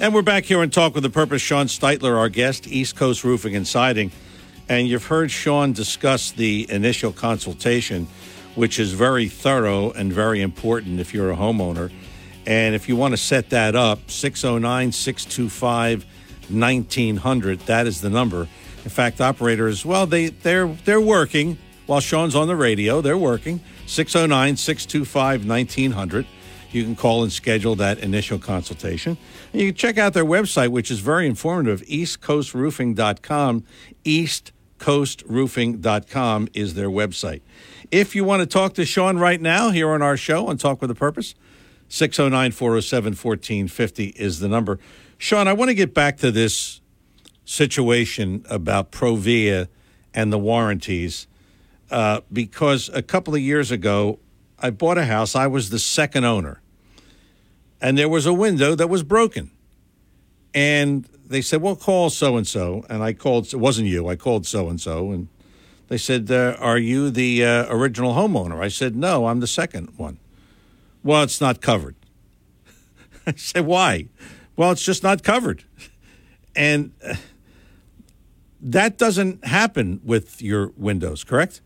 [0.00, 1.42] And we're back here on Talk with the Purpose.
[1.42, 4.10] Sean Steitler, our guest, East Coast Roofing and Siding.
[4.70, 8.08] And you've heard Sean discuss the initial consultation,
[8.54, 11.92] which is very thorough and very important if you're a homeowner.
[12.46, 16.06] And if you want to set that up, 609 625
[16.48, 18.48] 1900, that is the number.
[18.84, 21.58] In fact, operators, well, they, they're, they're working
[21.88, 23.00] while Sean's on the radio.
[23.00, 23.60] They're working.
[23.86, 26.26] 609 625 1900.
[26.70, 29.16] You can call and schedule that initial consultation.
[29.52, 33.64] And you can check out their website, which is very informative eastcoastroofing.com.
[34.04, 37.40] Eastcoastroofing.com is their website.
[37.90, 40.82] If you want to talk to Sean right now here on our show on Talk
[40.82, 41.34] with a Purpose,
[41.88, 44.78] 609 407 1450 is the number.
[45.16, 46.82] Sean, I want to get back to this
[47.46, 49.68] situation about Provia
[50.12, 51.27] and the warranties
[51.90, 54.18] uh, because a couple of years ago,
[54.58, 55.34] I bought a house.
[55.34, 56.60] I was the second owner,
[57.80, 59.50] and there was a window that was broken.
[60.54, 63.46] And they said, "Well, call so and so." And I called.
[63.52, 64.08] It wasn't you.
[64.08, 65.28] I called so and so, and
[65.88, 69.94] they said, uh, "Are you the uh, original homeowner?" I said, "No, I'm the second
[69.96, 70.18] one."
[71.02, 71.94] Well, it's not covered.
[73.26, 74.08] I said, "Why?"
[74.56, 75.62] Well, it's just not covered,
[76.56, 77.14] and uh,
[78.60, 81.60] that doesn't happen with your windows, correct?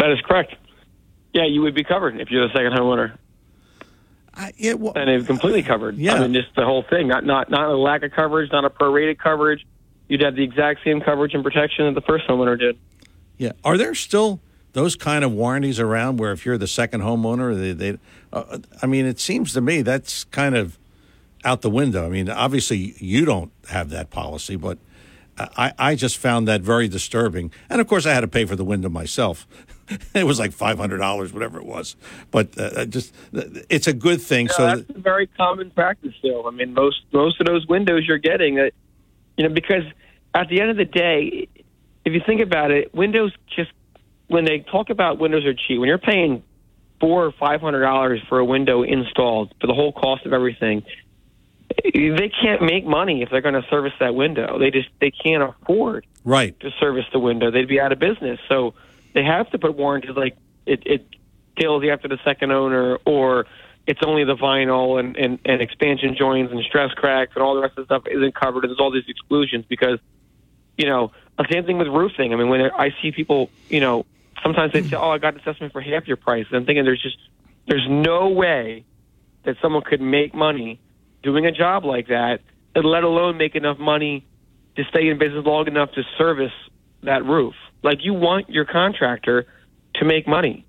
[0.00, 0.54] That is correct.
[1.34, 3.16] Yeah, you would be covered if you're the second homeowner.
[4.34, 5.96] I, yeah, well, and it's completely covered.
[5.96, 6.14] Yeah.
[6.14, 7.08] I mean, just the whole thing.
[7.08, 9.66] Not not not a lack of coverage, not a prorated coverage.
[10.08, 12.78] You'd have the exact same coverage and protection that the first homeowner did.
[13.36, 13.52] Yeah.
[13.62, 14.40] Are there still
[14.72, 17.98] those kind of warranties around where if you're the second homeowner, they, they
[18.32, 20.78] uh, I mean, it seems to me that's kind of
[21.44, 22.06] out the window.
[22.06, 24.78] I mean, obviously you don't have that policy, but
[25.38, 27.52] I, I just found that very disturbing.
[27.68, 29.46] And of course, I had to pay for the window myself.
[30.14, 31.96] it was like five hundred dollars, whatever it was.
[32.30, 34.46] But uh, just it's a good thing.
[34.46, 36.46] Yeah, so that's a very common practice still.
[36.46, 38.70] I mean, most most of those windows you're getting, uh,
[39.36, 39.84] you know, because
[40.34, 41.48] at the end of the day,
[42.04, 43.72] if you think about it, windows just
[44.28, 46.42] when they talk about windows are cheap, when you're paying
[47.00, 50.84] four or five hundred dollars for a window installed for the whole cost of everything,
[51.84, 54.58] they can't make money if they're going to service that window.
[54.58, 57.50] They just they can't afford right to service the window.
[57.50, 58.38] They'd be out of business.
[58.48, 58.74] So
[59.14, 61.06] they have to put warranties like it, it
[61.56, 63.46] kills you after the second owner, or
[63.86, 67.60] it's only the vinyl and, and, and expansion joints and stress cracks and all the
[67.60, 68.64] rest of the stuff isn't covered.
[68.64, 69.98] And there's all these exclusions because,
[70.76, 72.32] you know, the same thing with roofing.
[72.32, 74.04] I mean, when I see people, you know,
[74.42, 76.84] sometimes they say, "Oh, I got this estimate for half your price," and I'm thinking
[76.84, 77.16] there's just
[77.66, 78.84] there's no way
[79.44, 80.78] that someone could make money
[81.22, 82.40] doing a job like that,
[82.74, 84.26] let alone make enough money
[84.76, 86.52] to stay in business long enough to service
[87.02, 87.54] that roof.
[87.82, 89.46] Like you want your contractor
[89.96, 90.66] to make money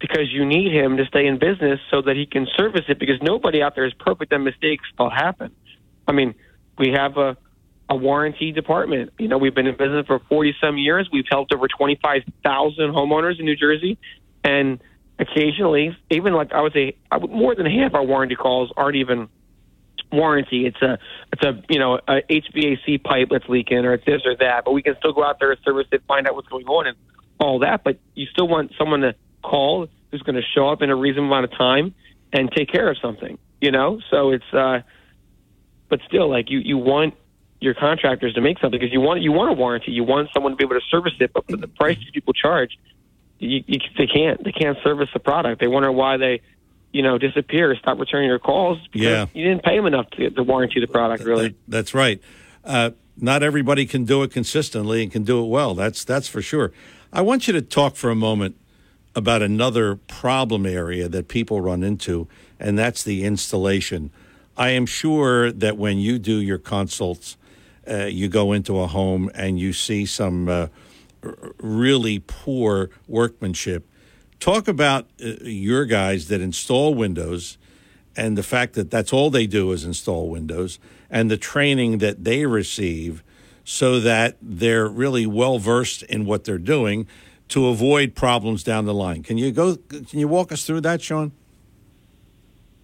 [0.00, 3.16] because you need him to stay in business so that he can service it because
[3.22, 5.54] nobody out there is perfect and mistakes will happen.
[6.06, 6.34] I mean,
[6.78, 7.36] we have a
[7.90, 9.12] a warranty department.
[9.18, 11.08] You know, we've been in business for 40 some years.
[11.12, 13.98] We've helped over 25,000 homeowners in New Jersey
[14.42, 14.80] and
[15.18, 16.96] occasionally even like I would say
[17.28, 19.28] more than half our warranty calls aren't even
[20.14, 20.66] warranty.
[20.66, 20.98] It's a
[21.32, 24.72] it's a you know a HVAC pipe that's leaking or it's this or that, but
[24.72, 26.96] we can still go out there and service it, find out what's going on and
[27.38, 27.84] all that.
[27.84, 31.28] But you still want someone to call who's going to show up in a reasonable
[31.32, 31.94] amount of time
[32.32, 33.38] and take care of something.
[33.60, 34.80] You know, so it's uh,
[35.88, 37.14] but still, like you you want
[37.60, 39.92] your contractors to make something because you want you want a warranty.
[39.92, 42.78] You want someone to be able to service it, but for the price people charge,
[43.38, 45.60] you, you, they can't they can't service the product.
[45.60, 46.42] They wonder why they
[46.94, 48.78] you know disappear, stop returning your calls.
[48.92, 49.26] because Yeah.
[49.34, 51.24] you didn't pay them enough to, to warranty the product.
[51.24, 52.20] Really, That's right.
[52.64, 55.74] Uh, not everybody can do it consistently and can do it well.
[55.74, 56.72] That's that's for sure.
[57.12, 58.56] I want you to talk for a moment
[59.14, 62.26] about another problem area that people run into,
[62.58, 64.10] and that's the installation.
[64.56, 67.36] I am sure that when you do your consults,
[67.90, 70.66] uh, you go into a home and you see some uh,
[71.58, 73.86] really poor workmanship.
[74.40, 77.58] Talk about uh, your guys that install windows
[78.16, 80.78] and the fact that that's all they do is install windows
[81.10, 83.22] and the training that they receive
[83.64, 87.06] so that they're really well versed in what they're doing
[87.48, 89.22] to avoid problems down the line.
[89.22, 91.32] Can you go can you walk us through that, Sean?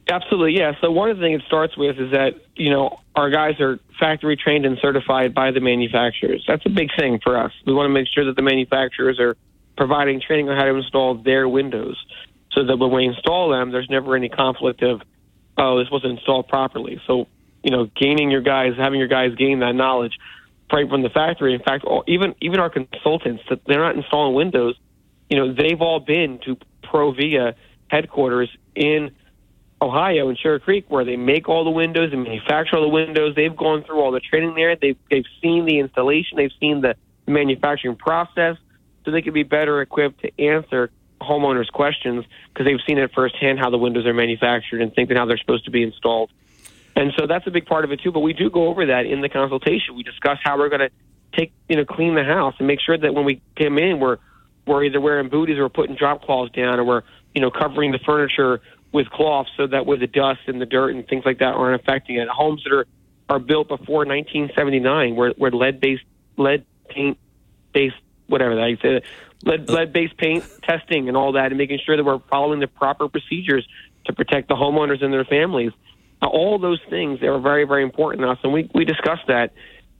[0.09, 0.73] Absolutely, yeah.
[0.81, 3.79] So one of the things it starts with is that you know our guys are
[3.99, 6.45] factory trained and certified by the manufacturers.
[6.47, 7.53] That's a big thing for us.
[7.67, 9.37] We want to make sure that the manufacturers are
[9.81, 11.97] providing training on how to install their windows,
[12.53, 15.01] so that when we install them, there's never any conflict of,
[15.57, 17.01] oh, this wasn't installed properly.
[17.07, 17.27] So
[17.63, 20.19] you know, gaining your guys, having your guys gain that knowledge
[20.71, 21.55] right from the factory.
[21.55, 24.77] In fact, all, even even our consultants that they're not installing windows,
[25.31, 27.55] you know, they've all been to Provia
[27.89, 29.11] headquarters in
[29.83, 33.35] Ohio in Sugarcreek, where they make all the windows and manufacture all the windows.
[33.35, 34.77] They've gone through all the training there.
[34.77, 36.37] They've they've seen the installation.
[36.37, 36.97] They've seen the
[37.27, 38.57] manufacturing process,
[39.05, 40.91] so they can be better equipped to answer
[41.21, 45.27] homeowners' questions because they've seen it firsthand how the windows are manufactured and thinking how
[45.27, 46.31] they're supposed to be installed.
[46.97, 48.13] And so that's a big part of it too.
[48.13, 49.95] But we do go over that in the consultation.
[49.97, 50.91] We discuss how we're going to
[51.37, 54.19] take you know clean the house and make sure that when we come in, we're
[54.67, 57.03] we're either wearing booties or we're putting drop cloths down, or we're
[57.35, 58.61] you know covering the furniture
[58.93, 61.81] with cloth so that way the dust and the dirt and things like that aren't
[61.81, 62.29] affecting it.
[62.29, 62.87] Homes that are
[63.29, 66.03] are built before 1979, where where lead based
[66.37, 67.19] lead paint
[67.73, 67.95] based
[68.31, 69.03] whatever that you say
[69.45, 72.67] lead lead based paint testing and all that, and making sure that we're following the
[72.83, 73.67] proper procedures
[74.07, 75.73] to protect the homeowners and their families.
[76.23, 79.21] Now, all those things they are very very important to us, and we we discuss
[79.27, 79.53] that.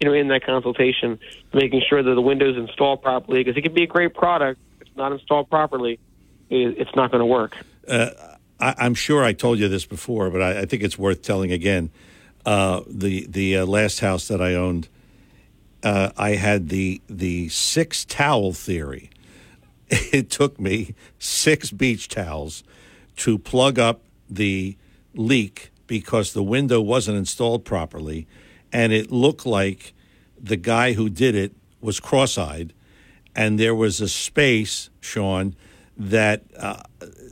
[0.03, 1.19] You know, in that consultation,
[1.53, 4.59] making sure that the windows installed properly, because it can be a great product.
[4.81, 6.01] If it's not installed properly,
[6.49, 7.55] it, it's not going to work.
[7.87, 8.09] Uh,
[8.59, 11.53] I, I'm sure I told you this before, but I, I think it's worth telling
[11.53, 11.91] again.
[12.47, 14.89] Uh, the the uh, last house that I owned,
[15.83, 19.11] uh, I had the the six towel theory.
[20.13, 22.63] It took me six beach towels
[23.17, 24.77] to plug up the
[25.15, 28.29] leak because the window wasn't installed properly,
[28.73, 29.93] and it looked like
[30.41, 32.73] the guy who did it was cross-eyed,
[33.35, 35.57] and there was a space, Sean,
[35.97, 36.83] that uh,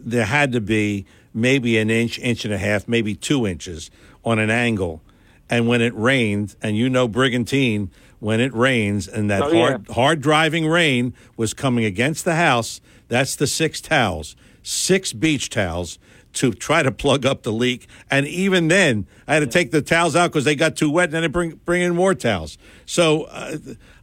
[0.01, 3.91] there had to be maybe an inch, inch and a half, maybe two inches
[4.25, 5.03] on an angle.
[5.49, 9.61] And when it rained, and you know Brigantine, when it rains and that Oh, yeah.
[9.69, 15.51] hard, hard driving rain was coming against the house, that's the six towels, six beach
[15.51, 15.99] towels
[16.35, 17.87] to try to plug up the leak.
[18.11, 21.05] And even then, I had to take the towels out because they got too wet,
[21.07, 22.59] and then I bring bring in more towels.
[22.87, 23.57] So uh,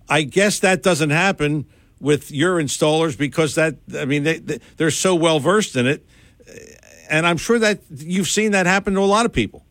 [0.10, 1.66] I guess that doesn't happen
[2.02, 6.06] with your installers because that I mean they, they they're so well versed in it,
[7.10, 9.64] and I'm sure that you've seen that happen to a lot of people.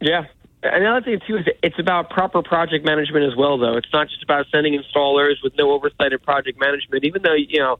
[0.00, 0.26] Yeah.
[0.64, 3.58] Another thing too is it's about proper project management as well.
[3.58, 7.04] Though it's not just about sending installers with no oversight of project management.
[7.04, 7.78] Even though you know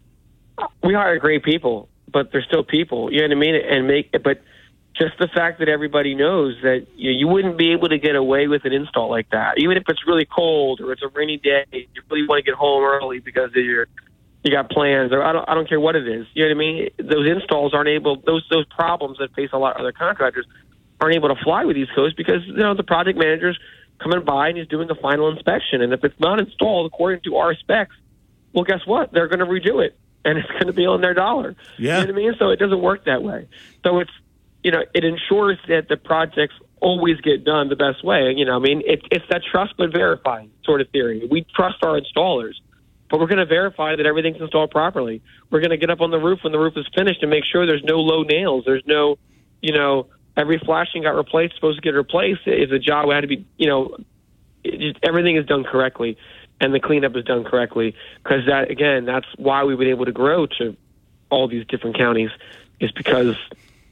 [0.83, 3.13] we hire great people, but they're still people.
[3.13, 3.55] You know what I mean?
[3.55, 4.43] And make but
[4.97, 8.47] just the fact that everybody knows that you, you wouldn't be able to get away
[8.47, 11.65] with an install like that, even if it's really cold or it's a rainy day.
[11.73, 13.87] You really want to get home early because of your
[14.45, 16.27] you got plans or I don't I don't care what it is.
[16.35, 16.91] You know what I mean?
[16.99, 20.47] Those installs aren't able those those problems that face a lot of other contractors
[21.01, 23.59] aren't able to fly with East Coast because you know the project manager's
[23.99, 27.37] coming by and he's doing a final inspection and if it's not installed according to
[27.37, 27.97] our specs,
[28.53, 29.13] well guess what?
[29.13, 31.57] They're going to redo it and it's going to be on their dollar.
[31.79, 32.01] Yeah.
[32.01, 32.35] You know what I mean?
[32.39, 33.49] So it doesn't work that way.
[33.85, 34.13] So it's
[34.63, 38.35] you know it ensures that the projects always get done the best way.
[38.37, 41.27] You know, I mean it, it's that trust but verify sort of theory.
[41.31, 42.55] We trust our installers
[43.11, 45.23] but we're going to verify that everything's installed properly.
[45.51, 47.45] We're going to get up on the roof when the roof is finished and make
[47.45, 48.65] sure there's no low nails.
[48.67, 49.19] There's no,
[49.61, 52.43] you know, every flashing got replaced, supposed to get replaced.
[52.47, 53.97] If the job had to be, you know,
[54.63, 56.17] it just, everything is done correctly
[56.61, 57.95] and the cleanup is done correctly.
[58.23, 60.77] Because that, again, that's why we've been able to grow to
[61.31, 62.31] all these different counties
[62.81, 63.37] is because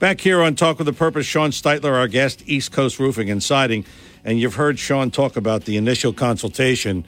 [0.00, 3.42] Back here on Talk with a Purpose, Sean Steitler, our guest, East Coast Roofing and
[3.42, 3.84] Siding.
[4.24, 7.04] And you've heard Sean talk about the initial consultation.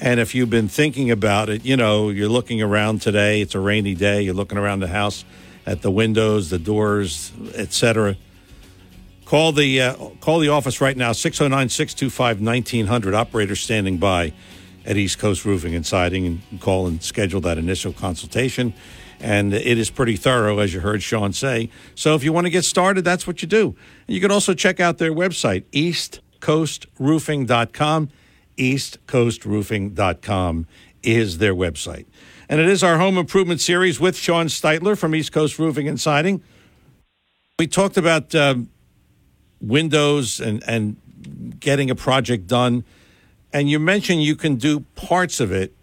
[0.00, 3.60] And if you've been thinking about it, you know, you're looking around today, it's a
[3.60, 5.24] rainy day, you're looking around the house
[5.66, 8.16] at the windows, the doors, etc.
[9.26, 14.32] Call the uh, call the office right now 609-625-1900 operator standing by
[14.90, 18.74] at East Coast Roofing and Siding and call and schedule that initial consultation
[19.20, 21.68] and it is pretty thorough, as you heard Sean say.
[21.94, 23.76] So if you want to get started, that's what you do.
[24.06, 28.08] You can also check out their website, eastcoastroofing.com.
[28.56, 30.66] Eastcoastroofing.com
[31.02, 32.04] is their website.
[32.48, 36.00] And it is our home improvement series with Sean Steitler from East Coast Roofing and
[36.00, 36.42] Siding.
[37.58, 38.54] We talked about uh,
[39.60, 40.96] windows and, and
[41.60, 42.84] getting a project done.
[43.52, 45.74] And you mentioned you can do parts of it,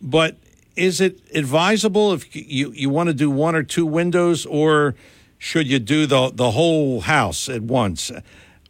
[0.00, 0.36] but
[0.76, 4.94] is it advisable if you, you want to do one or two windows, or
[5.38, 8.10] should you do the, the whole house at once?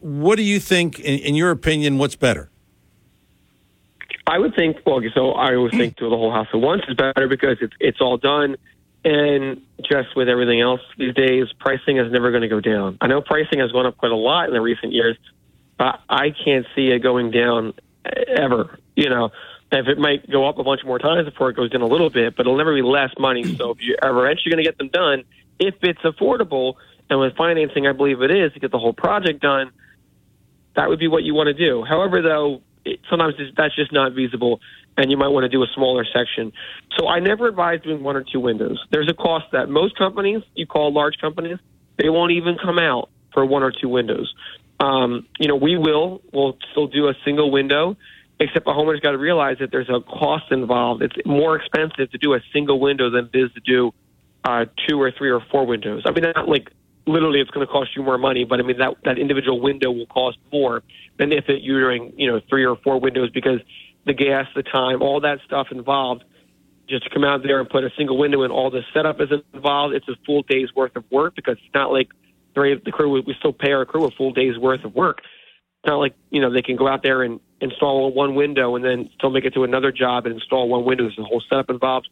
[0.01, 2.51] What do you think, in, in your opinion, what's better?
[4.27, 4.79] I would think.
[4.87, 7.75] Well, so I always think do the whole house at once is better because it's
[7.79, 8.57] it's all done,
[9.05, 12.97] and just with everything else these days, pricing is never going to go down.
[13.03, 15.19] I know pricing has gone up quite a lot in the recent years,
[15.77, 17.75] but I can't see it going down
[18.05, 18.79] ever.
[18.97, 19.31] You know,
[19.73, 22.11] if it might go up a bunch more times before it goes down a little
[22.11, 23.57] bit, but it'll never be less money.
[23.57, 25.25] So if you ever eventually going to get them done,
[25.59, 26.75] if it's affordable,
[27.11, 29.71] and with financing, I believe it is to get the whole project done,
[30.77, 31.85] that would be what you want to do.
[31.85, 34.61] However, though, it, sometimes that's just not feasible,
[34.97, 36.53] and you might want to do a smaller section.
[36.99, 38.83] So I never advise doing one or two windows.
[38.91, 41.59] There's a cost that most companies, you call large companies,
[41.99, 44.33] they won't even come out for one or two windows.
[44.85, 46.23] Um, you know, we will.
[46.33, 47.97] We'll still do a single window
[48.41, 51.03] Except a homeowner's got to realize that there's a cost involved.
[51.03, 53.95] It's more expensive to do a single window than it is to do
[54.43, 56.03] uh, two or three or four windows.
[56.05, 56.69] I mean, not like
[57.07, 59.93] literally it's going to cost you more money, but I mean that that individual window
[59.93, 60.83] will cost more
[61.17, 63.61] than if it, you're doing you know three or four windows because
[64.05, 66.25] the gas, the time, all that stuff involved.
[66.89, 69.29] Just to come out there and put a single window in, all the setup is
[69.55, 69.95] involved.
[69.95, 72.09] It's a full day's worth of work because it's not like
[72.55, 73.23] the the crew.
[73.23, 75.19] We still pay our crew a full day's worth of work.
[75.23, 78.85] It's not like you know they can go out there and install one window and
[78.85, 81.05] then still make it to another job and install one window.
[81.05, 82.09] There's a whole setup involved.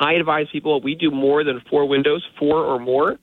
[0.00, 3.18] I advise people if we do more than four windows, four or more,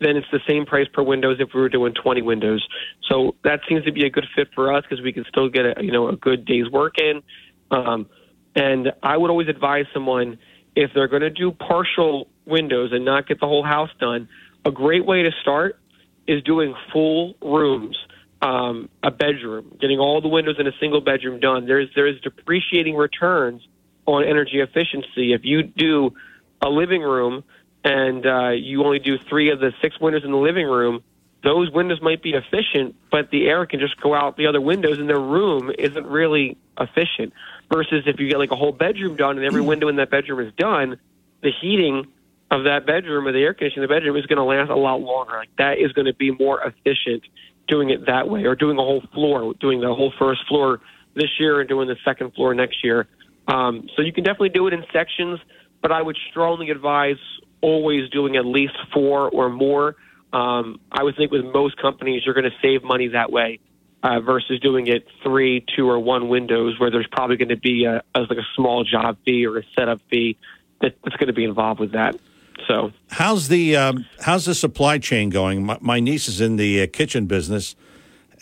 [0.00, 2.66] then it's the same price per windows if we were doing 20 windows.
[3.08, 5.64] So that seems to be a good fit for us because we can still get
[5.64, 7.22] a you know a good day's work in.
[7.70, 8.06] Um,
[8.54, 10.38] and I would always advise someone
[10.76, 14.28] if they're going to do partial windows and not get the whole house done,
[14.64, 15.78] a great way to start
[16.26, 17.96] is doing full rooms.
[18.42, 21.64] Um, a bedroom, getting all the windows in a single bedroom done.
[21.64, 23.66] There's there's depreciating returns
[24.04, 25.32] on energy efficiency.
[25.32, 26.14] If you do
[26.60, 27.42] a living room
[27.84, 31.02] and uh, you only do three of the six windows in the living room,
[31.42, 34.98] those windows might be efficient, but the air can just go out the other windows,
[34.98, 37.32] and the room isn't really efficient.
[37.72, 40.46] Versus if you get like a whole bedroom done and every window in that bedroom
[40.46, 40.98] is done,
[41.42, 42.06] the heating
[42.50, 44.76] of that bedroom or the air conditioning of the bedroom is going to last a
[44.76, 45.32] lot longer.
[45.32, 47.22] Like that is going to be more efficient
[47.66, 50.80] doing it that way, or doing a whole floor, doing the whole first floor
[51.14, 53.06] this year and doing the second floor next year.
[53.48, 55.40] Um, so you can definitely do it in sections,
[55.80, 57.16] but I would strongly advise
[57.60, 59.96] always doing at least four or more.
[60.32, 63.60] Um, I would think with most companies, you're going to save money that way
[64.02, 67.84] uh, versus doing it three, two, or one windows, where there's probably going to be
[67.84, 70.36] a, a like a small job fee or a setup fee
[70.80, 72.18] that, that's going to be involved with that.
[72.68, 75.64] So, how's the um, how's the supply chain going?
[75.64, 77.74] My, my niece is in the uh, kitchen business,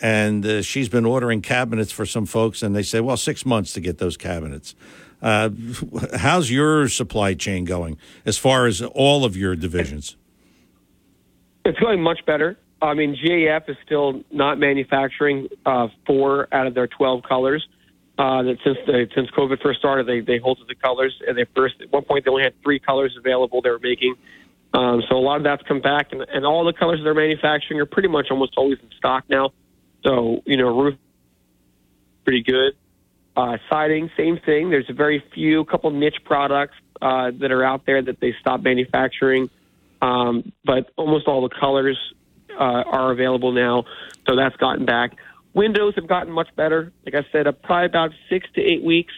[0.01, 3.73] and uh, she's been ordering cabinets for some folks, and they say, well, six months
[3.73, 4.75] to get those cabinets.
[5.21, 5.49] Uh,
[6.15, 10.15] how's your supply chain going as far as all of your divisions?
[11.65, 12.57] It's going much better.
[12.81, 17.65] I mean, GAF is still not manufacturing uh, four out of their 12 colors.
[18.15, 21.19] Uh, that since the, since COVID first started, they they halted the colors.
[21.27, 23.61] And they first at one point they only had three colors available.
[23.61, 24.15] They were making,
[24.73, 27.79] um, so a lot of that's come back, and, and all the colors they're manufacturing
[27.79, 29.51] are pretty much almost always in stock now.
[30.05, 30.95] So you know, roof
[32.23, 32.73] pretty good.
[33.35, 34.69] Uh, siding, same thing.
[34.69, 38.63] There's a very few, couple niche products uh, that are out there that they stopped
[38.63, 39.49] manufacturing,
[40.03, 41.97] um, but almost all the colors
[42.51, 43.85] uh, are available now.
[44.27, 45.17] So that's gotten back.
[45.53, 46.91] Windows have gotten much better.
[47.05, 49.13] Like I said, uh, probably about six to eight weeks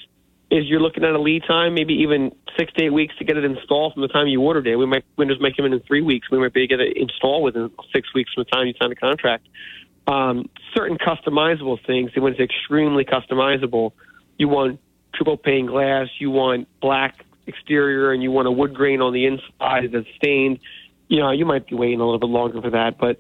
[0.52, 3.38] is you're looking at a lead time, maybe even six to eight weeks to get
[3.38, 4.76] it installed from the time you ordered it.
[4.76, 6.30] We might Windows might come in in three weeks.
[6.30, 8.74] We might be able to get it installed within six weeks from the time you
[8.80, 9.48] sign the contract.
[10.08, 13.94] Um, certain customizable things, when it's extremely customizable,
[14.38, 14.80] you want
[15.16, 19.26] triple pane glass, you want black exterior, and you want a wood grain on the
[19.26, 20.60] inside that's stained.
[21.08, 23.20] You know, you might be waiting a little bit longer for that, but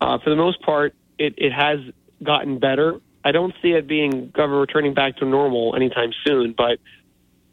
[0.00, 1.80] uh, for the most part, it, it has
[2.22, 3.00] gotten better.
[3.24, 6.78] I don't see it being government returning back to normal anytime soon, but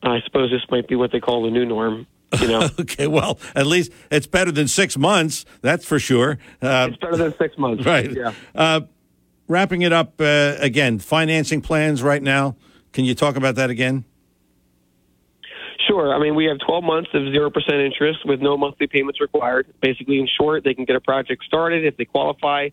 [0.02, 2.08] I suppose this might be what they call the new norm.
[2.40, 2.70] You know.
[2.80, 5.46] okay, well, at least it's better than six months.
[5.62, 6.38] That's for sure.
[6.62, 8.12] Uh, it's better than six months, right?
[8.12, 8.34] Yeah.
[8.56, 8.82] Uh,
[9.48, 12.56] wrapping it up uh, again, financing plans right now.
[12.94, 14.06] Can you talk about that again?
[15.88, 16.14] Sure.
[16.14, 19.74] I mean, we have 12 months of 0% interest with no monthly payments required.
[19.82, 21.84] Basically, in short, they can get a project started.
[21.84, 22.70] If they qualify,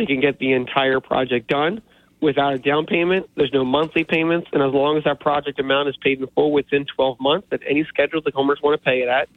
[0.00, 1.82] they can get the entire project done
[2.22, 3.28] without a down payment.
[3.36, 4.48] There's no monthly payments.
[4.52, 7.60] And as long as that project amount is paid in full within 12 months at
[7.68, 9.28] any schedule the homeowners want to pay it at,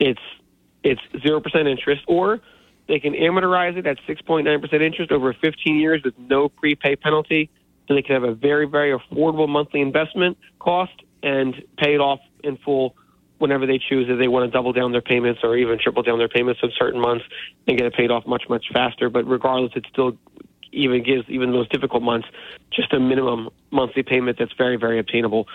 [0.00, 0.20] it's,
[0.82, 2.02] it's 0% interest.
[2.08, 2.40] Or
[2.88, 7.48] they can amortize it at 6.9% interest over 15 years with no prepay penalty.
[7.86, 10.92] So they can have a very, very affordable monthly investment cost
[11.22, 12.96] and pay it off in full
[13.40, 16.18] whenever they choose if they want to double down their payments or even triple down
[16.18, 17.24] their payments in certain months
[17.66, 19.08] and get it paid off much, much faster.
[19.08, 20.18] But regardless, it still
[20.72, 22.28] even gives even those difficult months
[22.70, 25.48] just a minimum monthly payment that's very, very obtainable.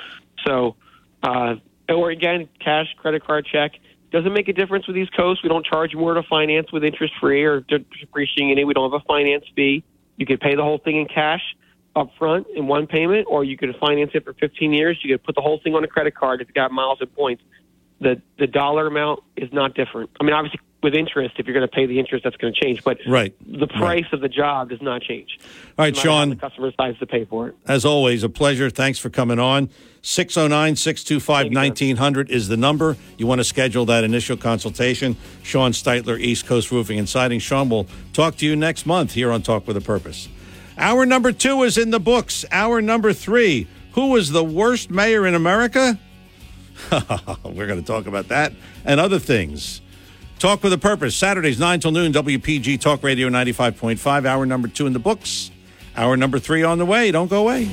[0.47, 0.75] So,
[1.21, 1.55] uh,
[1.87, 3.73] or again, cash, credit card, check.
[4.11, 5.41] Doesn't make a difference with East Coast.
[5.43, 8.63] We don't charge more to finance with interest free or depreciating it.
[8.65, 9.83] We don't have a finance fee.
[10.17, 11.41] You can pay the whole thing in cash
[11.95, 14.97] up front in one payment, or you could finance it for 15 years.
[15.03, 17.13] You could put the whole thing on a credit card if you got miles and
[17.13, 17.43] points.
[17.99, 20.09] The the dollar amount is not different.
[20.19, 22.59] I mean, obviously, with interest, if you're going to pay the interest, that's going to
[22.59, 22.83] change.
[22.83, 23.33] But right.
[23.45, 24.13] the price right.
[24.13, 25.39] of the job does not change.
[25.77, 26.29] All right, Sean.
[26.29, 27.55] the customer decides to pay for it.
[27.67, 28.69] As always, a pleasure.
[28.69, 29.69] Thanks for coming on.
[30.03, 32.95] 609 625 1900 is the number.
[33.17, 35.17] You want to schedule that initial consultation.
[35.41, 37.39] Sean Steitler, East Coast Roofing and Siding.
[37.39, 40.29] Sean will talk to you next month here on Talk with a Purpose.
[40.77, 42.45] Hour number two is in the books.
[42.51, 45.97] Hour number three Who was the worst mayor in America?
[47.43, 48.53] We're going to talk about that
[48.83, 49.81] and other things.
[50.39, 54.25] Talk with a Purpose, Saturdays, 9 till noon, WPG Talk Radio 95.5.
[54.25, 55.49] Hour number two in the books.
[55.95, 57.11] Hour number three on the way.
[57.11, 57.71] Don't go away.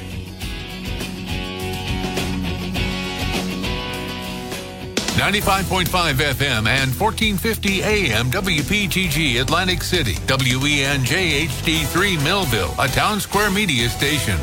[5.22, 14.38] 95.5 FM and 1450 AM WPGG Atlantic City, WENJ HD3 Millville, a Townsquare Media station.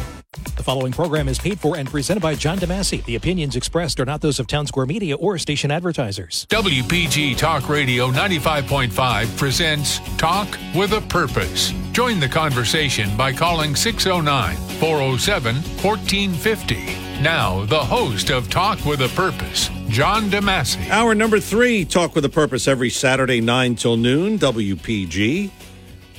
[0.55, 3.03] The following program is paid for and presented by John DeMasi.
[3.05, 6.45] The opinions expressed are not those of Townsquare Media or station advertisers.
[6.49, 11.73] WPG Talk Radio 95.5 presents Talk with a Purpose.
[11.91, 17.09] Join the conversation by calling 609 407 1450.
[17.21, 20.89] Now, the host of Talk with a Purpose, John DeMasi.
[20.89, 25.51] Hour number three, Talk with a Purpose, every Saturday, 9 till noon, WPG,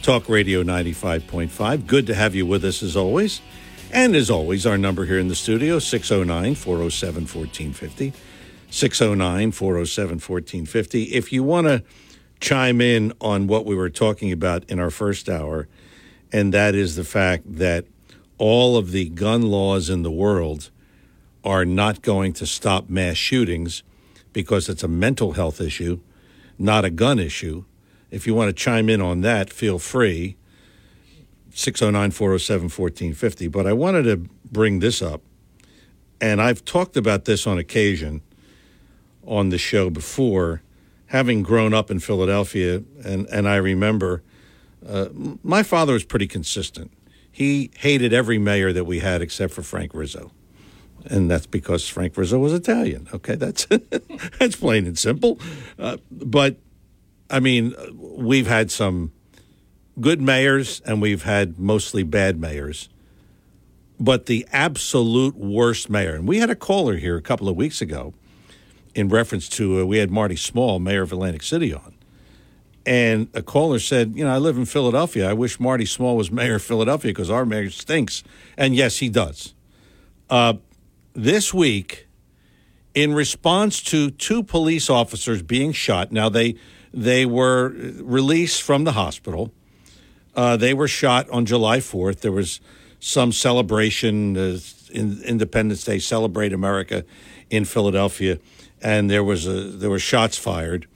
[0.02, 1.86] Talk Radio 95.5.
[1.86, 3.40] Good to have you with us as always.
[3.92, 8.12] And as always, our number here in the studio, 609 407 1450.
[8.70, 11.02] 609 407 1450.
[11.04, 11.82] If you want to
[12.40, 15.66] chime in on what we were talking about in our first hour,
[16.32, 17.84] and that is the fact that
[18.38, 20.70] all of the gun laws in the world
[21.42, 23.82] are not going to stop mass shootings
[24.32, 25.98] because it's a mental health issue,
[26.58, 27.64] not a gun issue.
[28.12, 30.36] If you want to chime in on that, feel free.
[31.52, 33.48] 609 407 1450.
[33.48, 35.22] But I wanted to bring this up,
[36.20, 38.22] and I've talked about this on occasion
[39.26, 40.62] on the show before,
[41.06, 44.22] having grown up in Philadelphia, and, and I remember
[44.86, 45.08] uh,
[45.42, 46.90] my father was pretty consistent.
[47.30, 50.32] He hated every mayor that we had except for Frank Rizzo
[51.06, 53.08] and that's because Frank Rizzo was Italian.
[53.12, 53.66] Okay, that's
[54.38, 55.38] that's plain and simple.
[55.78, 56.56] Uh, but
[57.30, 59.12] I mean, we've had some
[60.00, 62.88] good mayors, and we've had mostly bad mayors.
[63.98, 67.82] But the absolute worst mayor, and we had a caller here a couple of weeks
[67.82, 68.14] ago
[68.94, 71.94] in reference to uh, we had Marty Small, mayor of Atlantic City, on.
[72.86, 75.28] And a caller said, You know, I live in Philadelphia.
[75.28, 78.24] I wish Marty Small was mayor of Philadelphia because our mayor stinks.
[78.56, 79.54] And yes, he does.
[80.30, 80.54] Uh,
[81.12, 82.06] this week
[82.94, 86.12] in response to two police officers being shot.
[86.12, 86.56] Now they
[86.92, 87.68] they were
[88.00, 89.52] released from the hospital.
[90.40, 92.22] Uh, they were shot on July fourth.
[92.22, 92.60] There was
[92.98, 94.58] some celebration, uh,
[94.90, 97.04] in Independence Day, celebrate America
[97.50, 98.38] in Philadelphia,
[98.80, 100.86] and there was a there were shots fired,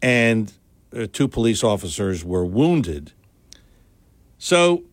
[0.00, 0.52] and
[0.96, 3.10] uh, two police officers were wounded.
[4.38, 4.84] So,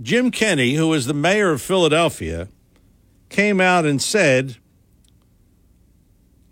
[0.00, 2.46] Jim Kenney, who is the mayor of Philadelphia
[3.28, 4.58] came out and said,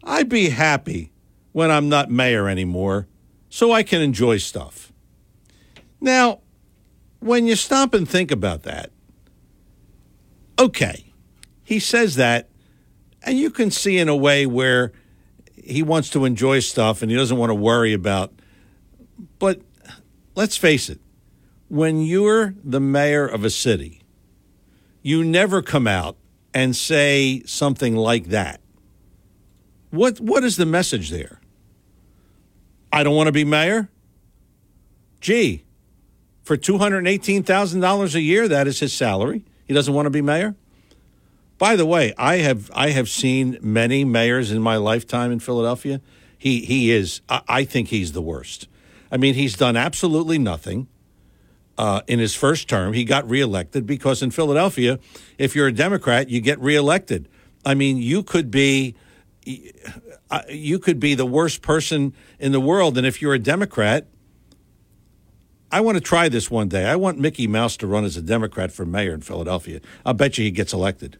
[0.02, 1.12] I'd be happy
[1.52, 3.06] when I'm not mayor anymore
[3.48, 4.92] so I can enjoy stuff.
[6.01, 6.40] Now,
[7.24, 8.90] when you stop and think about that,
[10.59, 11.06] okay,
[11.62, 12.51] he says that,
[13.22, 14.92] and you can see in a way where
[15.55, 18.30] he wants to enjoy stuff and he doesn't want to worry about.
[19.38, 19.62] But
[20.34, 21.01] let's face it,
[21.68, 24.02] when you're the mayor of a city,
[25.01, 26.18] you never come out
[26.52, 28.60] and say something like that.
[29.88, 31.40] What what is the message there?
[32.92, 33.88] I don't want to be mayor?
[35.22, 35.64] Gee,
[36.44, 39.44] for $218,000 a year that is his salary.
[39.66, 40.54] He doesn't want to be mayor?
[41.58, 46.00] By the way, I have I have seen many mayors in my lifetime in Philadelphia.
[46.36, 48.68] He he is I, I think he's the worst.
[49.10, 50.88] I mean, he's done absolutely nothing
[51.78, 52.92] uh, in his first term.
[52.92, 54.98] He got reelected because in Philadelphia,
[55.38, 57.28] if you're a Democrat, you get reelected.
[57.64, 58.96] I mean, you could be
[60.30, 64.06] uh, you could be the worst person in the world, and if you're a Democrat,
[65.74, 66.86] I want to try this one day.
[66.86, 69.80] I want Mickey Mouse to run as a Democrat for mayor in Philadelphia.
[70.06, 71.18] I'll bet you he gets elected.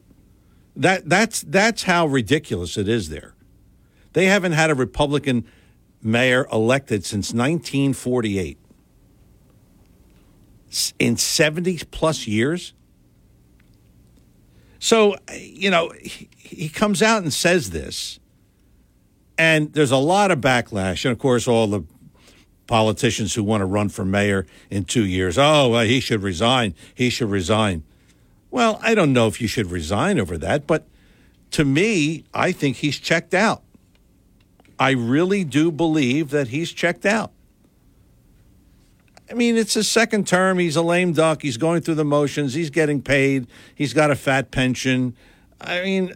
[0.76, 3.35] That that's that's how ridiculous it is there.
[4.12, 5.44] They haven't had a Republican
[6.01, 8.56] mayor elected since 1948
[11.01, 12.74] in 70 plus years.
[14.78, 18.20] So, you know, he, he comes out and says this,
[19.36, 21.05] and there's a lot of backlash.
[21.05, 21.82] And of course, all the
[22.66, 26.74] politicians who want to run for mayor in two years oh, well, he should resign.
[26.95, 27.82] He should resign.
[28.51, 30.86] Well, I don't know if you should resign over that, but
[31.53, 33.62] to me, I think he's checked out.
[34.78, 37.32] I really do believe that he's checked out.
[39.31, 40.59] I mean, it's his second term.
[40.59, 41.43] He's a lame duck.
[41.43, 42.55] He's going through the motions.
[42.55, 43.47] He's getting paid.
[43.74, 45.16] He's got a fat pension.
[45.61, 46.12] I mean,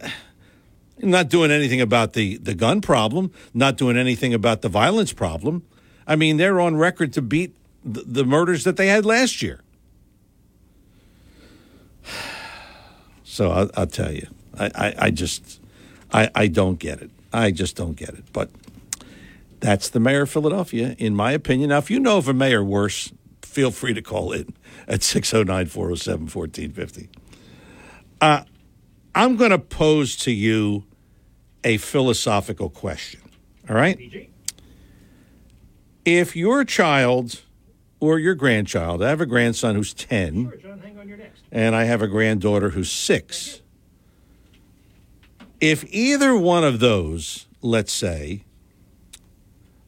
[0.99, 5.63] not doing anything about the, the gun problem, not doing anything about the violence problem.
[6.09, 7.55] I mean, they're on record to beat
[7.85, 9.61] the, the murders that they had last year.
[13.23, 14.27] So I'll, I'll tell you,
[14.59, 15.61] I, I, I just,
[16.11, 17.09] I, I don't get it.
[17.31, 18.25] I just don't get it.
[18.33, 18.49] But
[19.61, 21.69] that's the mayor of Philadelphia, in my opinion.
[21.69, 24.53] Now, if you know of a mayor worse, feel free to call in
[24.89, 27.09] at 609 407 1450.
[28.19, 28.43] Uh,
[29.15, 30.83] I'm going to pose to you
[31.63, 33.21] a philosophical question.
[33.69, 34.29] All right?
[36.09, 37.43] If your child
[37.99, 40.51] or your grandchild, I have a grandson who's 10,
[41.51, 43.61] and I have a granddaughter who's six.
[45.61, 48.43] If either one of those, let's say,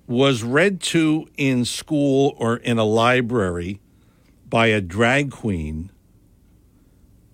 [0.05, 3.81] was read to in school or in a library
[4.47, 5.89] by a drag queen,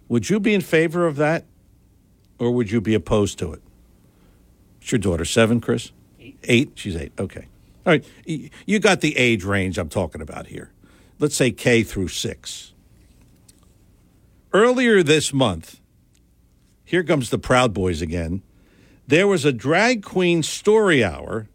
[0.07, 1.43] would you be in favor of that
[2.39, 3.61] or would you be opposed to it?
[4.79, 5.91] It's your daughter, seven, Chris?
[6.21, 6.37] Eight.
[6.43, 6.71] Eight?
[6.75, 7.11] She's eight.
[7.19, 7.47] Okay.
[7.87, 8.05] All right.
[8.65, 10.71] You got the age range I'm talking about here.
[11.19, 12.73] Let's say K through six.
[14.53, 15.79] Earlier this month,
[16.83, 18.43] here comes the Proud Boys again.
[19.07, 21.47] There was a drag queen story hour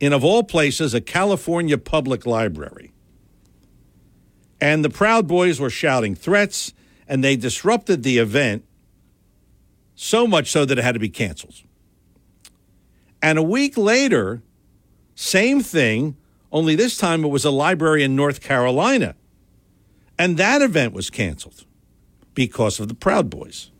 [0.00, 2.92] in, of all places, a California public library.
[4.60, 6.72] And the Proud Boys were shouting threats,
[7.06, 8.64] and they disrupted the event
[9.94, 11.62] so much so that it had to be canceled.
[13.22, 14.42] And a week later,
[15.20, 16.16] same thing,
[16.50, 19.14] only this time it was a library in North Carolina.
[20.18, 21.66] And that event was canceled
[22.32, 23.70] because of the Proud Boys.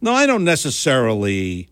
[0.00, 1.68] Now, I don't necessarily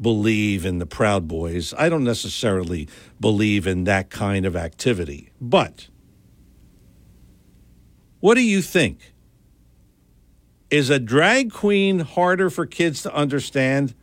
[0.00, 1.72] believe in the Proud Boys.
[1.78, 2.88] I don't necessarily
[3.20, 5.30] believe in that kind of activity.
[5.40, 5.86] But
[8.18, 9.12] what do you think?
[10.68, 13.94] Is a drag queen harder for kids to understand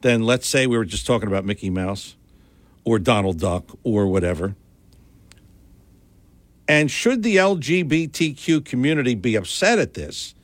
[0.00, 2.16] than, let's say, we were just talking about Mickey Mouse
[2.90, 4.56] or Donald Duck or whatever?
[6.66, 10.34] And should the LGBTQ community be upset at this?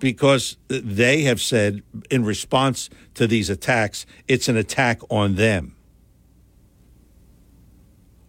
[0.00, 5.76] Because they have said, in response to these attacks, it's an attack on them.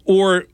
[0.06, 0.46] Or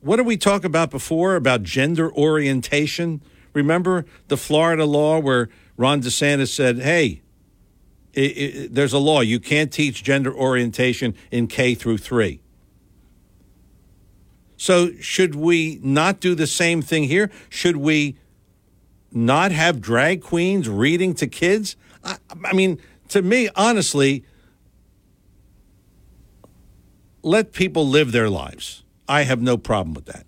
[0.00, 3.20] what did we talk about before about gender orientation?
[3.52, 7.21] Remember the Florida law where Ron DeSantis said, hey,
[8.12, 9.20] it, it, there's a law.
[9.20, 12.40] You can't teach gender orientation in K through three.
[14.56, 17.30] So, should we not do the same thing here?
[17.48, 18.16] Should we
[19.10, 21.74] not have drag queens reading to kids?
[22.04, 22.78] I, I mean,
[23.08, 24.24] to me, honestly,
[27.22, 28.84] let people live their lives.
[29.08, 30.26] I have no problem with that.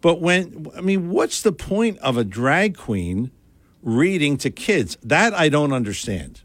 [0.00, 3.30] But when, I mean, what's the point of a drag queen
[3.82, 4.96] reading to kids?
[5.02, 6.41] That I don't understand.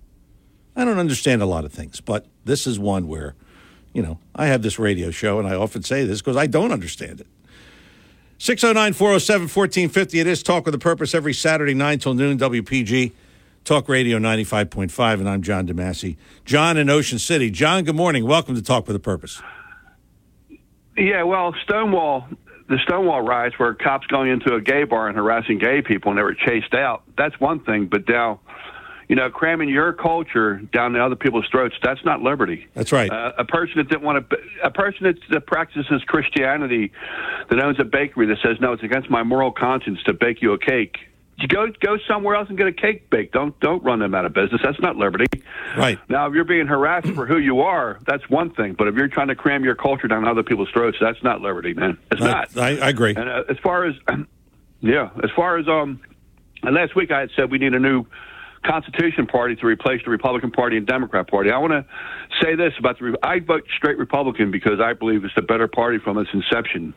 [0.77, 3.33] I don't understand a lot of things, but this is one where,
[3.93, 6.71] you know, I have this radio show and I often say this because I don't
[6.71, 7.27] understand it.
[8.37, 10.19] 609 407 1450.
[10.19, 13.11] It is Talk with a Purpose every Saturday, 9 till noon, WPG.
[13.65, 16.15] Talk Radio 95.5, and I'm John DeMasi.
[16.45, 17.49] John in Ocean City.
[17.49, 18.25] John, good morning.
[18.25, 19.41] Welcome to Talk with a Purpose.
[20.95, 22.27] Yeah, well, Stonewall,
[22.69, 26.19] the Stonewall riots where cops going into a gay bar and harassing gay people and
[26.19, 27.01] they were chased out.
[27.17, 28.39] That's one thing, but now,
[29.07, 32.67] you know, cramming your culture down to other people's throats, that's not liberty.
[32.73, 33.09] That's right.
[33.09, 36.91] Uh, a person that didn't want to, a person that, that practices Christianity,
[37.49, 40.51] that owns a bakery that says, no, it's against my moral conscience to bake you
[40.53, 40.97] a cake.
[41.39, 43.33] You go go somewhere else and get a cake baked.
[43.33, 44.59] Don't don't run them out of business.
[44.63, 45.27] That's not liberty.
[45.77, 45.99] Right.
[46.09, 48.73] Now, if you're being harassed for who you are, that's one thing.
[48.73, 51.75] But if you're trying to cram your culture down other people's throats, that's not liberty,
[51.75, 51.99] man.
[52.11, 52.57] It's I, not.
[52.57, 53.13] I, I agree.
[53.15, 53.93] And uh, as far as,
[54.81, 56.01] yeah, as far as um,
[56.63, 58.05] and last week I had said we need a new
[58.65, 61.51] Constitution Party to replace the Republican Party and Democrat Party.
[61.51, 61.85] I want to
[62.41, 63.17] say this about the.
[63.23, 66.93] I vote straight Republican because I believe it's the better party from its inception.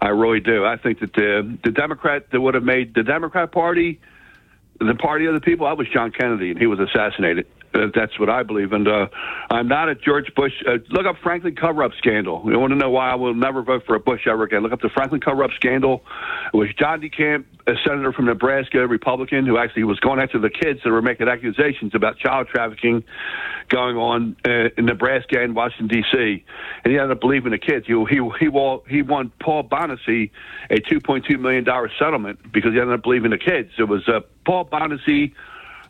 [0.00, 0.64] I really do.
[0.64, 4.00] I think that the the Democrat that would have made the Democrat Party
[4.78, 5.66] the party of the people.
[5.66, 7.46] I was John Kennedy, and he was assassinated.
[7.74, 8.72] Uh, That's what I believe.
[8.72, 9.08] And uh,
[9.50, 10.52] I'm not a George Bush.
[10.66, 12.42] Uh, look up Franklin cover up scandal.
[12.46, 14.62] You want to know why I will never vote for a Bush ever again?
[14.62, 16.02] Look up the Franklin cover up scandal.
[16.52, 20.50] It was John DeCamp, a senator from Nebraska, Republican, who actually was going after the
[20.50, 23.04] kids that were making accusations about child trafficking
[23.68, 26.44] going on uh, in Nebraska and Washington D.C.
[26.84, 27.86] And he ended up believing the kids.
[27.86, 30.30] He he he won, he won Paul Bonacci
[30.70, 33.70] a 2.2 million dollar settlement because he ended up believing the kids.
[33.78, 35.32] It was uh, Paul Bonacci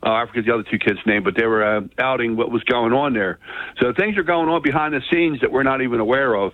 [0.04, 2.62] uh, I forget the other two kids' name, but they were uh, outing what was
[2.64, 3.38] going on there.
[3.80, 6.52] So things are going on behind the scenes that we're not even aware of,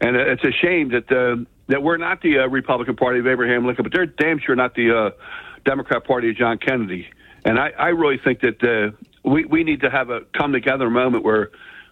[0.00, 3.66] and it's a shame that uh, that we're not the uh, Republican Party of Abraham
[3.66, 5.10] Lincoln, but they're damn sure not the uh,
[5.64, 7.08] Democrat Party of John Kennedy.
[7.44, 8.96] And I, I really think that uh,
[9.28, 11.50] we we need to have a come together moment where.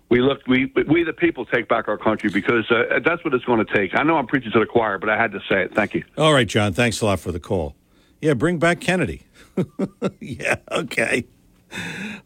[0.08, 3.44] We look, we we the people take back our country because uh, that's what it's
[3.44, 3.90] going to take.
[3.98, 5.74] I know I'm preaching to the choir, but I had to say it.
[5.74, 6.04] Thank you.
[6.16, 6.72] All right, John.
[6.72, 7.74] Thanks a lot for the call.
[8.20, 9.26] Yeah, bring back Kennedy.
[10.20, 11.26] yeah, okay.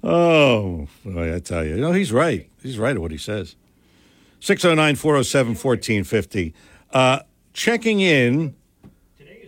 [0.03, 1.77] oh, boy, I tell you.
[1.77, 2.49] No, he's right.
[2.63, 3.57] He's right at what he says.
[4.41, 6.55] 609 407 1450.
[6.93, 7.21] Uh,
[7.53, 8.55] checking in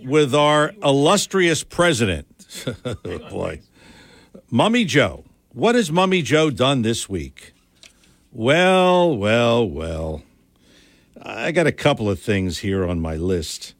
[0.05, 2.27] with our illustrious president.
[2.85, 3.60] oh, boy.
[4.51, 5.24] Mummy Joe.
[5.52, 7.55] What has Mummy Joe done this week?
[8.32, 10.23] Well, well, well.
[11.20, 13.74] I got a couple of things here on my list.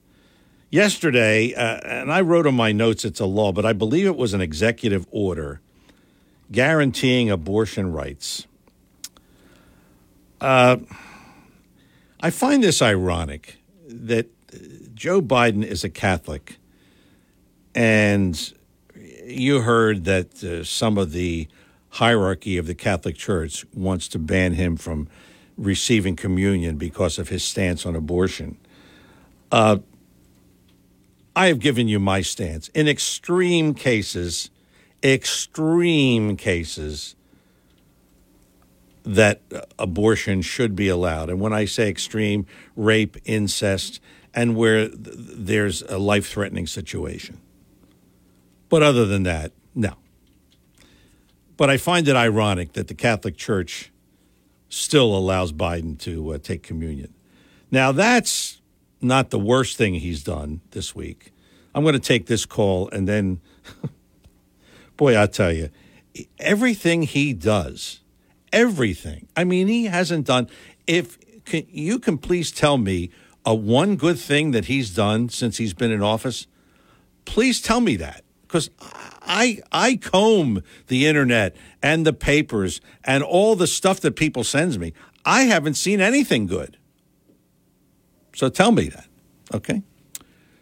[0.73, 4.17] Yesterday, uh, and I wrote on my notes it's a law, but I believe it
[4.17, 5.61] was an executive order
[6.51, 8.47] guaranteeing abortion rights.
[10.41, 10.79] Uh,
[12.21, 14.29] I find this ironic that
[14.95, 16.57] Joe Biden is a Catholic,
[17.75, 18.55] and
[19.27, 21.49] you heard that uh, some of the
[21.91, 25.07] hierarchy of the Catholic Church wants to ban him from
[25.59, 28.57] receiving communion because of his stance on abortion.
[29.51, 29.77] Uh,
[31.35, 32.69] I have given you my stance.
[32.69, 34.51] In extreme cases,
[35.03, 37.17] extreme cases,
[39.05, 39.41] that
[39.79, 41.31] abortion should be allowed.
[41.31, 42.47] And when I say extreme,
[42.77, 44.01] rape, incest,
[44.35, 47.39] and where th- there's a life threatening situation.
[48.69, 49.95] But other than that, no.
[51.57, 53.91] But I find it ironic that the Catholic Church
[54.69, 57.13] still allows Biden to uh, take communion.
[57.71, 58.62] Now, that's
[59.03, 61.33] not the worst thing he's done this week.
[61.75, 63.41] I'm going to take this call and then,
[64.97, 65.71] boy, I tell you,
[66.39, 68.01] everything he does,
[68.53, 69.29] everything.
[69.37, 70.49] I mean, he hasn't done.
[70.87, 73.11] If can, you can please tell me
[73.45, 76.47] a one good thing that he's done since he's been in office,
[77.25, 78.71] please tell me that because
[79.23, 84.79] I I comb the internet and the papers and all the stuff that people sends
[84.79, 84.93] me.
[85.25, 86.77] I haven't seen anything good.
[88.35, 89.07] So tell me that.
[89.55, 89.83] Okay.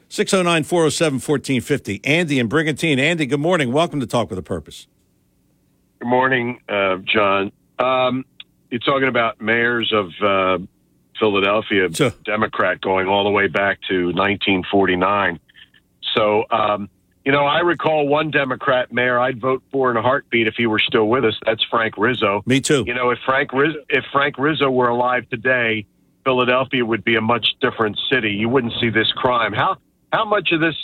[0.09, 2.01] 609 407 1450.
[2.05, 2.99] Andy and Brigantine.
[2.99, 3.73] Andy, good morning.
[3.73, 4.89] Welcome to Talk with a Purpose.
[6.01, 7.53] Good morning, uh, John.
[7.79, 8.25] Um,
[8.71, 10.59] you're talking about mayors of uh,
[11.19, 11.89] Philadelphia,
[12.25, 15.39] Democrat, going all the way back to 1949.
[16.15, 16.89] So, um,
[17.25, 20.67] you know, I recall one Democrat mayor I'd vote for in a heartbeat if he
[20.67, 21.35] were still with us.
[21.45, 22.43] That's Frank Rizzo.
[22.47, 22.85] Me too.
[22.87, 25.87] You know, if Frank Rizzo, if Frank Rizzo were alive today,
[26.25, 28.31] Philadelphia would be a much different city.
[28.31, 29.53] You wouldn't see this crime.
[29.53, 29.77] How
[30.13, 30.75] how much of this?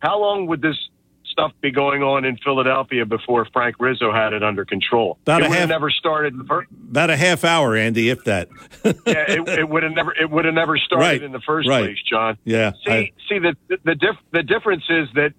[0.00, 0.76] How long would this
[1.24, 5.18] stuff be going on in Philadelphia before Frank Rizzo had it under control?
[5.22, 6.32] About it would half- have never started.
[6.32, 8.48] in the fir- About a half hour, Andy, if that.
[8.84, 8.92] yeah,
[9.28, 10.12] it, it would have never.
[10.12, 11.84] It would have never started Right, in the first right.
[11.84, 12.36] place, John.
[12.44, 12.72] Yeah.
[12.84, 13.54] See, I- see the
[13.84, 15.32] the diff, the difference is that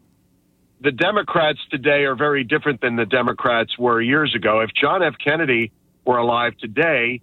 [0.79, 4.61] the Democrats today are very different than the Democrats were years ago.
[4.61, 5.13] If John F.
[5.23, 5.71] Kennedy
[6.05, 7.21] were alive today,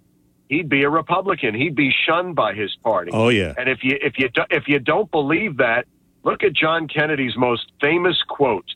[0.48, 1.54] he'd be a Republican.
[1.54, 3.10] He'd be shunned by his party.
[3.12, 3.54] Oh, yeah.
[3.56, 5.86] And if you if you do, if you don't believe that,
[6.24, 8.66] look at John Kennedy's most famous quote.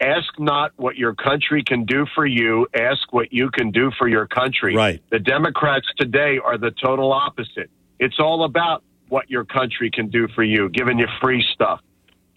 [0.00, 2.66] Ask not what your country can do for you.
[2.74, 4.74] Ask what you can do for your country.
[4.74, 5.00] Right.
[5.10, 7.70] The Democrats today are the total opposite.
[8.00, 11.80] It's all about what your country can do for you, giving you free stuff.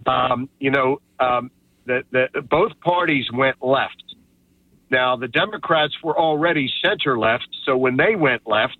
[0.05, 1.49] Um, you know, um,
[1.85, 4.03] the, the, both parties went left.
[4.89, 8.77] Now, the Democrats were already center left, so when they went left,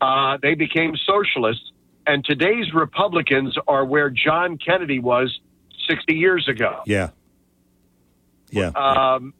[0.00, 1.72] uh, they became socialists.
[2.06, 5.38] And today's Republicans are where John Kennedy was
[5.88, 6.82] 60 years ago.
[6.86, 7.10] Yeah.
[8.50, 8.68] Yeah.
[8.68, 9.34] Um,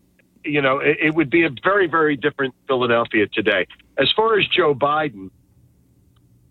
[0.45, 3.67] you know, it, it would be a very, very different Philadelphia today.
[3.97, 5.31] As far as Joe Biden,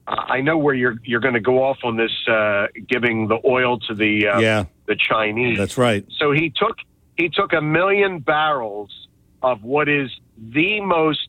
[0.07, 3.39] uh, I know where you're you're going to go off on this, uh, giving the
[3.45, 4.65] oil to the uh, Yeah.
[4.87, 5.57] the Chinese.
[5.57, 6.05] That's right.
[6.17, 6.77] So he took
[7.15, 9.06] he took a million barrels
[9.41, 11.27] of what is the most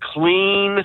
[0.00, 0.84] clean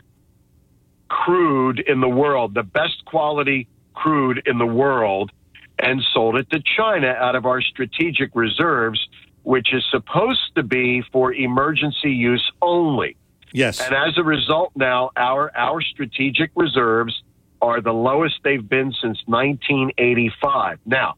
[1.07, 5.31] crude in the world, the best quality crude in the world,
[5.79, 8.99] and sold it to China out of our strategic reserves,
[9.43, 13.15] which is supposed to be for emergency use only.
[13.51, 13.79] Yes.
[13.81, 17.23] And as a result, now our our strategic reserves
[17.61, 20.79] are the lowest they've been since 1985.
[20.85, 21.15] Now,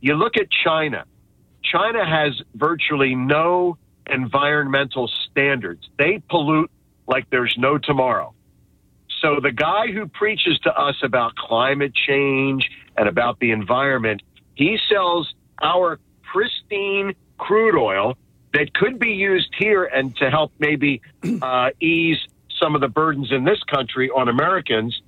[0.00, 1.04] you look at China.
[1.62, 3.78] China has virtually no
[4.10, 5.88] environmental standards.
[5.98, 6.70] They pollute
[7.06, 8.34] like there's no tomorrow.
[9.20, 14.22] So the guy who preaches to us about climate change and about the environment,
[14.54, 18.16] he sells our pristine crude oil
[18.52, 21.00] that could be used here and to help maybe
[21.42, 22.18] uh, ease
[22.60, 25.00] some of the burdens in this country on Americans.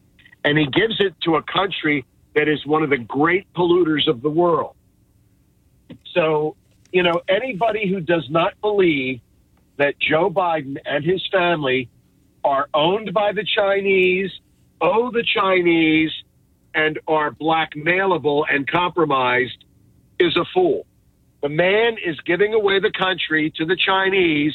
[0.44, 2.04] And he gives it to a country
[2.34, 4.74] that is one of the great polluters of the world.
[6.14, 6.56] So,
[6.94, 9.20] you know, anybody who does not believe
[9.78, 11.90] that Joe Biden and his family
[12.44, 14.30] are owned by the Chinese,
[14.80, 16.12] owe the Chinese,
[16.72, 19.64] and are blackmailable and compromised
[20.20, 20.86] is a fool.
[21.42, 24.54] The man is giving away the country to the Chinese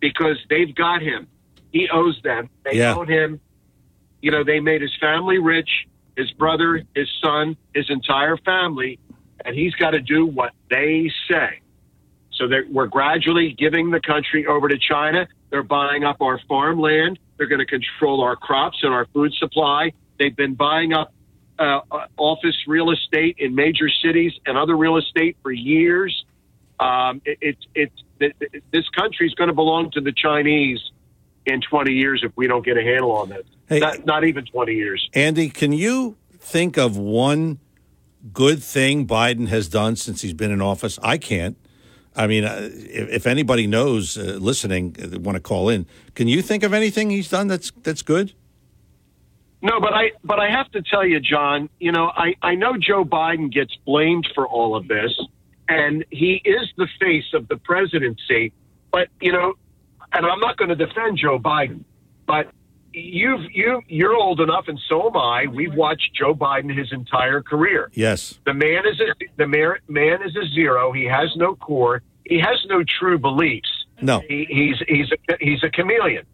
[0.00, 1.26] because they've got him.
[1.72, 2.48] He owes them.
[2.64, 2.94] They Yeah.
[2.94, 3.40] own him.
[4.20, 9.00] You know, they made his family rich, his brother, his son, his entire family,
[9.44, 11.58] and he's got to do what they say.
[12.42, 15.28] So we're gradually giving the country over to China.
[15.50, 17.18] They're buying up our farmland.
[17.36, 19.92] They're going to control our crops and our food supply.
[20.18, 21.12] They've been buying up
[21.58, 26.24] uh, uh, office real estate in major cities and other real estate for years.
[26.80, 27.92] Um, it, it, it-
[28.70, 30.78] this country is going to belong to the Chinese
[31.44, 33.44] in 20 years if we don't get a handle on this.
[33.68, 35.08] Hey- not, not even 20 years.
[35.12, 37.58] Andy, can you think of one
[38.32, 40.98] good thing Biden has done since he's been in office?
[41.02, 41.56] I can't.
[42.14, 46.42] I mean, uh, if, anybody knows, uh, listening, uh, want to call in, can you
[46.42, 48.34] think of anything he's done that's that's good?
[49.62, 51.70] No, but I but I have to tell you, John.
[51.78, 55.18] You know, I I know Joe Biden gets blamed for all of this,
[55.68, 58.52] and he is the face of the presidency.
[58.90, 59.54] But you know,
[60.12, 61.84] and I'm not going to defend Joe Biden,
[62.26, 62.50] but
[62.92, 65.46] you've you you're old enough, and so am I.
[65.46, 67.90] We've watched Joe Biden his entire career.
[67.94, 68.38] Yes.
[68.44, 70.92] The man is a the man, man is a zero.
[70.92, 72.02] He has no core.
[72.24, 73.68] He has no true beliefs.
[74.00, 74.20] No.
[74.28, 76.24] He, he's he's a, he's a chameleon,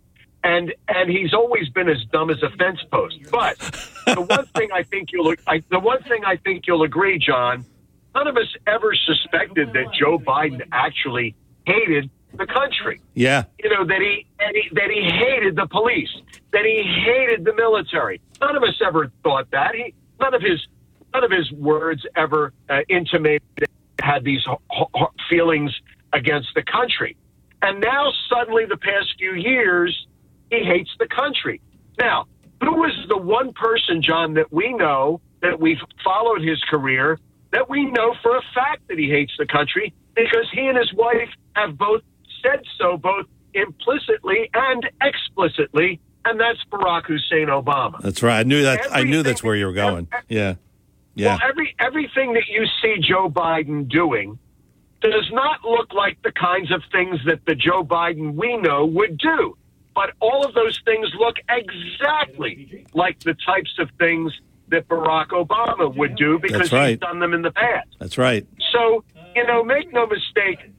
[0.44, 3.18] and and he's always been as dumb as a fence post.
[3.30, 3.59] But
[4.06, 7.64] the one thing I think you'll I, the one thing I think you'll agree, John,
[8.14, 11.35] none of us ever suspected that Joe Biden actually
[11.66, 13.01] hated the country.
[13.15, 13.45] Yeah.
[13.63, 16.11] You know that he, that he that he hated the police,
[16.53, 18.21] that he hated the military.
[18.41, 19.75] None of us ever thought that.
[19.75, 20.67] He none of his
[21.13, 25.75] none of his words ever uh, intimated that he had these ho- ho- feelings
[26.13, 27.17] against the country.
[27.63, 30.07] And now suddenly, the past few years,
[30.51, 31.61] he hates the country.
[31.99, 32.27] Now,
[32.63, 37.19] who is the one person, John, that we know that we've followed his career
[37.53, 40.93] that we know for a fact that he hates the country because he and his
[40.93, 42.03] wife have both
[42.43, 48.01] said so, both implicitly and explicitly, and that's Barack Hussein Obama.
[48.01, 48.40] That's right.
[48.40, 48.86] I knew that.
[48.90, 50.09] I knew that's where you were going.
[50.28, 50.55] Yeah.
[51.15, 51.36] Yeah.
[51.36, 54.39] Well, every everything that you see Joe Biden doing
[55.01, 59.19] does not look like the kinds of things that the Joe Biden we know would
[59.19, 59.56] do.
[59.94, 64.32] But all of those things look exactly like the types of things
[64.69, 66.90] that Barack Obama would do because right.
[66.90, 67.89] he's done them in the past.
[67.98, 68.47] That's right.
[68.73, 69.02] So,
[69.35, 70.70] you know, make no mistake,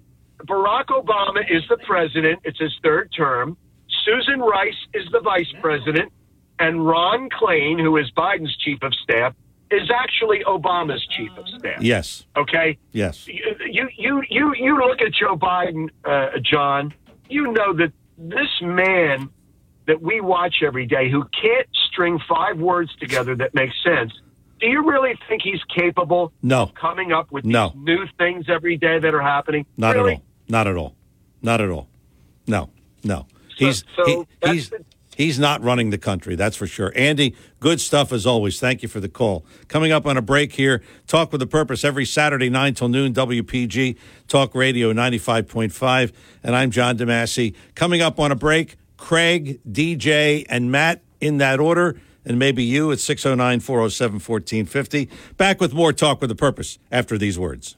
[0.49, 2.39] Barack Obama is the president.
[2.43, 3.55] It's his third term.
[4.03, 6.11] Susan Rice is the vice president.
[6.57, 9.33] And Ron Klain, who is Biden's chief of staff,
[9.71, 11.81] is actually Obama's chief of staff.
[11.81, 12.25] Yes.
[12.35, 12.77] Okay?
[12.91, 13.27] Yes.
[13.27, 13.55] You,
[13.95, 16.93] you, you, you, look at Joe Biden, uh, John,
[17.29, 19.29] you know that this man
[19.85, 24.11] that we watch every day who can't string five words together that make sense,
[24.59, 26.63] do you really think he's capable No.
[26.63, 27.71] of coming up with No.
[27.75, 29.65] new things every day that are happening?
[29.77, 30.13] Not really?
[30.13, 30.23] at all.
[30.49, 30.95] Not at all.
[31.41, 31.87] Not at all.
[32.47, 32.69] No.
[33.03, 33.27] No.
[33.55, 34.71] He's so he- he's
[35.15, 36.35] he's not running the country.
[36.35, 36.91] That's for sure.
[36.95, 38.59] Andy, good stuff as always.
[38.59, 39.45] Thank you for the call.
[39.67, 40.81] Coming up on a break here.
[41.07, 43.13] Talk with a purpose every Saturday nine till noon.
[43.13, 43.97] WPG
[44.27, 46.11] Talk Radio ninety five point five.
[46.43, 47.53] And I'm John DeMasi.
[47.75, 48.75] Coming up on a break.
[48.97, 51.99] Craig, DJ, and Matt in that order.
[52.25, 55.09] And maybe you at 609 407 1450.
[55.37, 57.77] Back with more Talk with a Purpose after these words.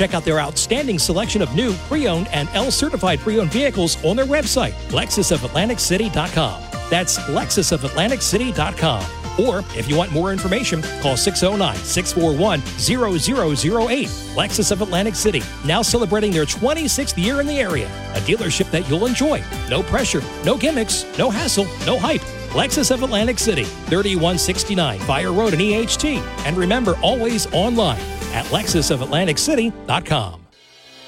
[0.01, 4.71] check out their outstanding selection of new, pre-owned, and L-certified pre-owned vehicles on their website,
[4.89, 6.63] lexusofatlanticcity.com.
[6.89, 9.05] That's lexusofatlanticcity.com.
[9.39, 14.07] Or if you want more information, call 609 641 0008.
[14.35, 17.85] Lexus of Atlantic City, now celebrating their 26th year in the area.
[18.15, 19.43] A dealership that you'll enjoy.
[19.69, 22.21] No pressure, no gimmicks, no hassle, no hype.
[22.53, 26.17] Lexus of Atlantic City, 3169 Fire Road in EHT.
[26.45, 28.01] And remember, always online
[28.33, 30.45] at lexusofatlanticcity.com.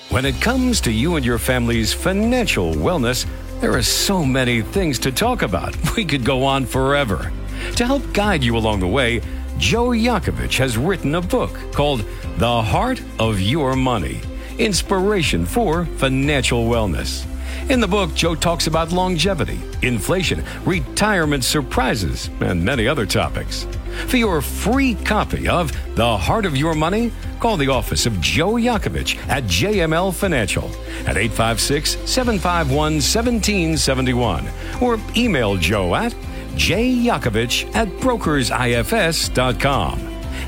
[0.10, 3.26] When it comes to you and your family's financial wellness,
[3.62, 5.76] there are so many things to talk about.
[5.96, 7.32] We could go on forever.
[7.76, 9.22] To help guide you along the way,
[9.58, 12.04] Joe Yakovich has written a book called
[12.38, 14.22] The Heart of Your Money
[14.58, 17.26] Inspiration for Financial Wellness.
[17.70, 23.66] In the book, Joe talks about longevity, inflation, retirement surprises, and many other topics.
[24.08, 28.54] For your free copy of The Heart of Your Money, call the office of Joe
[28.54, 30.66] Yakovich at JML Financial
[31.08, 34.48] at 856 751 1771
[34.82, 36.14] or email Joe at
[36.56, 40.00] jyakovich at brokersifs.com.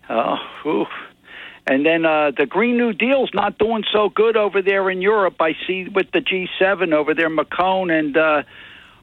[0.08, 0.36] Oh,
[0.66, 0.88] oof.
[1.66, 5.36] And then uh, the Green New Deal's not doing so good over there in Europe.
[5.40, 8.42] I see with the G7 over there, Macron and uh,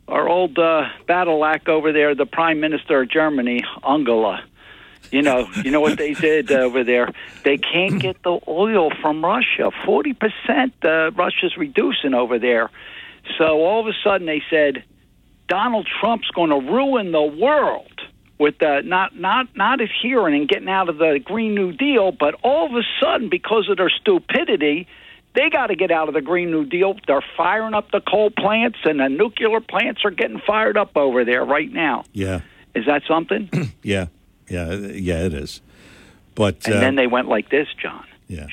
[0.08, 4.44] our old uh, battle act over there, the Prime Minister of Germany, Angela.
[5.12, 7.12] You know, you know what they did over there.
[7.44, 9.70] They can't get the oil from Russia.
[9.86, 12.70] Forty percent uh, Russia's reducing over there.
[13.38, 14.84] So all of a sudden they said
[15.50, 17.93] Donald Trump's going to ruin the world
[18.40, 22.12] with uh, not not not adhering and getting out of the Green New Deal.
[22.12, 24.88] But all of a sudden, because of their stupidity,
[25.36, 26.96] they got to get out of the Green New Deal.
[27.08, 31.26] They're firing up the coal plants, and the nuclear plants are getting fired up over
[31.26, 32.06] there right now.
[32.14, 32.42] Yeah.
[32.76, 33.50] Is that something?
[33.84, 34.08] Yeah.
[34.50, 34.74] Yeah.
[34.74, 35.62] Yeah, it is.
[36.36, 38.06] But and uh, then they went like this, John.
[38.28, 38.48] Yeah.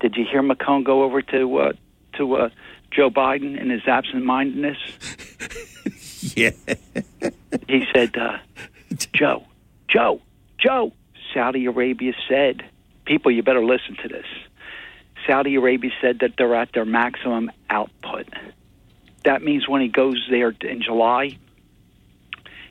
[0.00, 1.72] Did you hear Macron go over to uh,
[2.18, 2.48] to uh,
[2.90, 4.76] Joe Biden in his absent-mindedness?
[6.36, 6.50] yeah.
[7.66, 8.38] he said, uh,
[9.12, 9.44] "Joe,
[9.88, 10.20] Joe,
[10.58, 10.92] Joe."
[11.32, 12.62] Saudi Arabia said,
[13.06, 14.26] "People, you better listen to this."
[15.26, 18.28] Saudi Arabia said that they're at their maximum output.
[19.24, 21.36] That means when he goes there in July,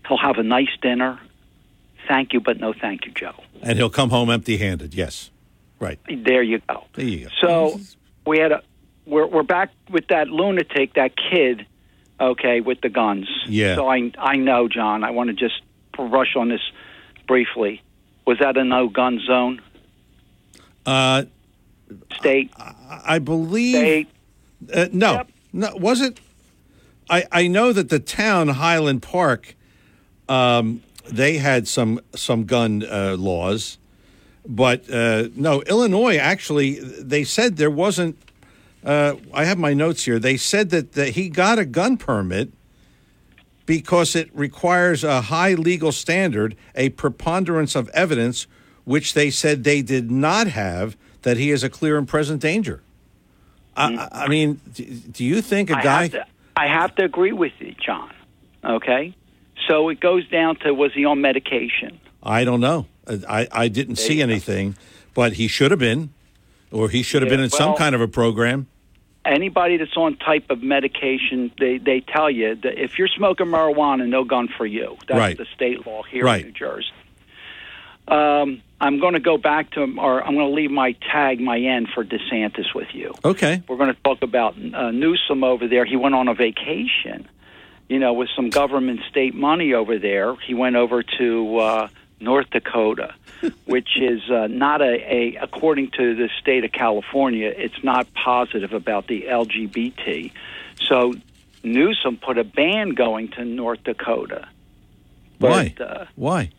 [0.07, 1.19] he'll have a nice dinner.
[2.07, 3.33] Thank you, but no thank you, Joe.
[3.61, 4.93] and he'll come home empty-handed.
[4.93, 5.31] Yes.
[5.79, 5.99] Right.
[6.07, 6.85] There you go.
[6.93, 7.31] There you go.
[7.41, 7.79] So
[8.25, 8.63] we had a
[9.05, 11.65] we're we're back with that lunatic, that kid,
[12.19, 13.27] okay, with the guns.
[13.47, 13.75] Yeah.
[13.75, 15.03] So I I know, John.
[15.03, 15.61] I want to just
[15.97, 16.61] rush on this
[17.27, 17.81] briefly.
[18.25, 19.61] Was that a no gun zone?
[20.85, 21.23] Uh,
[22.15, 22.51] State.
[22.57, 24.07] I, I believe.
[24.73, 26.19] Uh, no, no, was it?
[27.09, 29.55] I I know that the town Highland Park,
[30.27, 33.77] um, they had some some gun uh, laws,
[34.47, 38.17] but uh, no, Illinois actually they said there wasn't.
[38.85, 40.19] Uh, I have my notes here.
[40.19, 42.53] They said that, that he got a gun permit
[43.65, 48.45] because it requires a high legal standard, a preponderance of evidence,
[48.83, 52.83] which they said they did not have, that he is a clear and present danger.
[53.75, 54.61] I, I mean,
[55.11, 56.01] do, you think a I guy?
[56.03, 58.13] Have to, I have to agree with you, John.
[58.63, 59.15] Okay.
[59.67, 61.99] So it goes down to was he on medication?
[62.21, 62.85] I don't know.
[63.27, 64.75] I, I didn't see anything,
[65.13, 66.11] but he should have been,
[66.71, 68.67] or he should have Yeah, been in some kind of a program.
[69.25, 74.07] Anybody that's on type of medication, they they tell you that if you're smoking marijuana,
[74.07, 74.97] no gun for you.
[75.07, 75.37] That's Right.
[75.37, 76.41] the state law here Right.
[76.41, 76.87] in New Jersey.
[78.07, 81.57] Um, I'm going to go back to, or I'm going to leave my tag, my
[81.57, 83.15] end for DeSantis with you.
[83.25, 83.63] Okay.
[83.67, 85.85] We're going to talk about uh, Newsom over there.
[85.85, 87.27] He went on a vacation,
[87.89, 90.35] you know, with some government state money over there.
[90.35, 91.87] He went over to uh,
[92.19, 93.15] North Dakota.
[93.65, 98.73] which is uh, not a, a, according to the state of California, it's not positive
[98.73, 100.31] about the LGBT.
[100.87, 101.13] So
[101.63, 104.47] Newsom put a ban going to North Dakota.
[105.39, 105.73] Why?
[105.77, 106.49] But, uh, Why?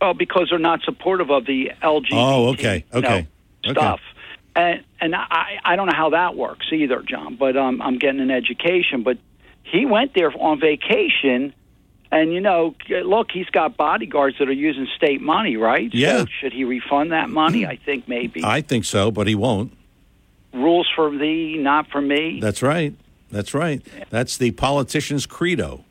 [0.00, 3.28] well, because they're not supportive of the LGBT Oh, okay, you know, okay,
[3.66, 3.72] okay.
[3.72, 4.00] stuff.
[4.54, 7.36] And and I I don't know how that works either, John.
[7.36, 9.02] But um, I'm getting an education.
[9.02, 9.18] But
[9.62, 11.54] he went there on vacation,
[12.10, 15.92] and you know, look, he's got bodyguards that are using state money, right?
[15.92, 16.20] Yeah.
[16.20, 17.66] So should he refund that money?
[17.66, 18.42] I think maybe.
[18.44, 19.76] I think so, but he won't.
[20.54, 22.40] Rules for thee, not for me.
[22.40, 22.94] That's right.
[23.30, 23.86] That's right.
[24.08, 25.84] That's the politician's credo,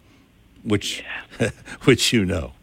[0.64, 1.04] which,
[1.84, 2.54] which you know.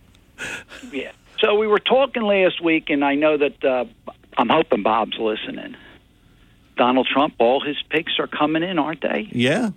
[0.91, 1.13] Yeah.
[1.39, 3.85] So we were talking last week, and I know that uh,
[4.37, 5.77] I'm hoping Bob's listening.
[6.77, 9.29] Donald Trump, all his picks are coming in, aren't they?
[9.31, 9.71] Yeah.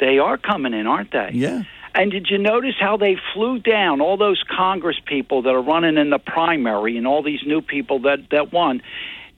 [0.00, 1.30] They are coming in, aren't they?
[1.34, 1.64] Yeah.
[1.94, 5.96] And did you notice how they flew down all those Congress people that are running
[5.96, 8.82] in the primary and all these new people that that won?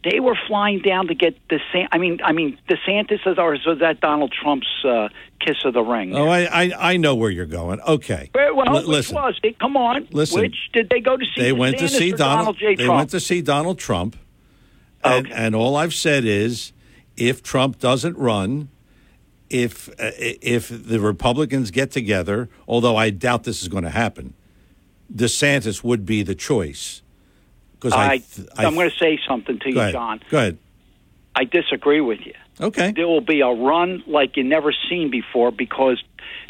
[0.02, 1.58] They were flying down to get the
[1.92, 5.08] I mean, I mean, DeSantis is or was that Donald Trump's uh,
[5.40, 6.16] kiss of the ring?
[6.16, 7.80] Oh, I, I, I know where you're going.
[7.82, 8.30] Okay.
[8.34, 9.14] Well, well, L- listen.
[9.14, 9.58] was it?
[9.58, 10.08] Come on.
[10.10, 10.40] Listen.
[10.40, 11.42] Which did they go to see?
[11.42, 12.58] they went to see or Donald.
[12.58, 12.76] J.
[12.76, 12.98] they Trump?
[12.98, 14.16] went to see Donald Trump.
[15.02, 16.72] And, and all I've said is,
[17.16, 18.68] if Trump doesn't run,
[19.50, 24.34] if uh, if the Republicans get together, although I doubt this is going to happen,
[25.14, 27.02] DeSantis would be the choice.
[27.72, 29.92] Because I, I, th- I, am going to say something to you, ahead.
[29.92, 30.20] John.
[30.30, 30.58] Go ahead.
[31.34, 32.34] I disagree with you.
[32.60, 32.92] Okay.
[32.92, 36.02] There will be a run like you never seen before because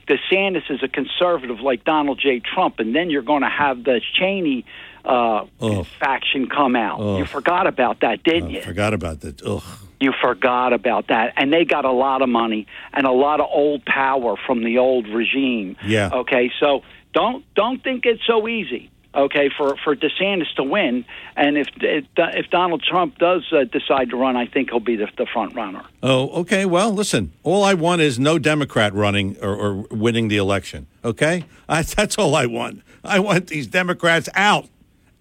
[0.09, 2.41] DeSantis is a conservative like Donald J.
[2.41, 4.65] Trump, and then you're going to have the Cheney
[5.05, 5.85] uh, Oh.
[5.85, 6.99] faction come out.
[7.01, 7.19] Oh.
[7.19, 8.59] You forgot about that, didn't you?
[8.59, 9.41] I forgot about that.
[9.43, 9.63] Ugh.
[10.01, 11.35] You forgot about that.
[11.37, 14.79] And they got a lot of money and a lot of old power from the
[14.79, 15.77] old regime.
[15.85, 16.11] Yeah.
[16.13, 18.91] Okay, so don't don't think it's so easy.
[19.13, 21.05] Okay, for for DeSantis to win,
[21.37, 24.95] and if if, if Donald Trump does uh, decide to run, I think he'll be
[24.95, 25.83] the, the front runner.
[26.01, 26.65] Oh, okay.
[26.65, 27.33] Well, listen.
[27.43, 30.87] All I want is no Democrat running or, or winning the election.
[31.05, 32.83] Okay, I, that's all I want.
[33.03, 34.69] I want these Democrats out,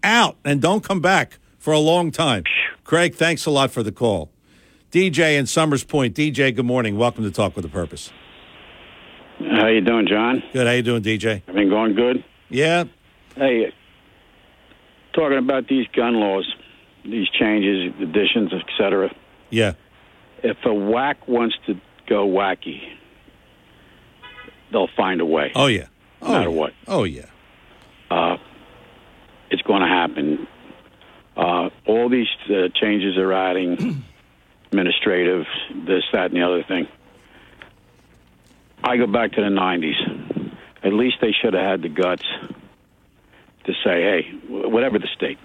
[0.04, 2.44] out, and don't come back for a long time.
[2.84, 4.30] Craig, thanks a lot for the call.
[4.92, 6.16] DJ in Somers Point.
[6.16, 6.98] DJ, good morning.
[6.98, 8.12] Welcome to Talk with a Purpose.
[9.40, 10.42] How you doing, John?
[10.52, 10.66] Good.
[10.66, 11.44] How you doing, DJ?
[11.48, 12.24] I've been going good.
[12.50, 12.86] Yeah.
[13.36, 13.72] Hey,
[15.14, 16.52] talking about these gun laws,
[17.06, 19.14] these changes, additions, etc.
[19.52, 19.74] Yeah.
[20.42, 22.82] If a whack wants to go wacky,
[24.72, 25.52] they'll find a way.
[25.54, 25.86] Oh yeah.
[26.22, 26.74] No matter what.
[26.88, 27.28] Oh yeah.
[28.10, 28.38] Uh,
[29.52, 30.48] it's going to happen.
[31.38, 34.04] Uh, all these uh, changes are adding
[34.72, 36.88] administrative, this, that, and the other thing.
[38.84, 40.56] I go back to the 90s.
[40.84, 42.24] At least they should have had the guts
[43.66, 45.40] to say, hey, whatever the state,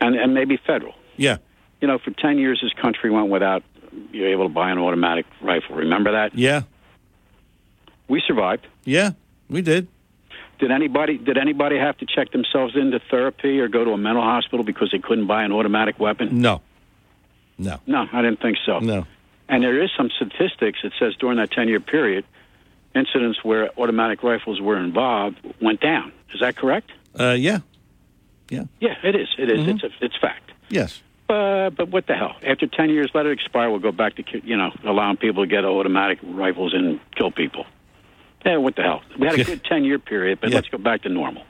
[0.00, 0.94] and, and maybe federal.
[1.16, 1.38] Yeah.
[1.80, 3.62] You know, for 10 years, this country went without
[4.12, 5.76] you're able to buy an automatic rifle.
[5.76, 6.36] Remember that?
[6.36, 6.62] Yeah.
[8.08, 8.66] We survived.
[8.84, 9.12] Yeah.
[9.48, 9.88] We did.
[10.58, 14.22] Did anybody did anybody have to check themselves into therapy or go to a mental
[14.22, 16.40] hospital because they couldn't buy an automatic weapon?
[16.40, 16.60] No.
[17.60, 17.78] No.
[17.86, 18.78] No, I didn't think so.
[18.80, 19.06] No.
[19.48, 22.24] And there is some statistics that says during that 10 year period,
[22.94, 26.12] incidents where automatic rifles were involved went down.
[26.32, 26.90] Is that correct?
[27.18, 27.58] Uh, yeah.
[28.48, 28.64] Yeah.
[28.80, 29.28] Yeah, it is.
[29.38, 29.60] It is.
[29.60, 29.74] Mhm.
[29.74, 30.50] It's a, it's fact.
[30.68, 31.02] Yes.
[31.28, 32.34] Uh, but what the hell?
[32.44, 33.70] After 10 years, let it expire.
[33.70, 37.66] We'll go back to, you know, allowing people to get automatic rifles and kill people.
[38.44, 39.02] Yeah, what the hell?
[39.18, 40.56] We had a good 10 year period, but Yeah.
[40.56, 41.44] let's go back to normal.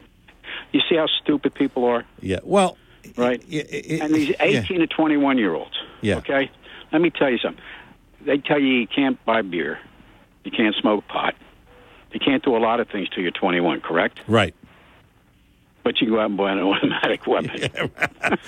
[0.72, 2.04] You see how stupid people are?
[2.20, 2.40] Yeah.
[2.42, 2.76] Well,
[3.16, 3.42] right?
[3.42, 5.76] and these 18 to 21 year olds.
[6.00, 6.16] Yeah.
[6.18, 6.50] Okay?
[6.92, 7.62] Let me tell you something.
[8.24, 9.78] They tell you you can't buy beer,
[10.44, 11.34] you can't smoke pot,
[12.12, 14.20] you can't do a lot of things till you're 21, correct?
[14.26, 14.54] Right.
[15.82, 17.70] But you can go out and buy an automatic weapon.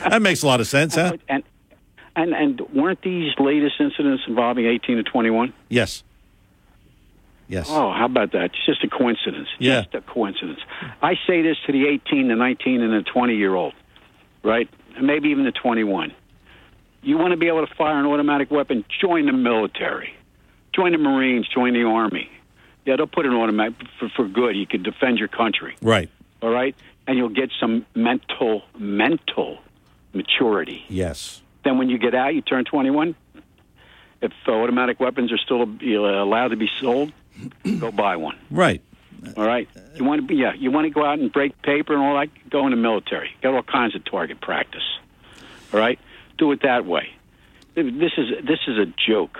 [0.09, 1.17] That makes a lot of sense, huh?
[1.29, 1.45] And,
[2.15, 5.55] and, and weren't these latest incidents involving 18 to 21?
[5.71, 6.05] Yes.
[7.49, 7.69] Yes.
[7.71, 8.45] Oh, how about that?
[8.47, 9.49] It's just a coincidence.
[9.59, 9.83] Yeah.
[9.83, 10.61] Just a coincidence.
[11.01, 13.73] I say this to the 18, the 19, and the 20 year old,
[14.43, 14.69] right?
[15.01, 16.13] Maybe even the 21.
[17.03, 18.85] You want to be able to fire an automatic weapon?
[19.01, 20.15] Join the military.
[20.75, 21.49] Join the Marines.
[21.49, 22.31] Join the Army.
[22.85, 24.57] Yeah, they'll put an automatic for, for good.
[24.57, 25.77] You can defend your country.
[25.83, 26.11] Right.
[26.41, 26.75] All right?
[27.07, 29.59] And you'll get some mental, mental
[30.13, 30.85] maturity.
[30.89, 31.43] Yes.
[31.65, 33.15] Then when you get out, you turn 21.
[34.21, 37.13] If automatic weapons are still uh, allowed to be sold,
[37.81, 38.39] go buy one.
[38.51, 38.83] Right.
[39.37, 39.69] All right.
[39.95, 40.53] You want to be yeah.
[40.55, 42.29] You want to go out and break paper and all that.
[42.51, 43.31] Go in the military.
[43.43, 44.83] Get all kinds of target practice.
[45.73, 45.99] All right.
[46.39, 47.11] Do it that way.
[47.75, 49.39] This is this is a joke.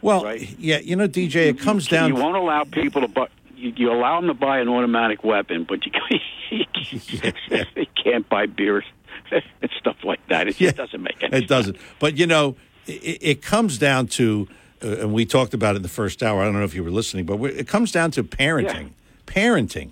[0.00, 2.14] Well, yeah, you know, DJ, it comes down.
[2.14, 3.26] You won't allow people to buy.
[3.56, 5.92] you, you allow them to buy an automatic weapon, but you,
[7.76, 8.84] you can't buy beers
[9.32, 10.46] and stuff like that.
[10.48, 11.76] It just doesn't make any It doesn't.
[11.98, 12.56] But you know,
[12.86, 14.46] it, it comes down to,
[14.82, 16.40] uh, and we talked about it in the first hour.
[16.40, 18.90] I don't know if you were listening, but it comes down to parenting.
[19.28, 19.90] Parenting.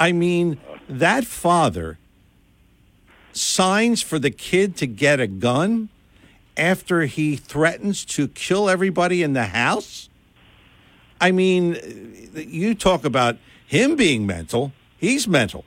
[0.00, 1.98] I mean, that father
[3.32, 5.90] signs for the kid to get a gun
[6.56, 10.08] after he threatens to kill everybody in the house.
[11.20, 11.76] I mean,
[12.34, 13.36] you talk about
[13.66, 14.72] him being mental.
[14.98, 15.64] He's mental,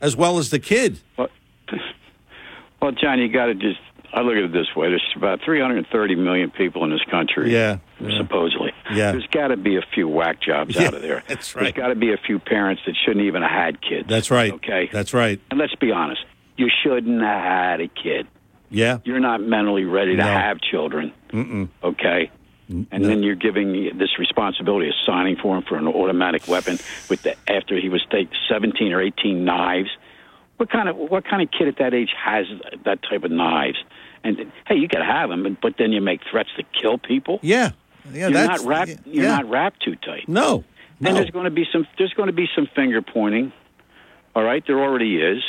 [0.00, 1.00] as well as the kid.
[1.16, 3.80] Well, John, you got to just.
[4.12, 7.52] I look at it this way: there's about 330 million people in this country.
[7.52, 8.18] Yeah, yeah.
[8.18, 8.72] supposedly.
[8.92, 9.12] Yeah.
[9.12, 11.22] There's got to be a few whack jobs Yeah, out of there.
[11.28, 11.74] that's There's right.
[11.74, 14.08] got to be a few parents that shouldn't even have had kids.
[14.08, 14.52] That's right.
[14.54, 14.88] Okay.
[14.92, 15.40] That's right.
[15.50, 16.22] And let's be honest:
[16.56, 18.26] you shouldn't have had a kid.
[18.70, 18.98] Yeah.
[19.04, 20.24] You're not mentally ready to No.
[20.24, 21.12] have children.
[21.30, 21.68] Mm-mm.
[21.82, 22.30] Okay.
[22.68, 27.20] And then you're giving this responsibility of signing for him for an automatic weapon with
[27.24, 29.88] the after he was take 17 or 18 knives.
[30.56, 32.46] What kind of what kind of kid at that age has
[32.84, 33.78] that type of knives?
[34.22, 37.40] And hey, you can have them, but then you make threats to kill people.
[37.42, 37.72] Yeah,
[38.12, 39.06] yeah, you're not wrapped.
[39.06, 39.36] You're yeah.
[39.36, 40.28] not wrapped too tight.
[40.28, 40.64] No,
[40.98, 41.08] no.
[41.08, 41.86] And there's going to be some.
[41.98, 43.52] There's going to be some finger pointing.
[44.34, 45.42] All right, there already is,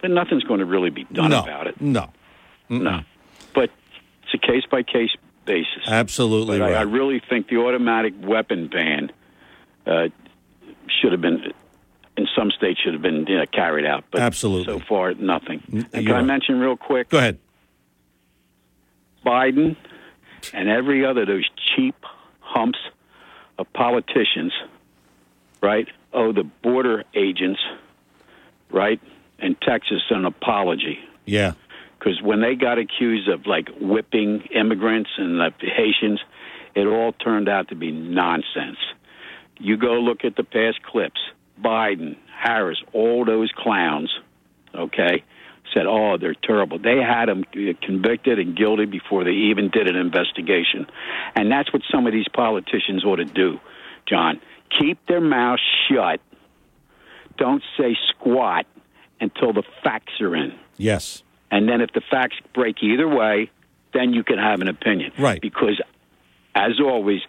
[0.00, 1.80] but nothing's going to really be done no, about it.
[1.80, 2.10] No.
[2.68, 3.00] No.
[3.54, 3.70] But
[4.22, 5.10] it's a case by case
[5.44, 5.86] basis.
[5.86, 6.78] Absolutely But I, right.
[6.78, 9.12] I really think the automatic weapon ban
[9.86, 10.08] uh,
[10.88, 11.52] should have been,
[12.16, 14.04] in some states, should have been you know, carried out.
[14.10, 14.78] But Absolutely.
[14.78, 15.86] so far, nothing.
[15.92, 17.08] And can I mention real quick?
[17.08, 17.38] Go ahead.
[19.24, 19.76] Biden
[20.52, 21.96] and every other of those cheap
[22.40, 22.78] humps
[23.58, 24.52] of politicians,
[25.62, 27.60] right, owe the border agents,
[28.70, 29.00] right,
[29.38, 30.98] in Texas an apology.
[31.24, 31.52] Yeah.
[31.98, 36.20] Because when they got accused of like whipping immigrants and the Haitians,
[36.74, 38.78] it all turned out to be nonsense.
[39.58, 41.20] You go look at the past clips.
[41.62, 44.12] Biden, Harris, all those clowns,
[44.74, 45.22] okay,
[45.74, 46.78] said, oh, they're terrible.
[46.78, 50.86] They had them uh, convicted and guilty before they even did an investigation.
[51.34, 53.58] And that's what some of these politicians ought to do,
[54.08, 54.40] John.
[54.78, 56.20] Keep their mouths shut.
[57.36, 58.66] Don't say squat
[59.20, 60.54] until the facts are in.
[60.76, 61.22] Yes.
[61.50, 63.50] And then if the facts break either way,
[63.92, 65.12] then you can have an opinion.
[65.18, 65.40] Right.
[65.40, 65.80] Because,
[66.54, 67.20] as always,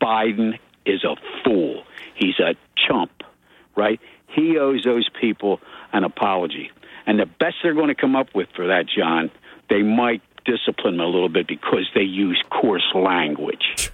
[0.00, 1.84] Biden is a fool.
[2.14, 3.22] He's a chump,
[3.76, 4.00] right?
[4.28, 5.60] He owes those people
[5.92, 6.70] an apology.
[7.06, 9.30] And the best they're going to come up with for that, John,
[9.68, 13.90] they might discipline him a little bit because they use coarse language.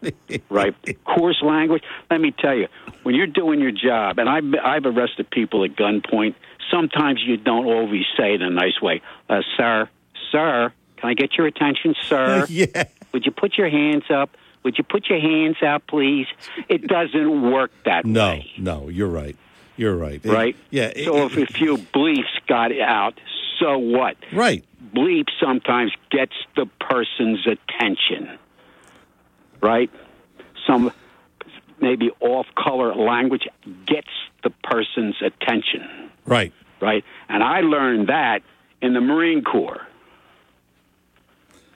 [0.50, 0.74] right?
[1.04, 1.82] Coarse language.
[2.10, 2.68] Let me tell you,
[3.02, 6.34] when you're doing your job, and I've, I've arrested people at gunpoint,
[6.70, 9.02] sometimes you don't always say it in a nice way.
[9.28, 9.88] Uh, sir,
[10.30, 12.46] sir, can I get your attention, sir?
[12.48, 12.84] yeah.
[13.12, 14.30] Would you put your hands up?
[14.64, 16.26] Would you put your hands out, please?
[16.68, 19.36] It doesn't work that No, way, No, no, you're right.
[19.78, 20.20] You're right.
[20.22, 20.56] It- right?
[20.70, 20.92] yeah.
[20.94, 23.18] it- So if a few bleeps got out,
[23.58, 24.16] so what?
[24.32, 24.64] Right.
[24.94, 28.38] Bleep sometimes gets the person's attention,
[29.62, 29.90] right?
[30.66, 30.92] Some
[31.80, 33.46] maybe off-color language
[33.86, 34.08] gets
[34.42, 36.52] the person's attention, right.
[36.80, 37.04] right?
[37.28, 38.42] And I learned that
[38.82, 39.86] in the Marine Corps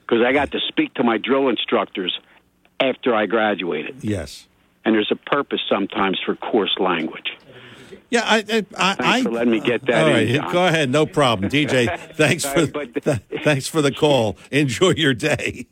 [0.01, 2.19] because I got to speak to my drill instructors
[2.81, 4.03] after I graduated.
[4.03, 4.49] Yes.
[4.85, 7.37] And there's a purpose sometimes for coarse language.
[8.11, 10.53] Yeah, I, I, I, Thanks for letting me get that All in, right, John.
[10.53, 11.99] go ahead, no problem, DJ.
[12.17, 12.67] Thanks for
[13.01, 14.37] th- thanks for the call.
[14.51, 15.67] Enjoy your day.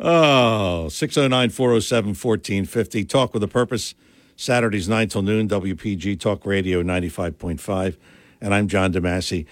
[0.00, 3.08] oh, 609-407-1450.
[3.08, 3.94] Talk with a purpose.
[4.36, 7.96] Saturdays 9 till noon, WPG Talk Radio 95.5.
[8.40, 9.46] And I'm John DeMasi.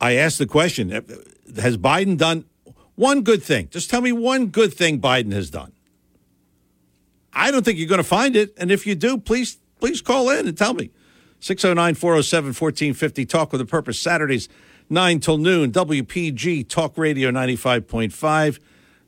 [0.00, 1.00] I asked the question, eh,
[1.60, 2.44] has Biden done
[2.94, 3.68] one good thing?
[3.70, 5.72] Just tell me one good thing Biden has done.
[7.32, 8.54] I don't think you're going to find it.
[8.58, 10.90] And if you do, please please call in and tell me.
[11.40, 13.26] 609 407 1450.
[13.26, 13.98] Talk with a Purpose.
[13.98, 14.48] Saturdays,
[14.88, 15.72] 9 till noon.
[15.72, 18.60] WPG Talk Radio 95.5.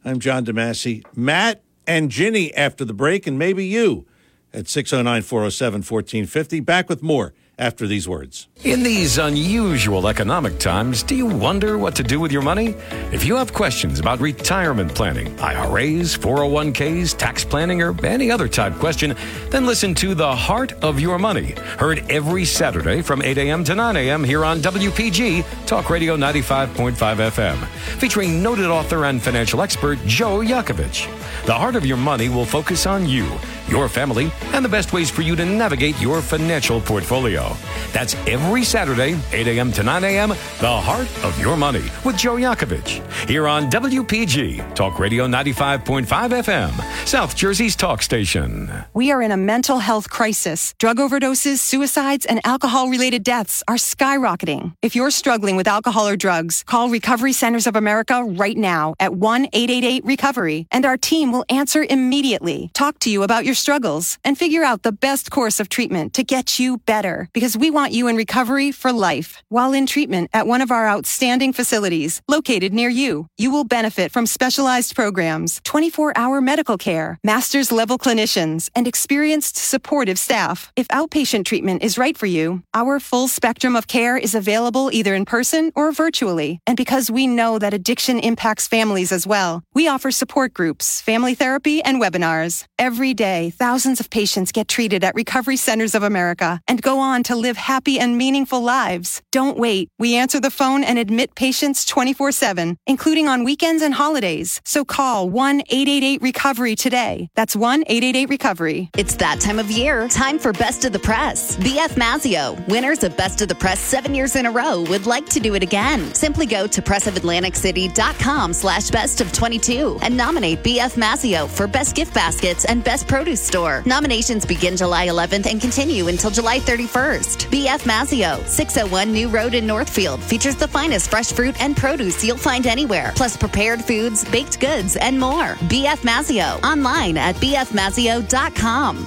[0.04, 1.04] I'm John DeMasi.
[1.14, 4.04] Matt and Ginny after the break, and maybe you
[4.52, 6.58] at 609 407 1450.
[6.58, 8.49] Back with more after these words.
[8.65, 12.74] In these unusual economic times, do you wonder what to do with your money?
[13.12, 18.74] If you have questions about retirement planning, IRAs, 401ks, tax planning, or any other type
[18.74, 19.15] question,
[19.50, 23.65] then listen to The Heart of Your Money, heard every Saturday from 8 a.m.
[23.65, 24.24] to 9 a.m.
[24.24, 27.66] here on WPG Talk Radio 95.5 FM,
[27.99, 31.07] featuring noted author and financial expert Joe Yakovich.
[31.47, 33.26] The Heart of Your Money will focus on you
[33.68, 37.57] your family, and the best ways for you to navigate your financial portfolio.
[37.93, 39.73] That's every Saturday, 8 a.m.
[39.73, 40.28] to 9 a.m.,
[40.60, 43.02] The Heart of Your Money with Joe Yakovich.
[43.28, 48.70] Here on WPG, Talk Radio 95.5 FM, South Jersey's talk station.
[48.94, 50.75] We are in a mental health crisis.
[50.78, 54.75] Drug overdoses, suicides, and alcohol related deaths are skyrocketing.
[54.83, 59.15] If you're struggling with alcohol or drugs, call Recovery Centers of America right now at
[59.15, 64.18] 1 888 Recovery, and our team will answer immediately, talk to you about your struggles,
[64.24, 67.92] and figure out the best course of treatment to get you better because we want
[67.92, 69.42] you in recovery for life.
[69.49, 74.12] While in treatment at one of our outstanding facilities located near you, you will benefit
[74.12, 80.73] from specialized programs, 24 hour medical care, master's level clinicians, and experienced supportive staff.
[80.76, 85.15] If outpatient treatment is right for you, our full spectrum of care is available either
[85.15, 86.60] in person or virtually.
[86.66, 91.34] And because we know that addiction impacts families as well, we offer support groups, family
[91.34, 92.65] therapy, and webinars.
[92.78, 97.23] Every day, thousands of patients get treated at Recovery Centers of America and go on
[97.24, 99.23] to live happy and meaningful lives.
[99.32, 99.89] Don't wait.
[99.98, 104.60] We answer the phone and admit patients 24 7, including on weekends and holidays.
[104.64, 107.28] So call 1 888 Recovery today.
[107.34, 108.90] That's 1 888 Recovery.
[108.97, 110.08] It's that time of year.
[110.08, 111.56] Time for Best of the Press.
[111.56, 115.26] BF Mazzeo, winners of Best of the Press seven years in a row, would like
[115.31, 116.14] to do it again.
[116.14, 122.14] Simply go to pressofatlanticcity.com slash best of 22 and nominate BF Mazzeo for Best Gift
[122.14, 123.82] Baskets and Best Produce Store.
[123.86, 127.50] Nominations begin July 11th and continue until July 31st.
[127.50, 132.36] BF Mazzeo, 601 New Road in Northfield, features the finest fresh fruit and produce you'll
[132.36, 135.54] find anywhere, plus prepared foods, baked goods, and more.
[135.70, 139.06] BF Mazzeo, online at bfmazzeo.com.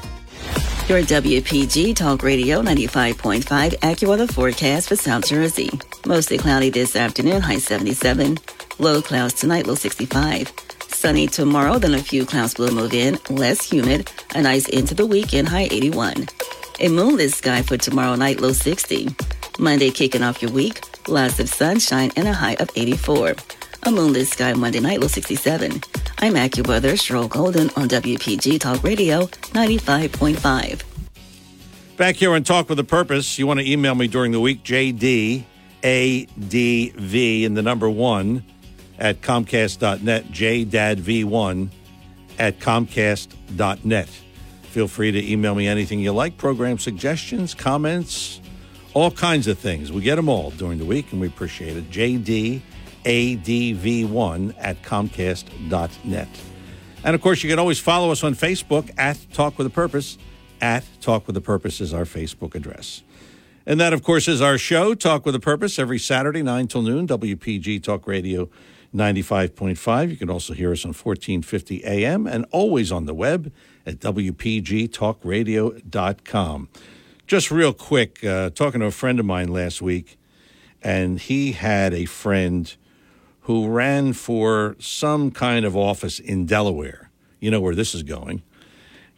[0.88, 3.44] Your WPG Talk Radio 95.5
[3.80, 5.70] AccuWeather forecast for South Jersey.
[6.06, 8.38] Mostly cloudy this afternoon, high 77.
[8.80, 10.67] Low clouds tonight, low 65.
[10.98, 15.06] Sunny tomorrow, then a few clouds will move in, less humid, a nice into the
[15.06, 16.28] weekend, high 81.
[16.80, 19.10] A moonless sky for tomorrow night, low 60.
[19.60, 23.36] Monday kicking off your week, lots of sunshine and a high of 84.
[23.84, 25.84] A moonless sky Monday night, low 67.
[26.18, 30.82] I'm AccuWeather, Cheryl Golden on WPG Talk Radio 95.5.
[31.96, 34.64] Back here on Talk with a Purpose, you want to email me during the week,
[34.64, 35.44] JDADV
[37.44, 38.44] in the number one
[39.00, 41.70] at Comcast.net, JDADV1
[42.40, 44.10] at Comcast.net.
[44.64, 48.42] Feel free to email me anything you like, program suggestions, comments,
[48.94, 49.92] all kinds of things.
[49.92, 51.90] We get them all during the week, and we appreciate it.
[51.90, 52.62] JDADV1
[54.58, 56.28] at Comcast.net.
[57.04, 60.18] And of course, you can always follow us on Facebook at Talk with a Purpose.
[60.60, 63.04] At Talk with a Purpose is our Facebook address.
[63.66, 66.82] And that, of course, is our show, Talk with a Purpose, every Saturday, 9 till
[66.82, 68.50] noon, WPG Talk Radio
[68.98, 70.10] 95.5.
[70.10, 73.54] You can also hear us on 1450 AM and always on the web
[73.86, 76.70] at WPGTalkRadio.com.
[77.28, 80.18] Just real quick, uh, talking to a friend of mine last week,
[80.82, 82.74] and he had a friend
[83.42, 87.10] who ran for some kind of office in Delaware.
[87.40, 88.44] You know where this is going.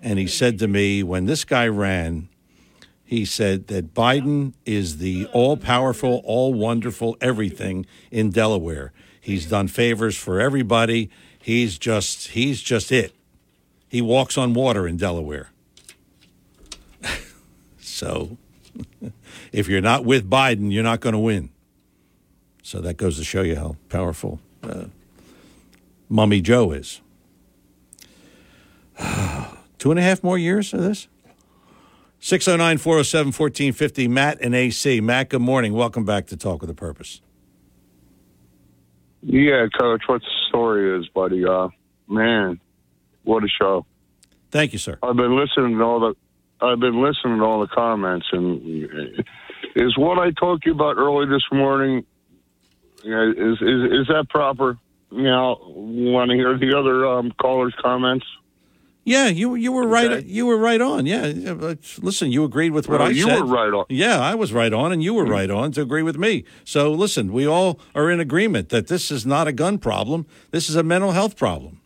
[0.01, 2.29] And he said to me, when this guy ran,
[3.03, 8.93] he said that Biden is the all powerful, all wonderful everything in Delaware.
[9.29, 11.11] He's done favors for everybody.
[11.39, 13.13] He's just he's just it.
[13.87, 15.51] He walks on water in Delaware.
[17.79, 18.39] so
[19.51, 21.51] if you're not with Biden, you're not going to win.
[22.63, 24.85] So that goes to show you how powerful uh,
[26.09, 26.99] Mummy Joe is.
[29.77, 31.07] Two and a half more years of this?
[32.19, 35.01] 609 407 1450, Matt and AC.
[35.01, 35.73] Matt, good morning.
[35.73, 37.21] Welcome back to Talk with a Purpose.
[39.21, 41.45] Yeah, Coach, what the story is, buddy?
[41.45, 41.69] Uh,
[42.07, 42.59] man,
[43.23, 43.85] what a show!
[44.51, 44.97] Thank you, sir.
[45.03, 48.87] I've been listening to all the, I've been listening to all the comments, and
[49.75, 52.05] is what I talked to you about early this morning.
[53.03, 54.77] Is is is that proper?
[55.11, 58.25] You know, want to hear the other um, callers' comments?
[59.09, 60.23] Yeah, you you were right.
[60.23, 61.07] You were right on.
[61.07, 61.33] Yeah,
[61.99, 63.37] listen, you agreed with what Well, I you said.
[63.37, 63.85] You were right on.
[63.89, 65.31] Yeah, I was right on, and you were mm-hmm.
[65.31, 66.43] right on to agree with me.
[66.63, 70.27] So listen, we all are in agreement that this is not a gun problem.
[70.51, 71.81] This is a mental health problem.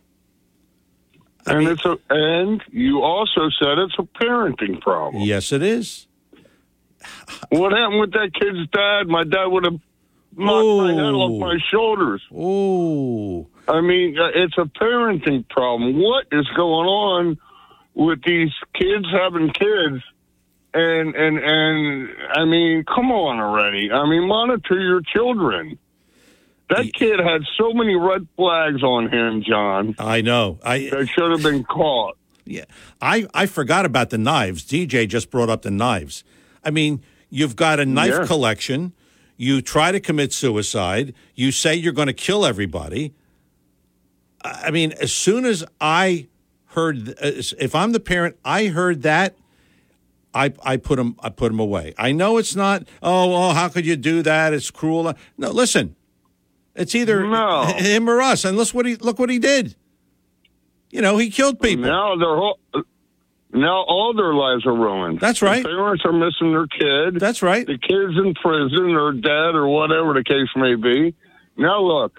[1.46, 5.22] and it's a and you also said it's a parenting problem.
[5.22, 6.06] Yes, it is.
[7.48, 9.08] What happened with that kid's dad?
[9.08, 9.80] My dad would have
[10.36, 12.22] knocked my head off my shoulders.
[12.34, 13.48] Oh.
[13.68, 15.98] I mean, uh, it's a parenting problem.
[16.00, 17.38] What is going on
[17.94, 20.02] with these kids having kids?
[20.74, 23.90] And and and I mean, come on already.
[23.92, 25.78] I mean, monitor your children.
[26.70, 29.94] That kid had so many red flags on him, John.
[29.98, 30.58] I know.
[30.64, 32.16] I that should have been caught.
[32.44, 32.64] Yeah,
[33.00, 34.64] I I forgot about the knives.
[34.64, 36.24] DJ just brought up the knives.
[36.64, 38.26] I mean, you've got a knife Yeah.
[38.26, 38.92] collection.
[39.36, 41.14] You try to commit suicide.
[41.34, 43.12] You say you're going to kill everybody.
[44.44, 46.28] I mean, as soon as I
[46.66, 47.14] heard, uh,
[47.58, 49.36] if I'm the parent, I heard that.
[50.34, 51.94] I, I put him I put him away.
[51.96, 52.82] I know it's not.
[53.02, 54.52] Oh, oh, how could you do that?
[54.52, 55.14] It's cruel.
[55.38, 55.94] No, listen.
[56.74, 57.22] It's either
[57.76, 58.44] him or us.
[58.44, 59.76] And look what he look what he did.
[60.90, 61.84] You know, he killed people.
[61.84, 62.58] Now they're all,
[63.52, 65.20] now all their lives are ruined.
[65.20, 65.62] That's right.
[65.62, 67.20] The parents are missing their kid.
[67.20, 67.64] That's right.
[67.64, 71.14] The kid's in prison or dead or whatever the case may be.
[71.56, 72.18] Now look,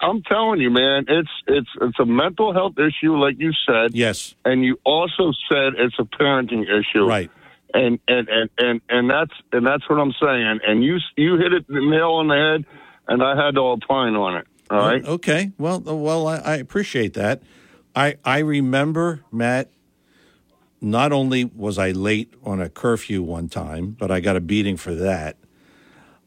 [0.00, 3.94] I'm telling you, man, it's it's it's a mental health issue, like you said.
[3.94, 4.34] Yes.
[4.44, 7.06] And you also said it's a parenting issue.
[7.06, 7.30] Right.
[7.74, 10.60] And and and and and that's and that's what I'm saying.
[10.66, 12.64] And you you hit it the nail on the head,
[13.08, 14.46] and I had to opine on it.
[14.70, 15.04] All right.
[15.04, 15.52] Okay.
[15.58, 17.42] Well, uh, well, I, I appreciate that.
[17.94, 19.70] I I remember Matt.
[20.78, 24.76] Not only was I late on a curfew one time, but I got a beating
[24.76, 25.36] for that.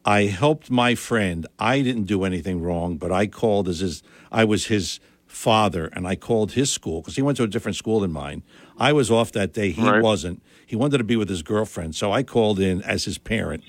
[0.04, 1.46] I helped my friend.
[1.58, 4.02] I didn't do anything wrong, but I called as his.
[4.32, 7.76] I was his father, and I called his school because he went to a different
[7.76, 8.42] school than mine.
[8.78, 9.70] I was off that day.
[9.70, 10.02] He Right.
[10.02, 10.42] wasn't.
[10.66, 13.62] He wanted to be with his girlfriend, so I called in as his parent.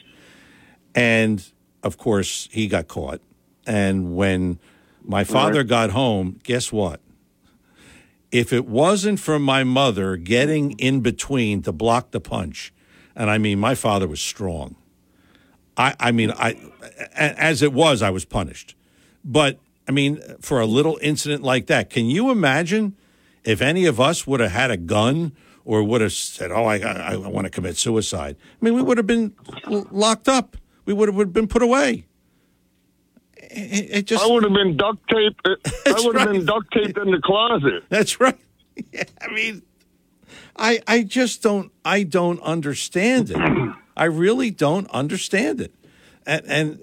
[0.96, 1.44] And
[1.84, 3.22] of course, he got caught.
[3.68, 4.60] And when
[5.04, 5.68] my father Right.
[5.68, 7.00] got home, guess what?
[8.32, 12.72] If it wasn't for my mother getting in between to block the punch,
[13.16, 14.76] and I mean, my father was strong.
[15.78, 16.58] I, I mean, I,
[17.16, 18.76] a- as it was, I was punished.
[19.24, 22.96] But I mean, for a little incident like that, can you imagine
[23.44, 25.32] if any of us would have had a gun
[25.66, 28.36] or would have said, "Oh, I, I, I want to commit suicide"?
[28.62, 29.34] I mean, we would have been
[29.68, 30.58] l- locked up.
[30.86, 32.06] We would have been put away.
[33.38, 34.24] It, it just.
[34.24, 35.48] I would have been duct taped.
[35.86, 36.34] I would have right.
[36.34, 37.84] been duct taped in the closet.
[37.90, 38.38] That's right.
[38.94, 39.62] Yeah, I mean,
[40.56, 43.38] I I just don't I don't understand it.
[44.02, 45.76] I really don't understand it.
[46.26, 46.80] And, and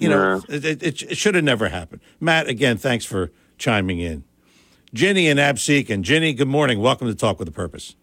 [0.00, 2.00] you know, it, it, it should have never happened.
[2.18, 4.24] Matt, again, thanks for chiming in.
[4.94, 6.80] Ginny and Absecon Ginny, good morning.
[6.80, 7.94] Welcome to Talk with a Purpose.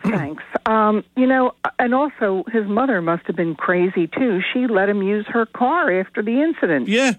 [0.00, 0.42] Thanks.
[0.66, 4.40] Um, you know, and also his mother must have been crazy too.
[4.52, 6.88] She let him use her car after the incident.
[6.88, 7.12] Yeah.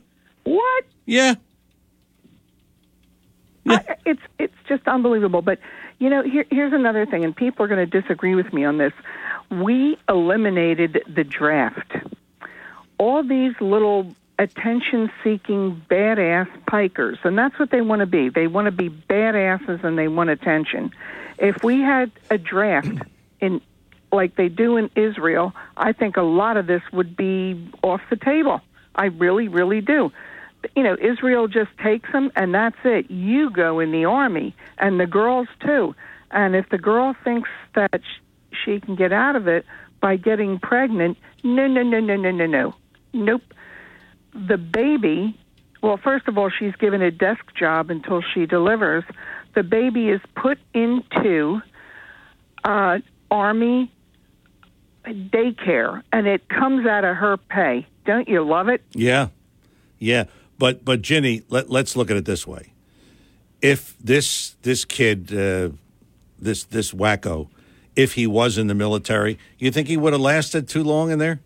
[0.44, 0.84] What?
[1.06, 1.36] Yeah.
[3.70, 5.42] I, it's it's just unbelievable.
[5.42, 5.60] But
[6.00, 8.78] you know, here, here's another thing, and people are going to disagree with me on
[8.78, 8.94] this.
[9.50, 11.92] We eliminated the draft.
[12.98, 18.30] All these little attention-seeking badass pikers, and that's what they want to be.
[18.30, 20.92] They want to be badasses, and they want attention.
[21.38, 23.04] If we had a draft
[23.40, 23.62] in
[24.12, 28.16] like they do in Israel, I think a lot of this would be off the
[28.16, 28.62] table.
[28.96, 30.12] I really, really do.
[30.76, 33.12] You know, Israel just takes them and that's it.
[33.12, 35.94] You go in the army and the girls too.
[36.32, 38.02] And if the girl thinks that
[38.64, 39.66] she can get out of it
[40.02, 42.76] by getting pregnant, no, no, no, no, no, no, no.
[43.14, 43.54] Nope.
[44.34, 45.38] The baby,
[45.82, 49.04] well, first of all, she's given a desk job until she delivers.
[49.56, 51.62] The baby is put into
[52.64, 53.00] uh,
[53.32, 53.92] army
[55.06, 57.88] daycare, and it comes out of her pay.
[58.06, 58.84] Don't you love it?
[58.94, 59.30] Yeah,
[60.00, 60.26] yeah.
[60.60, 62.74] But but Ginny, let, let's look at it this way:
[63.62, 65.70] if this this kid, uh,
[66.40, 67.50] this this wacko,
[67.98, 71.20] if he was in the military, you think he would have lasted too long in
[71.20, 71.40] there?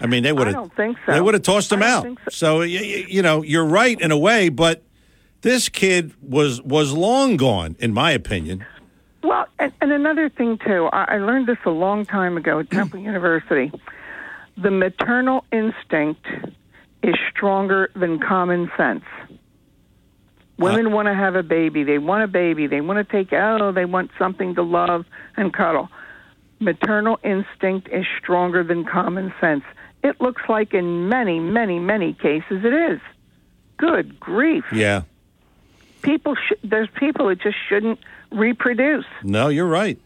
[0.00, 0.56] I mean, they would have.
[0.56, 1.12] I don't think so.
[1.12, 2.06] They would have tossed him out.
[2.30, 4.82] So, y- y- you know, you're right in a way, but
[5.42, 8.64] this kid was was long gone, in my opinion.
[9.22, 12.70] Well, and, and another thing too, I, I learned this a long time ago at
[12.70, 13.72] Temple University.
[14.58, 16.26] The maternal instinct
[17.02, 19.04] is stronger than common sense.
[20.58, 21.84] Women want to have a baby.
[21.84, 22.66] They want a baby.
[22.66, 25.04] They want to take oh, they want something to love
[25.36, 25.88] and cuddle.
[26.58, 29.64] Maternal instinct is stronger than common sense.
[30.02, 33.00] It looks like in many, many, many cases it is.
[33.76, 34.64] Good grief.
[34.72, 35.02] Yeah.
[36.00, 37.98] People sh- there's people that just shouldn't
[38.30, 39.04] reproduce.
[39.22, 39.98] No, you're right.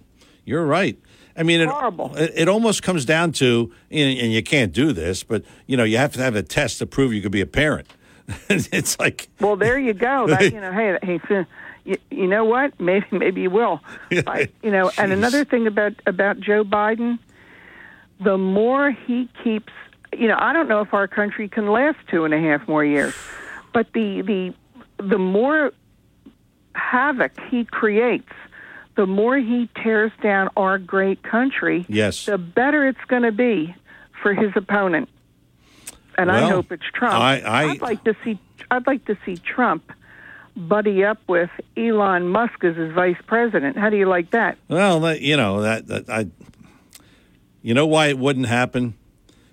[0.45, 0.99] You're right.
[1.37, 5.23] I mean, it, it, it almost comes down to, and and you can't do this,
[5.23, 7.47] but you know, you have to have a test to prove you could be a
[7.47, 7.87] parent.
[8.49, 10.27] it's like, Well, there you go.
[10.27, 11.47] That, you know, hey, hey,
[11.85, 12.79] you, you know what?
[12.79, 13.81] Maybe, maybe you will.
[14.11, 17.19] I, you know, and another thing about about Joe Biden,
[18.23, 19.73] the more he keeps,
[20.13, 22.85] you know, I don't know if our country can last two and a half more
[22.85, 23.15] years,
[23.73, 24.55] but the the
[25.03, 25.73] the more
[26.75, 28.33] havoc he creates,
[28.97, 31.87] the more he tears down our great country.
[31.89, 32.27] Yes.
[32.27, 33.75] the better it's going to be
[34.23, 35.09] for his opponent.
[36.21, 37.15] And I hope it's Trump.
[37.15, 38.39] I- I- would like to see.
[38.71, 39.91] I'd like to see Trump
[40.57, 43.77] buddy up with Elon Musk as his vice president.
[43.79, 44.59] How do you like that?
[44.69, 46.27] Well, that, you know that, that I.
[47.63, 48.95] You know why it wouldn't happen?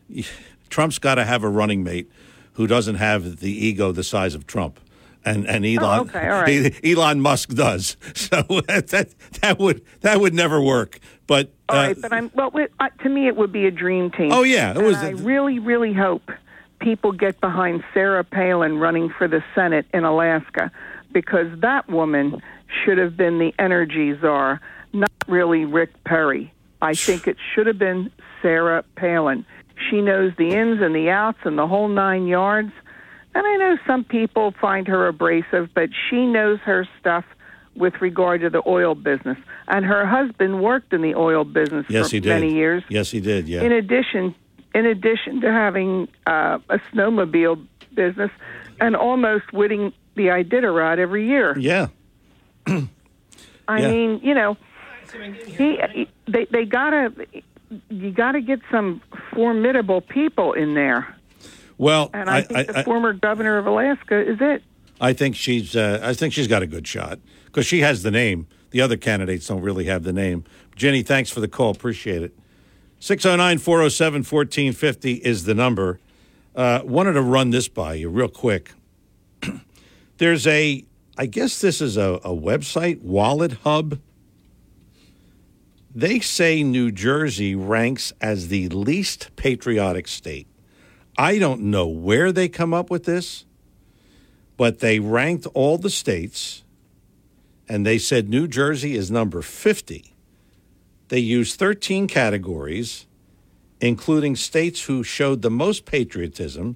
[0.70, 2.12] Trump's got to have a running mate
[2.54, 4.80] who doesn't have the ego the size of Trump.
[5.26, 6.80] And, and Elon, Oh, okay, all right.
[6.86, 7.98] Elon Musk does.
[8.16, 11.00] So that, that would that would never work.
[11.28, 12.52] But All uh, right, but I'm well.
[12.80, 14.32] Uh, to me, it would be a dream team.
[14.32, 16.32] Oh, yeah, it And was- I really, really hope
[16.80, 20.72] people get behind Sarah Palin running for the Senate in Alaska,
[21.14, 22.41] because that woman
[22.83, 24.61] should have been the energy czar,
[24.93, 26.53] not really Rick Perry.
[26.81, 29.45] I think it should have been Sarah Palin.
[29.89, 32.72] She knows the ins and the outs and the whole nine yards.
[33.35, 37.25] And I know some people find her abrasive, but she knows her stuff
[37.75, 39.38] with regard to the oil business.
[39.67, 42.30] And her husband worked in the oil business yes, for he did.
[42.30, 42.83] many years.
[42.89, 43.47] Yes, he did.
[43.47, 43.61] Yeah.
[43.61, 44.33] In addition,
[44.76, 48.32] in addition to having uh, a snowmobile business
[48.80, 51.58] and almost winning the Iditarod every year.
[51.58, 51.88] yeah.
[52.68, 53.92] I Yeah.
[53.92, 54.58] mean, you know,
[55.58, 57.14] he, he they they gotta
[57.90, 59.02] you gotta get some
[59.34, 61.16] formidable people in there.
[61.78, 64.64] Well, And I, I, think the I, former governor of Alaska is it.
[65.00, 65.76] I think she's.
[65.76, 68.48] Uh, I think she's got a good shot because she has the name.
[68.72, 70.44] The other candidates don't really have the name.
[70.76, 71.70] Jenny, thanks for the call.
[71.72, 72.36] Appreciate it.
[73.00, 76.00] 609 407 1450 is the number.
[76.56, 78.72] Uh, wanted to run this by you real quick.
[80.17, 80.84] There's a,
[81.17, 84.00] I guess this is a, a website, Wallet Hub.
[85.93, 90.48] They say New Jersey ranks as the least patriotic state.
[91.17, 93.45] I don't know where they come up with this
[94.58, 96.64] but they ranked all the states
[97.69, 100.16] and they said New Jersey is number 50.
[101.10, 103.06] They used 13 categories,
[103.80, 106.76] including states who showed the most patriotism,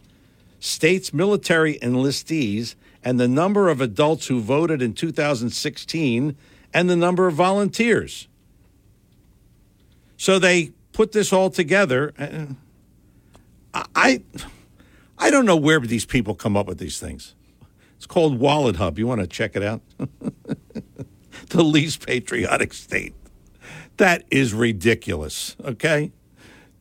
[0.59, 6.35] states' military enlistees, and the number of adults who voted in 2016,
[6.73, 8.27] and the number of volunteers.
[10.17, 12.13] So they put this all together.
[13.73, 14.21] I,
[15.17, 17.33] I, don't know where these people come up with these things.
[17.97, 18.99] It's called Wallet Hub.
[18.99, 19.81] You want to check it out?
[21.49, 23.13] the least patriotic state.
[24.01, 26.11] That is ridiculous, okay?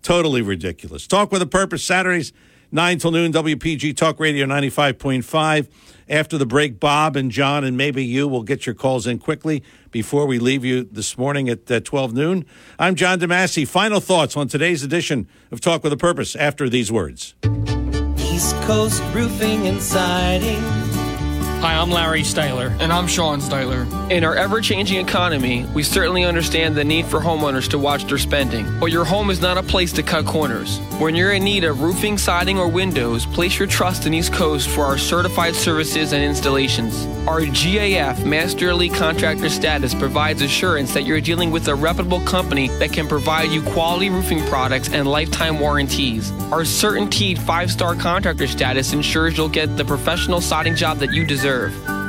[0.00, 1.06] Totally ridiculous.
[1.06, 2.32] Talk with a Purpose, Saturdays,
[2.72, 5.68] 9 till noon, WPG Talk Radio 95.5.
[6.08, 9.62] After the break, Bob and John and maybe you will get your calls in quickly
[9.90, 12.46] before we leave you this morning at uh, 12 noon.
[12.78, 13.68] I'm John DeMasi.
[13.68, 17.34] Final thoughts on today's edition of Talk with a Purpose after these words.
[18.16, 20.79] East Coast Roofing and Siding.
[21.60, 22.74] Hi, I'm Larry Steitler.
[22.80, 24.10] And I'm Sean Steitler.
[24.10, 28.16] In our ever changing economy, we certainly understand the need for homeowners to watch their
[28.16, 28.80] spending.
[28.80, 30.78] But your home is not a place to cut corners.
[30.98, 34.70] When you're in need of roofing, siding, or windows, place your trust in East Coast
[34.70, 37.04] for our certified services and installations.
[37.28, 42.68] Our GAF Master Elite Contractor status provides assurance that you're dealing with a reputable company
[42.78, 46.30] that can provide you quality roofing products and lifetime warranties.
[46.52, 51.26] Our CertainTeed five star contractor status ensures you'll get the professional siding job that you
[51.26, 51.49] deserve.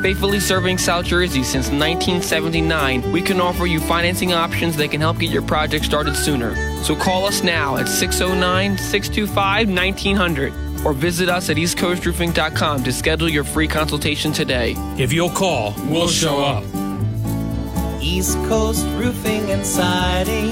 [0.01, 5.19] Faithfully serving South Jersey since 1979, we can offer you financing options that can help
[5.19, 6.55] get your project started sooner.
[6.83, 13.29] So call us now at 609 625 1900 or visit us at eastcoastroofing.com to schedule
[13.29, 14.75] your free consultation today.
[14.97, 16.63] If you'll call, we'll show up.
[18.01, 20.51] East Coast Roofing and Siding.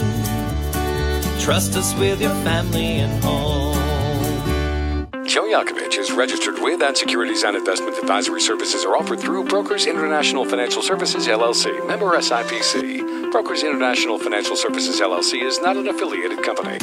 [1.39, 3.88] Trust us with your family and home.
[5.29, 9.85] Joe Yakovich is registered with and securities and investment advisory services are offered through Brokers
[9.85, 13.31] International Financial Services LLC, member SIPC.
[13.31, 16.79] Brokers International Financial Services LLC is not an affiliated company.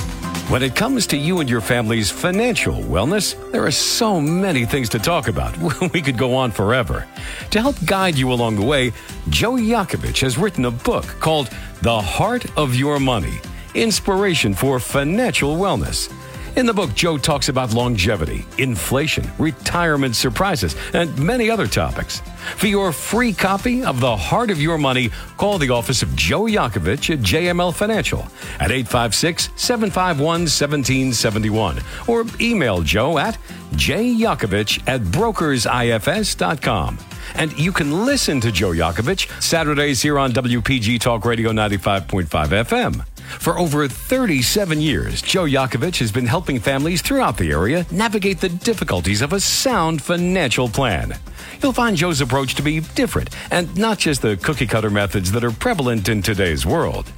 [0.49, 4.89] When it comes to you and your family's financial wellness, there are so many things
[4.91, 5.57] to talk about.
[5.93, 7.05] We could go on forever.
[7.51, 8.93] To help guide you along the way,
[9.29, 11.51] Joe Yakovich has written a book called
[11.83, 13.41] The Heart of Your Money
[13.75, 16.13] Inspiration for Financial Wellness.
[16.57, 22.23] In the book, Joe talks about longevity, inflation, retirement surprises, and many other topics.
[22.57, 26.45] For your free copy of The Heart of Your Money, call the office of Joe
[26.45, 28.27] Yakovich at JML Financial
[28.59, 33.37] at 856 751 1771 or email Joe at
[33.73, 36.99] jyakovich at brokersifs.com.
[37.35, 42.29] And you can listen to Joe Yakovich Saturdays here on WPG Talk Radio 95.5
[42.65, 43.05] FM.
[43.27, 48.49] For over 37 years, Joe Yakovich has been helping families throughout the area navigate the
[48.49, 51.19] difficulties of a sound financial plan.
[51.63, 55.45] You'll find Joe's approach to be different and not just the cookie cutter methods that
[55.45, 57.13] are prevalent in today's world.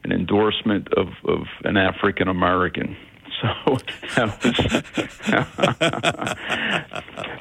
[0.04, 2.96] an endorsement of, of an African American."
[3.42, 3.76] So,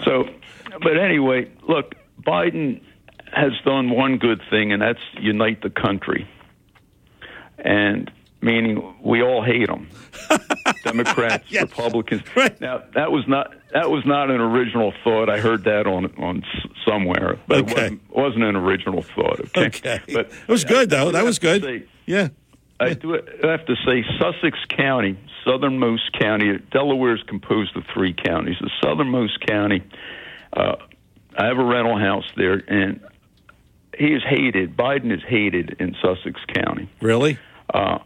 [0.04, 0.28] so,
[0.82, 2.82] but anyway, look, Biden
[3.32, 6.28] has done one good thing, and that's unite the country.
[7.58, 9.90] And meaning we all hate him,
[10.86, 11.64] Democrats, Yes.
[11.64, 12.22] Republicans.
[12.62, 15.30] Now that was not that was not an original thought.
[15.30, 16.44] I heard that on on
[16.88, 19.40] somewhere, but it wasn't, wasn't an original thought.
[19.58, 20.00] Okay, Okay.
[20.14, 21.12] but It was good, though.
[21.12, 21.88] That was good.
[22.06, 22.30] yeah.
[22.80, 26.58] I do have to say, Sussex County, southernmost county.
[26.72, 28.58] Delaware is composed of three counties.
[28.60, 29.82] The southernmost county.
[30.52, 30.76] Uh,
[31.38, 33.00] I have a rental house there, and
[33.98, 34.76] he is hated.
[34.76, 36.90] Biden is hated in Sussex County.
[37.02, 37.38] Really?
[37.74, 38.00] Uh,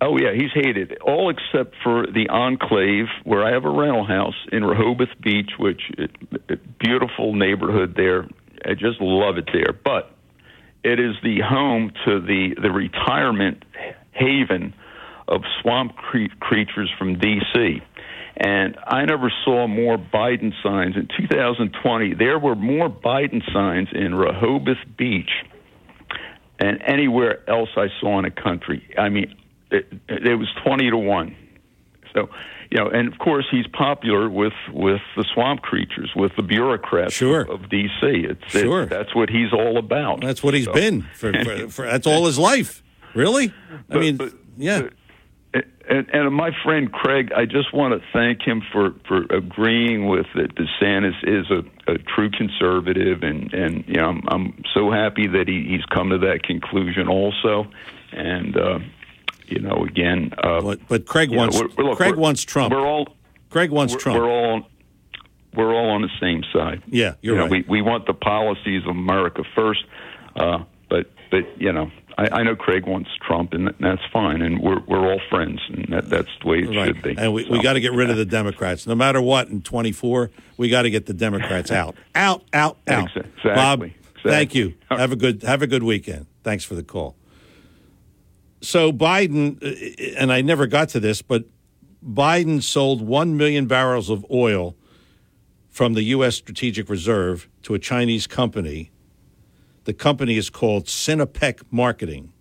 [0.00, 4.36] oh yeah, he's hated all except for the enclave where I have a rental house
[4.52, 6.10] in Rehoboth Beach, which it,
[6.48, 8.28] it, beautiful neighborhood there.
[8.64, 10.10] I just love it there, but
[10.84, 13.64] it is the home to the the retirement
[14.12, 14.74] haven
[15.26, 17.82] of swamp cre- creatures from D.C.
[18.36, 22.14] And I never saw more Biden signs in 2020.
[22.14, 25.30] There were more Biden signs in Rehoboth Beach
[26.60, 28.94] and anywhere else I saw in the country.
[28.96, 29.34] I mean,
[29.70, 31.36] it, it was 20 to 1.
[32.14, 32.28] So,
[32.70, 37.12] you know, and of course he's popular with with the swamp creatures, with the bureaucrats
[37.14, 37.42] Sure.
[37.42, 38.02] of, of DC.
[38.02, 38.86] It's it- Sure.
[38.86, 40.20] that's what he's all about.
[40.22, 41.84] That's what he's So- been for, for, for.
[41.86, 42.82] That's all his life.
[43.14, 43.52] Really?
[43.90, 44.18] I mean,
[44.56, 44.88] yeah.
[45.54, 50.26] and, and my friend Craig, I just want to thank him for, for agreeing with
[50.34, 55.26] that DeSantis is a, a true conservative, and and you know I'm, I'm so happy
[55.26, 57.66] that he, he's come to that conclusion also,
[58.12, 58.78] and uh,
[59.50, 62.42] you know again, uh, but, but Craig you know, wants we're- we're- look, Craig wants
[62.44, 62.72] Trump.
[62.72, 63.08] We're all
[63.50, 64.18] Craig wants we're, Trump.
[64.20, 64.62] We're all
[65.54, 66.82] we're all on the same side.
[66.86, 67.66] Yeah, you're you know, right.
[67.68, 69.84] We we want the policies of America first,
[70.36, 71.90] uh, but but you know.
[72.20, 75.86] I, I know Craig wants Trump, and that's fine, and we're we're all friends, and
[75.90, 76.86] that, that's the way it Right.
[76.88, 77.14] should be.
[77.16, 78.88] And we, we got to get rid of the Democrats.
[78.88, 81.94] No matter what in 24, we got to get the Democrats out.
[82.16, 83.04] Out, out, out.
[83.16, 83.30] Exactly.
[83.54, 83.94] Bob, Exactly.
[84.24, 84.74] thank you.
[84.90, 86.26] Have a good have a good weekend.
[86.42, 87.14] Thanks for the call.
[88.60, 91.44] So Biden uh, and I never got to this, but
[92.04, 94.76] Biden sold 1 million barrels of oil
[95.68, 98.90] from the US Strategic Reserve to a Chinese company.
[99.84, 102.32] The company is called Sinopec Marketing.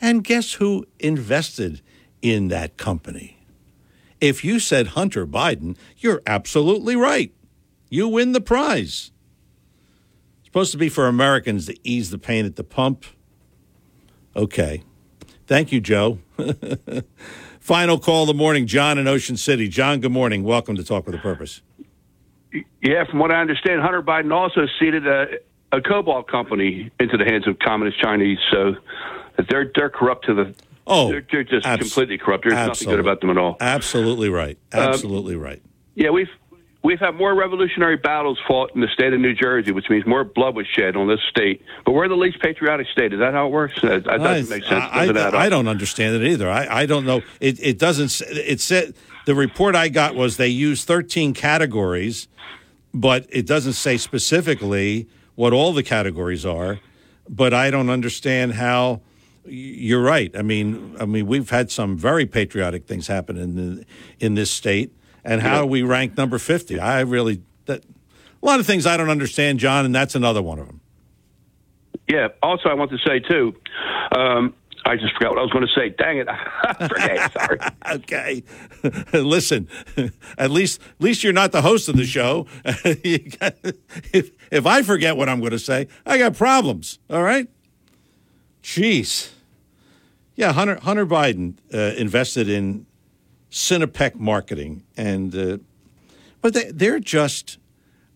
[0.00, 1.80] And guess who invested
[2.22, 3.46] in that company?
[4.20, 7.32] If you said Hunter Biden, you're absolutely right.
[7.88, 9.12] You win the prize.
[10.38, 13.04] It's supposed to be for Americans to ease the pain at the pump.
[14.34, 14.82] Okay.
[15.46, 16.18] Thank you, Joe.
[17.60, 19.68] Final call of the morning, John in Ocean City.
[19.68, 20.42] John, good morning.
[20.42, 21.60] Welcome to Talk with a Purpose.
[22.82, 25.26] Yeah, from what I understand, Hunter Biden also ceded a,
[25.70, 28.38] a cobalt company into the hands of communist Chinese.
[28.50, 28.74] So
[29.48, 30.54] they're they're corrupt to the.
[30.86, 32.44] Oh, they're, they're just abs- completely corrupt.
[32.44, 33.56] There's nothing good about them at all.
[33.60, 34.58] Absolutely right.
[34.72, 35.62] Um, Absolutely right.
[35.94, 36.28] Yeah, we've
[36.82, 40.24] we've had more revolutionary battles fought in the state of New Jersey, which means more
[40.24, 41.62] blood was shed on this state.
[41.84, 43.12] But we're the least patriotic state.
[43.12, 43.80] Is that how it works?
[43.82, 44.84] That, that doesn't make sense.
[44.90, 45.46] I, I.
[45.46, 46.50] I don't understand it either.
[46.50, 47.22] I, I don't know.
[47.40, 48.20] It, it doesn't.
[48.30, 48.94] It said
[49.26, 52.28] the report I got was they used 13 categories,
[52.92, 56.80] but it doesn't say specifically what all the categories are.
[57.28, 59.02] But I don't understand how.
[59.44, 60.30] You're right.
[60.36, 63.84] I mean, I mean, we've had some very patriotic things happen in the,
[64.20, 64.92] in this state,
[65.24, 65.64] and how Yeah.
[65.64, 66.78] we rank number 50?
[66.80, 67.84] I really that
[68.42, 70.80] a lot of things I don't understand, John, and that's another one of them.
[72.08, 72.28] Yeah.
[72.42, 73.54] Also, I want to say too.
[74.16, 75.90] Um, I just forgot what I was going to say.
[75.90, 76.26] Dang it!
[76.28, 77.32] I forget.
[77.32, 77.58] Sorry.
[77.92, 78.42] okay.
[79.12, 79.68] Listen,
[80.36, 82.46] at least at least you're not the host of the show.
[82.64, 86.98] if if I forget what I'm going to say, I got problems.
[87.08, 87.48] All right.
[88.62, 89.30] Jeez.
[90.34, 92.86] Yeah, Hunter Hunter Biden uh, invested in
[93.52, 95.58] Sinopec marketing, and uh,
[96.40, 97.58] but they, they're just.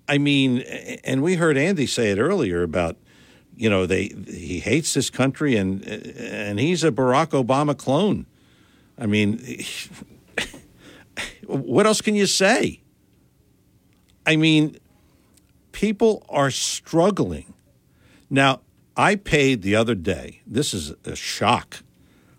[0.09, 0.61] I mean,
[1.05, 2.97] and we heard Andy say it earlier about
[3.55, 8.25] you know they he hates this country and and he's a Barack Obama clone.
[8.99, 9.63] I mean,
[11.47, 12.81] what else can you say?
[14.25, 14.79] I mean,
[15.73, 17.53] people are struggling.
[18.31, 18.63] Now,
[18.97, 20.41] I paid the other day.
[20.47, 21.83] This is a shock.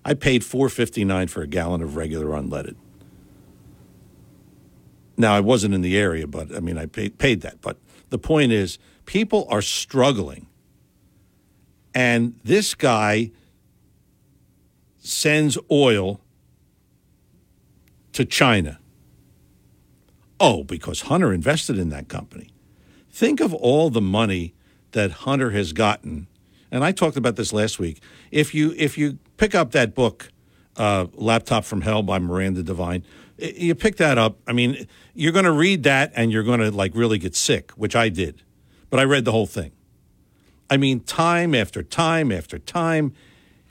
[0.03, 2.76] I paid 4.59 for a gallon of regular unleaded.
[5.17, 7.59] Now, I wasn't in the area, but I mean, I paid, paid that.
[7.61, 7.77] But
[8.09, 10.47] the point is, people are struggling
[11.97, 13.31] and this guy
[14.99, 16.21] sends oil
[18.13, 18.77] to China.
[20.39, 22.49] Oh, because Hunter invested in that company.
[23.09, 24.53] Think of all the money
[24.91, 26.27] that Hunter has gotten.
[26.69, 27.99] And I talked about this last week.
[28.29, 30.29] If you if you pick up that book,
[30.75, 33.03] uh, Laptop from Hell by Miranda Devine,
[33.38, 34.40] you pick that up.
[34.48, 37.72] I mean, you're going to read that and you're going to like really get sick,
[37.72, 38.41] which I did.
[38.90, 39.72] But I read the whole thing.
[40.69, 43.14] I mean, time after time after time,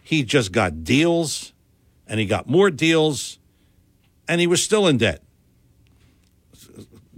[0.03, 1.53] he just got deals
[2.07, 3.39] and he got more deals
[4.29, 5.23] and he was still in debt.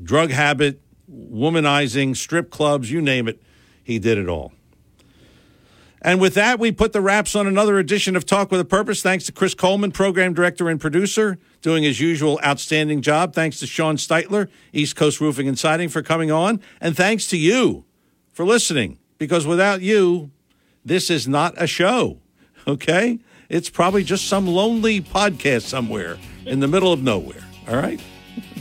[0.02, 3.42] Drug habit, womanizing, strip clubs, you name it,
[3.82, 4.52] he did it all.
[6.00, 9.02] And with that, we put the wraps on another edition of Talk with a Purpose.
[9.02, 13.34] Thanks to Chris Coleman, program director and producer, doing his usual outstanding job.
[13.34, 16.60] Thanks to Sean Steitler, East Coast Roofing and Siding, for coming on.
[16.80, 17.84] And thanks to you
[18.32, 20.30] for listening because without you,
[20.84, 22.18] this is not a show,
[22.68, 23.18] okay?
[23.48, 28.00] It's probably just some lonely podcast somewhere in the middle of nowhere, all right?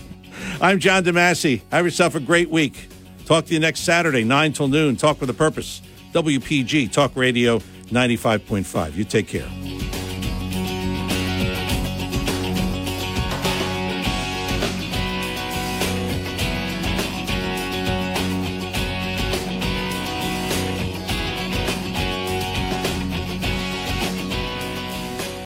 [0.61, 1.61] I'm John DeMasi.
[1.71, 2.89] Have yourself a great week.
[3.25, 4.95] Talk to you next Saturday, 9 till noon.
[4.95, 5.81] Talk with a purpose.
[6.17, 7.59] WPG Talk Radio
[7.91, 8.95] 95.5.
[8.95, 10.06] You take care.